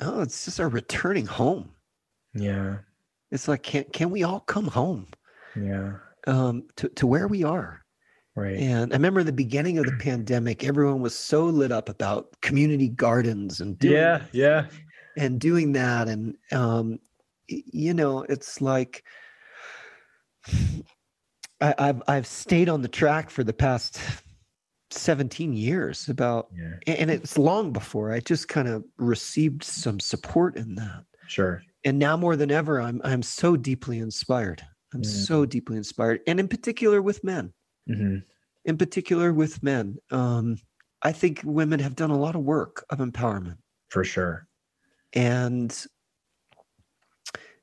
oh, 0.02 0.22
it's 0.22 0.46
just 0.46 0.60
our 0.60 0.70
returning 0.70 1.26
home. 1.26 1.72
Yeah. 2.34 2.78
It's 3.32 3.48
like 3.48 3.64
can 3.64 3.86
can 3.86 4.12
we 4.12 4.24
all 4.24 4.40
come 4.42 4.68
home? 4.68 5.08
Yeah. 5.56 5.94
Um 6.28 6.68
to, 6.76 6.90
to 6.90 7.08
where 7.08 7.28
we 7.28 7.44
are. 7.44 7.84
Right. 8.40 8.58
And 8.58 8.94
I 8.94 8.96
remember 8.96 9.20
in 9.20 9.26
the 9.26 9.34
beginning 9.34 9.80
of 9.80 9.86
the 9.86 9.98
pandemic, 10.00 10.64
everyone 10.64 11.02
was 11.02 11.14
so 11.14 11.46
lit 11.46 11.74
up 11.74 11.90
about 11.90 12.40
community 12.40 12.88
gardens 12.88 13.60
and 13.60 13.78
doing, 13.78 13.96
yeah, 13.96 14.22
yeah, 14.32 14.68
and 15.18 15.42
doing 15.42 15.74
that. 15.74 16.08
And 16.08 16.38
um, 16.54 17.00
you 17.48 17.94
know, 17.94 18.24
it's 18.24 18.62
like 18.62 19.04
I, 21.60 21.74
have 21.78 22.02
I've 22.08 22.28
stayed 22.28 22.70
on 22.70 22.82
the 22.82 22.88
track 22.88 23.30
for 23.30 23.44
the 23.44 23.52
past 23.52 24.00
17 24.92 25.52
years 25.52 26.08
about 26.08 26.48
yeah. 26.56 26.94
and 26.96 27.12
it's 27.12 27.38
long 27.38 27.74
before 27.74 28.14
I 28.14 28.22
just 28.22 28.48
kind 28.48 28.70
of 28.70 28.86
received 28.98 29.66
some 29.66 30.00
support 30.00 30.56
in 30.56 30.76
that. 30.76 31.04
Sure. 31.28 31.62
And 31.84 32.00
now 32.00 32.16
more 32.16 32.38
than 32.38 32.52
ever, 32.52 32.80
I'm 32.80 33.02
I'm 33.04 33.22
so 33.22 33.58
deeply 33.58 34.00
inspired. 34.00 34.66
I'm 34.94 35.02
mm. 35.02 35.06
so 35.06 35.46
deeply 35.46 35.76
inspired, 35.76 36.22
and 36.26 36.40
in 36.40 36.48
particular 36.48 37.02
with 37.02 37.22
men 37.22 37.52
mm-hmm. 37.90 38.18
in 38.66 38.78
particular 38.78 39.34
with 39.34 39.64
men. 39.64 39.98
Um, 40.12 40.58
I 41.02 41.12
think 41.12 41.42
women 41.44 41.80
have 41.80 41.96
done 41.96 42.12
a 42.12 42.18
lot 42.18 42.36
of 42.36 42.42
work 42.42 42.86
of 42.90 43.00
empowerment 43.00 43.58
for 43.90 44.04
sure, 44.04 44.48
and 45.14 45.76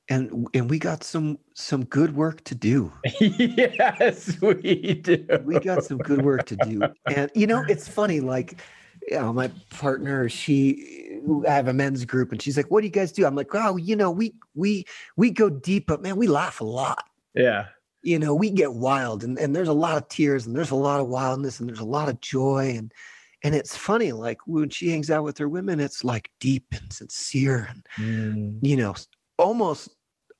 and 0.08 0.46
and 0.54 0.70
we 0.70 0.78
got 0.78 1.02
some 1.02 1.38
some 1.54 1.84
good 1.84 2.14
work 2.14 2.44
to 2.44 2.54
do. 2.54 2.92
yes, 3.20 4.40
we 4.40 4.94
do. 4.94 5.26
We 5.44 5.58
got 5.58 5.84
some 5.84 5.98
good 5.98 6.22
work 6.22 6.46
to 6.46 6.56
do, 6.56 6.82
and 7.06 7.30
you 7.34 7.46
know 7.46 7.64
it's 7.68 7.88
funny. 7.88 8.20
Like, 8.20 8.60
you 9.08 9.18
know, 9.18 9.32
my 9.32 9.50
partner, 9.70 10.28
she, 10.28 11.20
I 11.46 11.52
have 11.52 11.68
a 11.68 11.72
men's 11.72 12.04
group, 12.04 12.32
and 12.32 12.40
she's 12.40 12.56
like, 12.56 12.70
"What 12.70 12.82
do 12.82 12.86
you 12.86 12.92
guys 12.92 13.12
do?" 13.12 13.26
I'm 13.26 13.34
like, 13.34 13.54
"Oh, 13.54 13.76
you 13.76 13.96
know, 13.96 14.10
we 14.10 14.34
we 14.54 14.84
we 15.16 15.30
go 15.30 15.50
deep, 15.50 15.86
but 15.88 16.02
man, 16.02 16.16
we 16.16 16.28
laugh 16.28 16.60
a 16.60 16.64
lot." 16.64 17.04
Yeah, 17.34 17.66
you 18.06 18.20
know, 18.20 18.32
we 18.32 18.50
get 18.50 18.72
wild 18.72 19.24
and, 19.24 19.36
and 19.36 19.54
there's 19.54 19.66
a 19.68 19.72
lot 19.72 19.96
of 19.96 20.08
tears 20.08 20.46
and 20.46 20.54
there's 20.54 20.70
a 20.70 20.76
lot 20.76 21.00
of 21.00 21.08
wildness 21.08 21.58
and 21.58 21.68
there's 21.68 21.80
a 21.80 21.84
lot 21.84 22.08
of 22.08 22.20
joy. 22.20 22.72
And 22.76 22.94
and 23.42 23.52
it's 23.52 23.76
funny, 23.76 24.12
like 24.12 24.38
when 24.46 24.70
she 24.70 24.90
hangs 24.90 25.10
out 25.10 25.24
with 25.24 25.36
her 25.38 25.48
women, 25.48 25.80
it's 25.80 26.04
like 26.04 26.30
deep 26.38 26.66
and 26.70 26.92
sincere 26.92 27.68
and 27.68 27.86
mm. 27.96 28.58
you 28.62 28.76
know, 28.76 28.94
almost 29.38 29.88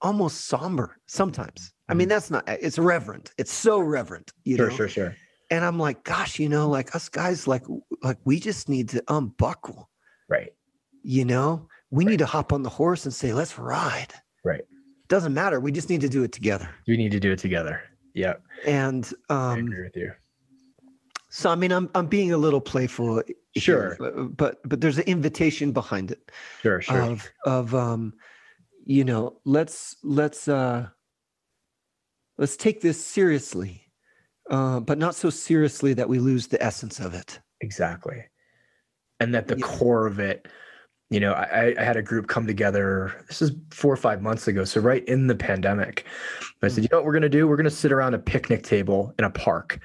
almost 0.00 0.46
somber 0.46 0.98
sometimes. 1.06 1.72
I 1.88 1.94
mean, 1.94 2.06
mm. 2.06 2.10
that's 2.10 2.30
not 2.30 2.44
it's 2.46 2.78
reverent. 2.78 3.32
It's 3.36 3.52
so 3.52 3.80
reverent, 3.80 4.32
you 4.44 4.56
sure, 4.56 4.70
know. 4.70 4.76
Sure, 4.76 4.88
sure, 4.88 5.16
And 5.50 5.64
I'm 5.64 5.78
like, 5.78 6.04
gosh, 6.04 6.38
you 6.38 6.48
know, 6.48 6.68
like 6.68 6.94
us 6.94 7.08
guys, 7.08 7.48
like 7.48 7.64
like 8.00 8.18
we 8.24 8.38
just 8.38 8.68
need 8.68 8.88
to 8.90 9.02
unbuckle. 9.08 9.90
Right. 10.28 10.52
You 11.02 11.24
know, 11.24 11.68
we 11.90 12.04
right. 12.04 12.12
need 12.12 12.18
to 12.20 12.26
hop 12.26 12.52
on 12.52 12.62
the 12.62 12.70
horse 12.70 13.06
and 13.06 13.12
say, 13.12 13.32
let's 13.32 13.58
ride. 13.58 14.14
Right 14.44 14.62
doesn't 15.08 15.34
matter. 15.34 15.60
We 15.60 15.72
just 15.72 15.88
need 15.90 16.00
to 16.00 16.08
do 16.08 16.22
it 16.22 16.32
together. 16.32 16.68
We 16.86 16.96
need 16.96 17.12
to 17.12 17.20
do 17.20 17.32
it 17.32 17.38
together. 17.38 17.82
Yeah. 18.14 18.34
And 18.66 19.06
um, 19.28 19.38
I 19.38 19.58
agree 19.58 19.82
with 19.82 19.96
you. 19.96 20.12
So 21.28 21.50
I 21.50 21.54
mean, 21.54 21.72
I'm 21.72 21.90
I'm 21.94 22.06
being 22.06 22.32
a 22.32 22.38
little 22.38 22.60
playful. 22.60 23.22
Sure. 23.56 23.96
Here, 23.98 24.24
but 24.24 24.66
but 24.68 24.80
there's 24.80 24.98
an 24.98 25.04
invitation 25.04 25.72
behind 25.72 26.10
it. 26.10 26.30
Sure. 26.62 26.80
Sure. 26.80 27.00
Of 27.00 27.28
of 27.44 27.74
um, 27.74 28.14
you 28.84 29.04
know, 29.04 29.38
let's 29.44 29.96
let's 30.02 30.48
uh, 30.48 30.86
let's 32.38 32.56
take 32.56 32.80
this 32.80 33.04
seriously, 33.04 33.82
uh, 34.48 34.80
but 34.80 34.96
not 34.96 35.14
so 35.14 35.28
seriously 35.28 35.92
that 35.94 36.08
we 36.08 36.18
lose 36.18 36.46
the 36.46 36.62
essence 36.62 37.00
of 37.00 37.12
it. 37.12 37.40
Exactly. 37.60 38.24
And 39.20 39.34
that 39.34 39.48
the 39.48 39.58
yeah. 39.58 39.66
core 39.66 40.06
of 40.06 40.20
it 40.20 40.48
you 41.10 41.20
know, 41.20 41.32
I, 41.32 41.74
I, 41.78 41.82
had 41.82 41.96
a 41.96 42.02
group 42.02 42.26
come 42.26 42.46
together. 42.46 43.24
This 43.28 43.40
is 43.40 43.52
four 43.70 43.92
or 43.92 43.96
five 43.96 44.22
months 44.22 44.48
ago, 44.48 44.64
so 44.64 44.80
right 44.80 45.04
in 45.04 45.28
the 45.28 45.36
pandemic. 45.36 46.04
I 46.62 46.68
said, 46.68 46.80
mm. 46.80 46.82
you 46.82 46.88
know 46.90 46.98
what 46.98 47.06
we're 47.06 47.12
going 47.12 47.22
to 47.22 47.28
do? 47.28 47.46
We're 47.46 47.56
going 47.56 47.64
to 47.64 47.70
sit 47.70 47.92
around 47.92 48.14
a 48.14 48.18
picnic 48.18 48.64
table 48.64 49.14
in 49.18 49.24
a 49.24 49.30
park, 49.30 49.78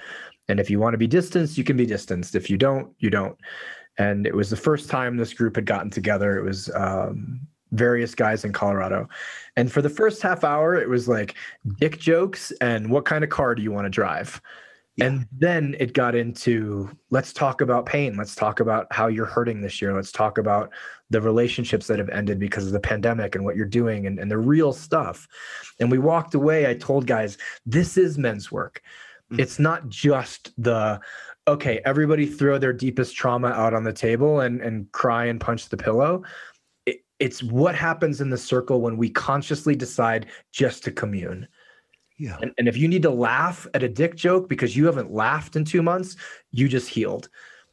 and 0.47 0.59
if 0.59 0.69
you 0.69 0.79
want 0.79 0.95
to 0.95 0.97
be 0.97 1.07
distanced, 1.07 1.57
you 1.57 1.63
can 1.63 1.77
be 1.77 1.85
distanced. 1.85 2.33
If 2.35 2.49
you 2.49 2.57
don't, 2.57 2.93
you 2.99 3.09
don't. 3.09 3.37
And 3.97 4.25
it 4.25 4.35
was 4.35 4.49
the 4.49 4.57
first 4.57 4.89
time 4.89 5.17
this 5.17 5.33
group 5.33 5.55
had 5.55 5.65
gotten 5.65 5.91
together. 5.91 6.39
It 6.39 6.43
was 6.43 6.71
um, 6.73 7.41
various 7.71 8.15
guys 8.15 8.43
in 8.43 8.51
Colorado, 8.51 9.07
and 9.55 9.71
for 9.71 9.83
the 9.83 9.89
first 9.89 10.23
half 10.23 10.43
hour, 10.43 10.73
it 10.75 10.89
was 10.89 11.07
like 11.07 11.35
dick 11.79 11.99
jokes 11.99 12.51
and 12.61 12.89
what 12.89 13.05
kind 13.05 13.23
of 13.23 13.29
car 13.29 13.53
do 13.53 13.61
you 13.61 13.71
want 13.71 13.85
to 13.85 13.91
drive. 13.91 14.41
Yeah. 14.97 15.05
And 15.05 15.27
then 15.31 15.75
it 15.79 15.93
got 15.93 16.15
into 16.15 16.89
let's 17.11 17.31
talk 17.31 17.61
about 17.61 17.85
pain. 17.85 18.17
Let's 18.17 18.35
talk 18.35 18.59
about 18.59 18.87
how 18.91 19.07
you're 19.07 19.25
hurting 19.25 19.61
this 19.61 19.81
year. 19.81 19.93
Let's 19.93 20.11
talk 20.11 20.37
about 20.37 20.71
the 21.09 21.21
relationships 21.21 21.87
that 21.87 21.97
have 21.97 22.09
ended 22.09 22.39
because 22.39 22.67
of 22.67 22.73
the 22.73 22.79
pandemic 22.79 23.35
and 23.35 23.45
what 23.45 23.55
you're 23.55 23.65
doing 23.65 24.05
and, 24.05 24.19
and 24.19 24.29
the 24.29 24.37
real 24.37 24.73
stuff. 24.73 25.27
And 25.79 25.89
we 25.89 25.97
walked 25.97 26.35
away. 26.35 26.69
I 26.69 26.73
told 26.73 27.07
guys, 27.07 27.37
this 27.65 27.97
is 27.97 28.17
men's 28.17 28.51
work. 28.51 28.81
Mm-hmm. 29.31 29.39
It's 29.39 29.59
not 29.59 29.87
just 29.87 30.51
the, 30.61 30.99
okay, 31.47 31.81
everybody 31.85 32.25
throw 32.25 32.57
their 32.57 32.73
deepest 32.73 33.15
trauma 33.15 33.47
out 33.47 33.73
on 33.73 33.85
the 33.85 33.93
table 33.93 34.41
and, 34.41 34.61
and 34.61 34.91
cry 34.91 35.25
and 35.25 35.39
punch 35.39 35.69
the 35.69 35.77
pillow. 35.77 36.23
It, 36.85 36.97
it's 37.19 37.41
what 37.41 37.75
happens 37.75 38.19
in 38.19 38.29
the 38.29 38.37
circle 38.37 38.81
when 38.81 38.97
we 38.97 39.09
consciously 39.09 39.75
decide 39.75 40.27
just 40.51 40.83
to 40.83 40.91
commune 40.91 41.47
yeah. 42.21 42.37
And, 42.39 42.51
and 42.59 42.67
if 42.67 42.77
you 42.77 42.87
need 42.87 43.01
to 43.01 43.09
laugh 43.09 43.65
at 43.73 43.81
a 43.81 43.89
dick 43.89 44.15
joke 44.15 44.47
because 44.47 44.77
you 44.77 44.85
haven't 44.85 45.09
laughed 45.09 45.55
in 45.55 45.65
two 45.65 45.81
months, 45.81 46.15
you 46.51 46.67
just 46.67 46.87
healed. 46.87 47.29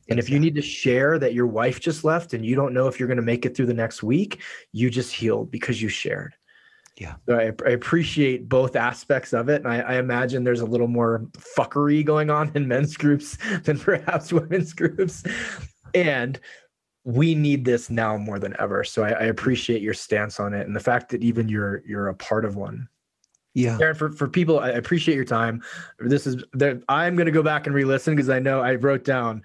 And 0.08 0.18
if 0.18 0.30
you 0.30 0.40
need 0.40 0.54
to 0.54 0.62
share 0.62 1.18
that 1.18 1.34
your 1.34 1.46
wife 1.46 1.80
just 1.80 2.02
left 2.02 2.32
and 2.32 2.46
you 2.46 2.56
don't 2.56 2.72
know 2.72 2.88
if 2.88 2.98
you're 2.98 3.08
going 3.08 3.18
to 3.18 3.22
make 3.22 3.44
it 3.44 3.54
through 3.54 3.66
the 3.66 3.74
next 3.74 4.02
week, 4.02 4.40
you 4.72 4.88
just 4.88 5.12
healed 5.12 5.50
because 5.50 5.82
you 5.82 5.90
shared. 5.90 6.34
Yeah. 6.96 7.16
So 7.26 7.38
I, 7.38 7.52
I 7.66 7.72
appreciate 7.72 8.48
both 8.48 8.74
aspects 8.74 9.34
of 9.34 9.50
it. 9.50 9.62
And 9.62 9.70
I, 9.70 9.80
I, 9.80 9.98
imagine 9.98 10.44
there's 10.44 10.62
a 10.62 10.66
little 10.66 10.88
more 10.88 11.26
fuckery 11.58 12.02
going 12.02 12.30
on 12.30 12.50
in 12.54 12.66
men's 12.66 12.96
groups 12.96 13.36
than 13.64 13.78
perhaps 13.78 14.32
women's 14.32 14.72
groups. 14.72 15.24
And 15.92 16.40
we 17.04 17.34
need 17.34 17.66
this 17.66 17.90
now 17.90 18.16
more 18.16 18.38
than 18.38 18.56
ever. 18.58 18.82
So 18.82 19.04
I, 19.04 19.10
I 19.10 19.24
appreciate 19.24 19.82
your 19.82 19.94
stance 19.94 20.40
on 20.40 20.54
it 20.54 20.66
and 20.66 20.74
the 20.74 20.80
fact 20.80 21.10
that 21.10 21.22
even 21.22 21.50
you're 21.50 21.82
you're 21.86 22.08
a 22.08 22.14
part 22.14 22.46
of 22.46 22.56
one. 22.56 22.88
Yeah. 23.58 23.76
Aaron, 23.80 23.96
for, 23.96 24.12
for 24.12 24.28
people, 24.28 24.60
I 24.60 24.68
appreciate 24.70 25.16
your 25.16 25.24
time. 25.24 25.62
This 25.98 26.28
is 26.28 26.44
that 26.52 26.80
I'm 26.88 27.16
going 27.16 27.26
to 27.26 27.32
go 27.32 27.42
back 27.42 27.66
and 27.66 27.74
re-listen 27.74 28.14
because 28.14 28.30
I 28.30 28.38
know 28.38 28.60
I 28.60 28.76
wrote 28.76 29.02
down 29.04 29.42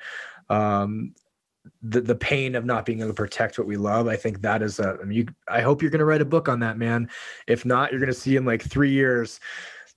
um, 0.50 1.16
the 1.82 2.00
the 2.00 2.14
pain 2.14 2.54
of 2.54 2.64
not 2.64 2.86
being 2.86 3.00
able 3.00 3.10
to 3.10 3.16
protect 3.16 3.58
what 3.58 3.66
we 3.66 3.76
love. 3.76 4.08
I 4.08 4.16
think 4.16 4.42
that 4.42 4.62
is 4.62 4.80
a. 4.80 5.00
I 5.02 5.06
mean, 5.06 5.18
you. 5.18 5.28
I 5.48 5.62
hope 5.62 5.82
you're 5.82 5.90
going 5.90 6.00
to 6.00 6.06
write 6.06 6.22
a 6.22 6.26
book 6.26 6.48
on 6.48 6.60
that, 6.60 6.78
man. 6.78 7.10
If 7.48 7.66
not, 7.66 7.92
you're 7.92 8.00
going 8.00 8.14
to 8.14 8.20
see 8.20 8.36
in 8.36 8.46
like 8.46 8.62
three 8.62 8.92
years. 8.92 9.40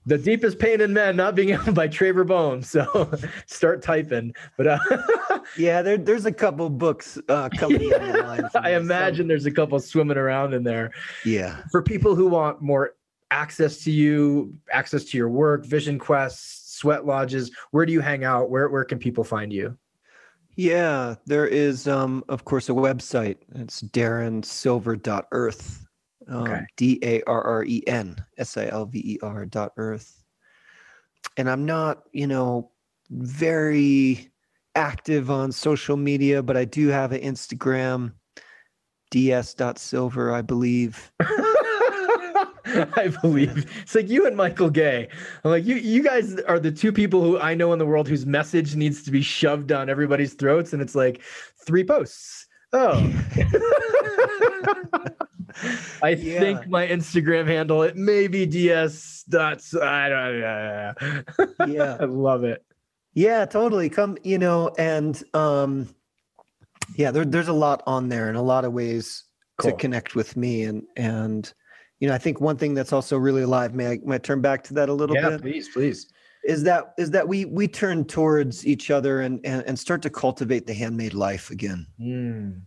The 0.07 0.17
deepest 0.17 0.61
pain 0.61 0.81
in 0.81 0.95
men 0.95 1.17
not 1.17 1.35
being 1.35 1.51
able 1.61 1.73
by 1.73 1.89
Traver 1.89 2.27
Boehm. 2.27 2.63
So 2.63 3.11
start 3.47 3.83
typing. 3.83 4.33
But 4.57 4.67
uh, 4.69 4.79
yeah, 5.59 5.83
there, 5.83 5.99
there's 5.99 6.25
a 6.25 6.33
couple 6.33 6.71
books 6.71 7.19
uh, 7.29 7.51
coming 7.51 7.83
yeah, 7.83 7.99
the 7.99 8.23
line. 8.23 8.49
I 8.55 8.77
imagine 8.77 9.27
there's 9.27 9.47
a 9.47 9.51
couple 9.51 9.79
swimming 9.81 10.17
around 10.17 10.55
in 10.55 10.63
there. 10.63 10.93
Yeah. 11.25 11.61
For 11.71 11.83
people 11.83 12.15
who 12.15 12.29
want 12.29 12.63
more 12.63 12.95
access 13.31 13.83
to 13.85 13.91
you, 13.91 14.55
access 14.73 15.05
to 15.05 15.19
your 15.19 15.29
work, 15.29 15.65
vision 15.65 15.99
quests, 15.99 16.79
sweat 16.79 17.07
lodges? 17.07 17.51
Where 17.71 17.87
do 17.87 17.93
you 17.93 18.01
hang 18.01 18.25
out? 18.25 18.51
Where 18.51 18.69
where 18.69 18.85
can 18.85 18.99
people 18.99 19.25
find 19.25 19.53
you? 19.53 19.77
Yeah, 20.57 21.17
there 21.27 21.47
is 21.47 21.87
um 21.87 22.25
of 22.29 22.45
course 22.45 22.69
a 22.69 22.73
website. 22.73 23.37
It's 23.55 23.83
darrensilver.earth. 23.83 25.87
Um, 26.29 26.43
okay. 26.43 26.61
D 26.77 26.99
A 27.03 27.23
R 27.27 27.43
R 27.43 27.65
E 27.65 27.83
N 27.87 28.17
S 28.39 28.57
I 28.57 28.67
L 28.67 28.87
V 28.87 28.99
E 28.99 29.19
R 29.23 29.47
dot 29.47 29.73
earth. 29.77 30.23
And 31.37 31.51
I'm 31.51 31.67
not, 31.67 32.03
you 32.13 32.27
know, 32.27 32.71
very 33.11 34.31
active 34.75 35.31
on 35.31 35.53
social 35.53 35.97
media, 35.97 36.43
but 36.43 36.57
I 36.57 36.65
do 36.65 36.89
have 36.89 37.13
an 37.13 37.21
Instagram, 37.21 38.13
ds.silver, 39.11 40.33
I 40.33 40.43
believe. 40.43 41.13
I 42.97 43.09
believe 43.23 43.71
it's 43.83 43.95
like 43.95 44.09
you 44.09 44.27
and 44.27 44.37
Michael 44.37 44.71
Gay. 44.71 45.09
I'm 45.45 45.51
like 45.51 45.65
you. 45.65 45.77
You 45.77 46.03
guys 46.03 46.41
are 46.43 46.59
the 46.59 46.73
two 46.73 46.91
people 46.93 47.23
who 47.23 47.39
I 47.39 47.55
know 47.55 47.73
in 47.73 47.79
the 47.79 47.87
world 47.87 48.09
whose 48.09 48.27
message 48.27 48.75
needs 48.75 49.03
to 49.05 49.11
be 49.11 49.23
shoved 49.23 49.69
down 49.69 49.89
everybody's 49.89 50.35
throats, 50.35 50.73
and 50.73 50.83
it's 50.83 50.95
like 50.95 51.23
three 51.65 51.85
posts. 51.85 52.47
Oh. 52.73 52.99
I 56.03 56.11
yeah. 56.11 56.41
think 56.41 56.69
my 56.69 56.87
Instagram 56.87 57.47
handle 57.47 57.83
it 57.83 57.97
may 57.97 58.29
be 58.29 58.45
ds 58.47 59.23
dots. 59.29 59.75
I 59.75 60.09
don't 60.09 60.41
know. 60.41 60.95
Yeah, 61.67 61.97
I 62.01 62.05
love 62.05 62.45
it. 62.45 62.65
Yeah, 63.15 63.47
totally. 63.47 63.89
Come, 63.89 64.19
you 64.23 64.39
know, 64.39 64.71
and 64.77 65.23
um, 65.33 65.89
Yeah, 66.97 67.11
there, 67.13 67.25
there's 67.25 67.49
a 67.49 67.55
lot 67.55 67.83
on 67.87 68.09
there 68.09 68.29
and 68.29 68.37
a 68.37 68.43
lot 68.43 68.65
of 68.65 68.73
ways 68.73 69.25
Cool. 69.59 69.71
to 69.71 69.77
connect 69.77 70.15
with 70.15 70.37
me. 70.37 70.65
And, 70.65 70.83
and, 70.97 71.53
you 72.01 72.09
know, 72.09 72.15
I 72.15 72.19
think 72.19 72.41
one 72.41 72.57
thing 72.57 72.75
that's 72.75 72.93
also 72.93 73.17
really 73.17 73.43
alive, 73.43 73.75
may 73.75 73.93
I, 73.93 73.99
may 74.05 74.17
I 74.17 74.19
turn 74.19 74.41
back 74.41 74.63
to 74.65 74.75
that 74.75 74.89
a 74.89 74.93
little 74.93 75.17
yeah, 75.17 75.31
bit? 75.31 75.33
Yeah, 75.33 75.39
please, 75.53 75.69
please. 75.69 76.09
Is 76.45 76.63
that, 76.65 76.95
is 76.99 77.11
that 77.11 77.27
we, 77.27 77.45
we 77.45 77.67
turn 77.67 78.05
towards 78.05 78.67
each 78.67 78.91
other 78.91 79.21
and, 79.23 79.41
and, 79.45 79.65
and 79.67 79.79
start 79.79 80.03
to 80.03 80.11
cultivate 80.11 80.67
the 80.67 80.75
handmade 80.75 81.15
life 81.15 81.51
again. 81.51 81.87
Mm. 82.01 82.63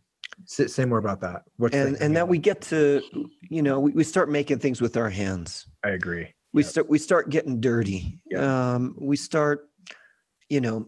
Say, 0.46 0.86
more 0.86 0.98
about 0.98 1.22
that. 1.22 1.44
What's 1.58 1.76
And, 1.76 1.96
and 1.98 2.16
that 2.16 2.28
we 2.28 2.38
get 2.40 2.62
to, 2.64 3.02
you 3.50 3.62
know, 3.62 3.80
we, 3.80 3.92
we 3.92 4.04
start 4.04 4.30
making 4.30 4.60
things 4.60 4.82
with 4.82 4.98
our 4.98 5.10
hands. 5.10 5.68
I 5.84 5.90
agree. 5.90 6.34
we 6.54 6.64
Yep. 6.64 6.72
start 6.72 6.90
we 6.90 6.98
start 6.98 7.30
getting 7.30 7.62
dirty 7.62 8.20
um 8.36 8.96
we 9.00 9.16
start 9.16 9.70
you 10.50 10.60
know 10.60 10.88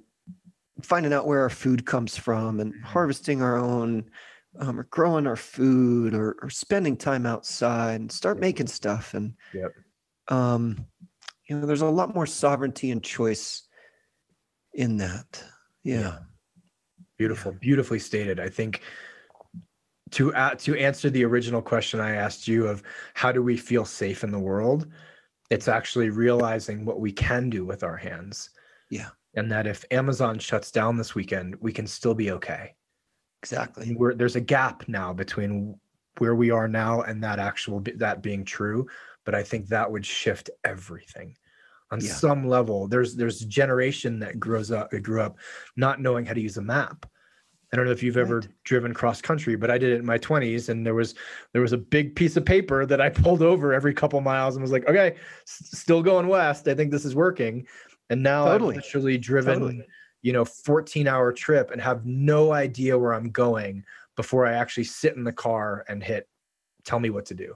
finding 0.81 1.13
out 1.13 1.27
where 1.27 1.41
our 1.41 1.51
food 1.51 1.85
comes 1.85 2.17
from 2.17 2.59
and 2.59 2.73
Mhm. 2.73 2.81
harvesting 2.83 3.43
our 3.43 3.57
own 3.57 4.09
um, 4.59 4.79
or 4.79 4.83
growing 4.83 5.27
our 5.27 5.35
food 5.35 6.13
or, 6.13 6.35
or 6.41 6.49
spending 6.49 6.97
time 6.97 7.25
outside 7.25 8.01
and 8.01 8.11
start 8.11 8.39
making 8.39 8.67
stuff 8.67 9.13
and 9.13 9.33
Yep. 9.53 9.71
um 10.27 10.85
you 11.47 11.57
know 11.57 11.65
there's 11.65 11.81
a 11.81 11.87
lot 11.87 12.13
more 12.13 12.25
sovereignty 12.25 12.91
and 12.91 13.03
choice 13.03 13.63
in 14.73 14.97
that 14.97 15.43
yeah, 15.83 16.19
Beautiful, 17.17 17.51
beautifully 17.51 17.99
stated. 17.99 18.39
I 18.39 18.49
think 18.49 18.81
to 20.11 20.33
uh, 20.33 20.55
to 20.55 20.75
answer 20.75 21.09
the 21.09 21.23
original 21.23 21.61
question 21.61 21.99
I 21.99 22.15
asked 22.15 22.47
you 22.47 22.67
of 22.67 22.83
how 23.13 23.31
do 23.31 23.43
we 23.43 23.57
feel 23.57 23.85
safe 23.85 24.23
in 24.23 24.31
the 24.31 24.39
world, 24.39 24.87
it's 25.49 25.67
actually 25.67 26.09
realizing 26.09 26.83
what 26.83 26.99
we 26.99 27.11
can 27.11 27.49
do 27.49 27.63
with 27.63 27.83
our 27.83 27.95
hands. 27.95 28.49
Yeah. 28.89 29.09
And 29.35 29.51
that 29.51 29.67
if 29.67 29.85
Amazon 29.91 30.39
shuts 30.39 30.71
down 30.71 30.97
this 30.97 31.15
weekend, 31.15 31.55
we 31.61 31.71
can 31.71 31.87
still 31.87 32.15
be 32.15 32.31
okay. 32.31 32.73
Exactly 33.41 33.95
we're, 33.97 34.13
there's 34.13 34.35
a 34.35 34.41
gap 34.41 34.87
now 34.87 35.11
between 35.13 35.75
where 36.19 36.35
we 36.35 36.51
are 36.51 36.67
now 36.67 37.01
and 37.01 37.23
that 37.23 37.39
actual 37.39 37.81
that 37.95 38.21
being 38.21 38.43
true. 38.45 38.85
But 39.25 39.35
I 39.35 39.43
think 39.43 39.67
that 39.67 39.89
would 39.91 40.05
shift 40.05 40.49
everything 40.63 41.35
on 41.91 41.99
Yeah. 42.01 42.11
some 42.11 42.47
level. 42.47 42.87
There's 42.87 43.15
there's 43.15 43.41
a 43.41 43.47
generation 43.47 44.19
that 44.19 44.39
grows 44.39 44.71
up 44.71 44.91
grew 45.01 45.21
up 45.21 45.37
not 45.77 46.01
knowing 46.01 46.25
how 46.25 46.33
to 46.33 46.41
use 46.41 46.57
a 46.57 46.61
map. 46.61 47.05
I 47.73 47.77
don't 47.77 47.85
know 47.85 47.91
if 47.93 48.03
you've 48.03 48.17
ever 48.17 48.43
driven 48.65 48.93
cross 48.93 49.21
country, 49.21 49.55
but 49.55 49.71
I 49.71 49.77
did 49.77 49.93
it 49.93 49.99
in 49.99 50.05
my 50.05 50.17
20s, 50.17 50.67
and 50.67 50.85
there 50.85 50.93
was 50.93 51.15
there 51.53 51.61
was 51.61 51.71
a 51.71 51.77
big 51.77 52.15
piece 52.15 52.35
of 52.35 52.43
paper 52.45 52.85
that 52.85 52.99
I 52.99 53.09
pulled 53.23 53.41
over 53.41 53.73
every 53.73 53.93
couple 53.93 54.19
miles 54.21 54.55
and 54.55 54.61
was 54.61 54.71
like, 54.73 54.87
okay, 54.89 55.15
s- 55.47 55.69
still 55.79 56.03
going 56.03 56.27
west. 56.27 56.67
I 56.67 56.75
think 56.75 56.91
this 56.91 57.05
is 57.05 57.15
working. 57.15 57.65
And 58.09 58.21
now 58.21 58.43
Totally. 58.45 58.75
I've 58.77 58.83
literally 58.83 59.17
driven 59.17 59.53
Totally. 59.59 59.87
You 60.21 60.33
know 60.33 60.45
14 60.45 61.07
hour 61.07 61.31
trip 61.31 61.71
and 61.71 61.81
have 61.81 62.05
no 62.05 62.53
idea 62.53 62.97
where 62.97 63.13
i'm 63.13 63.29
going 63.29 63.83
before 64.15 64.45
i 64.45 64.53
actually 64.53 64.83
sit 64.83 65.15
in 65.15 65.23
the 65.23 65.31
car 65.31 65.85
and 65.87 66.03
hit 66.03 66.27
tell 66.83 66.99
me 66.99 67.11
what 67.11 67.25
to 67.27 67.35
do. 67.35 67.55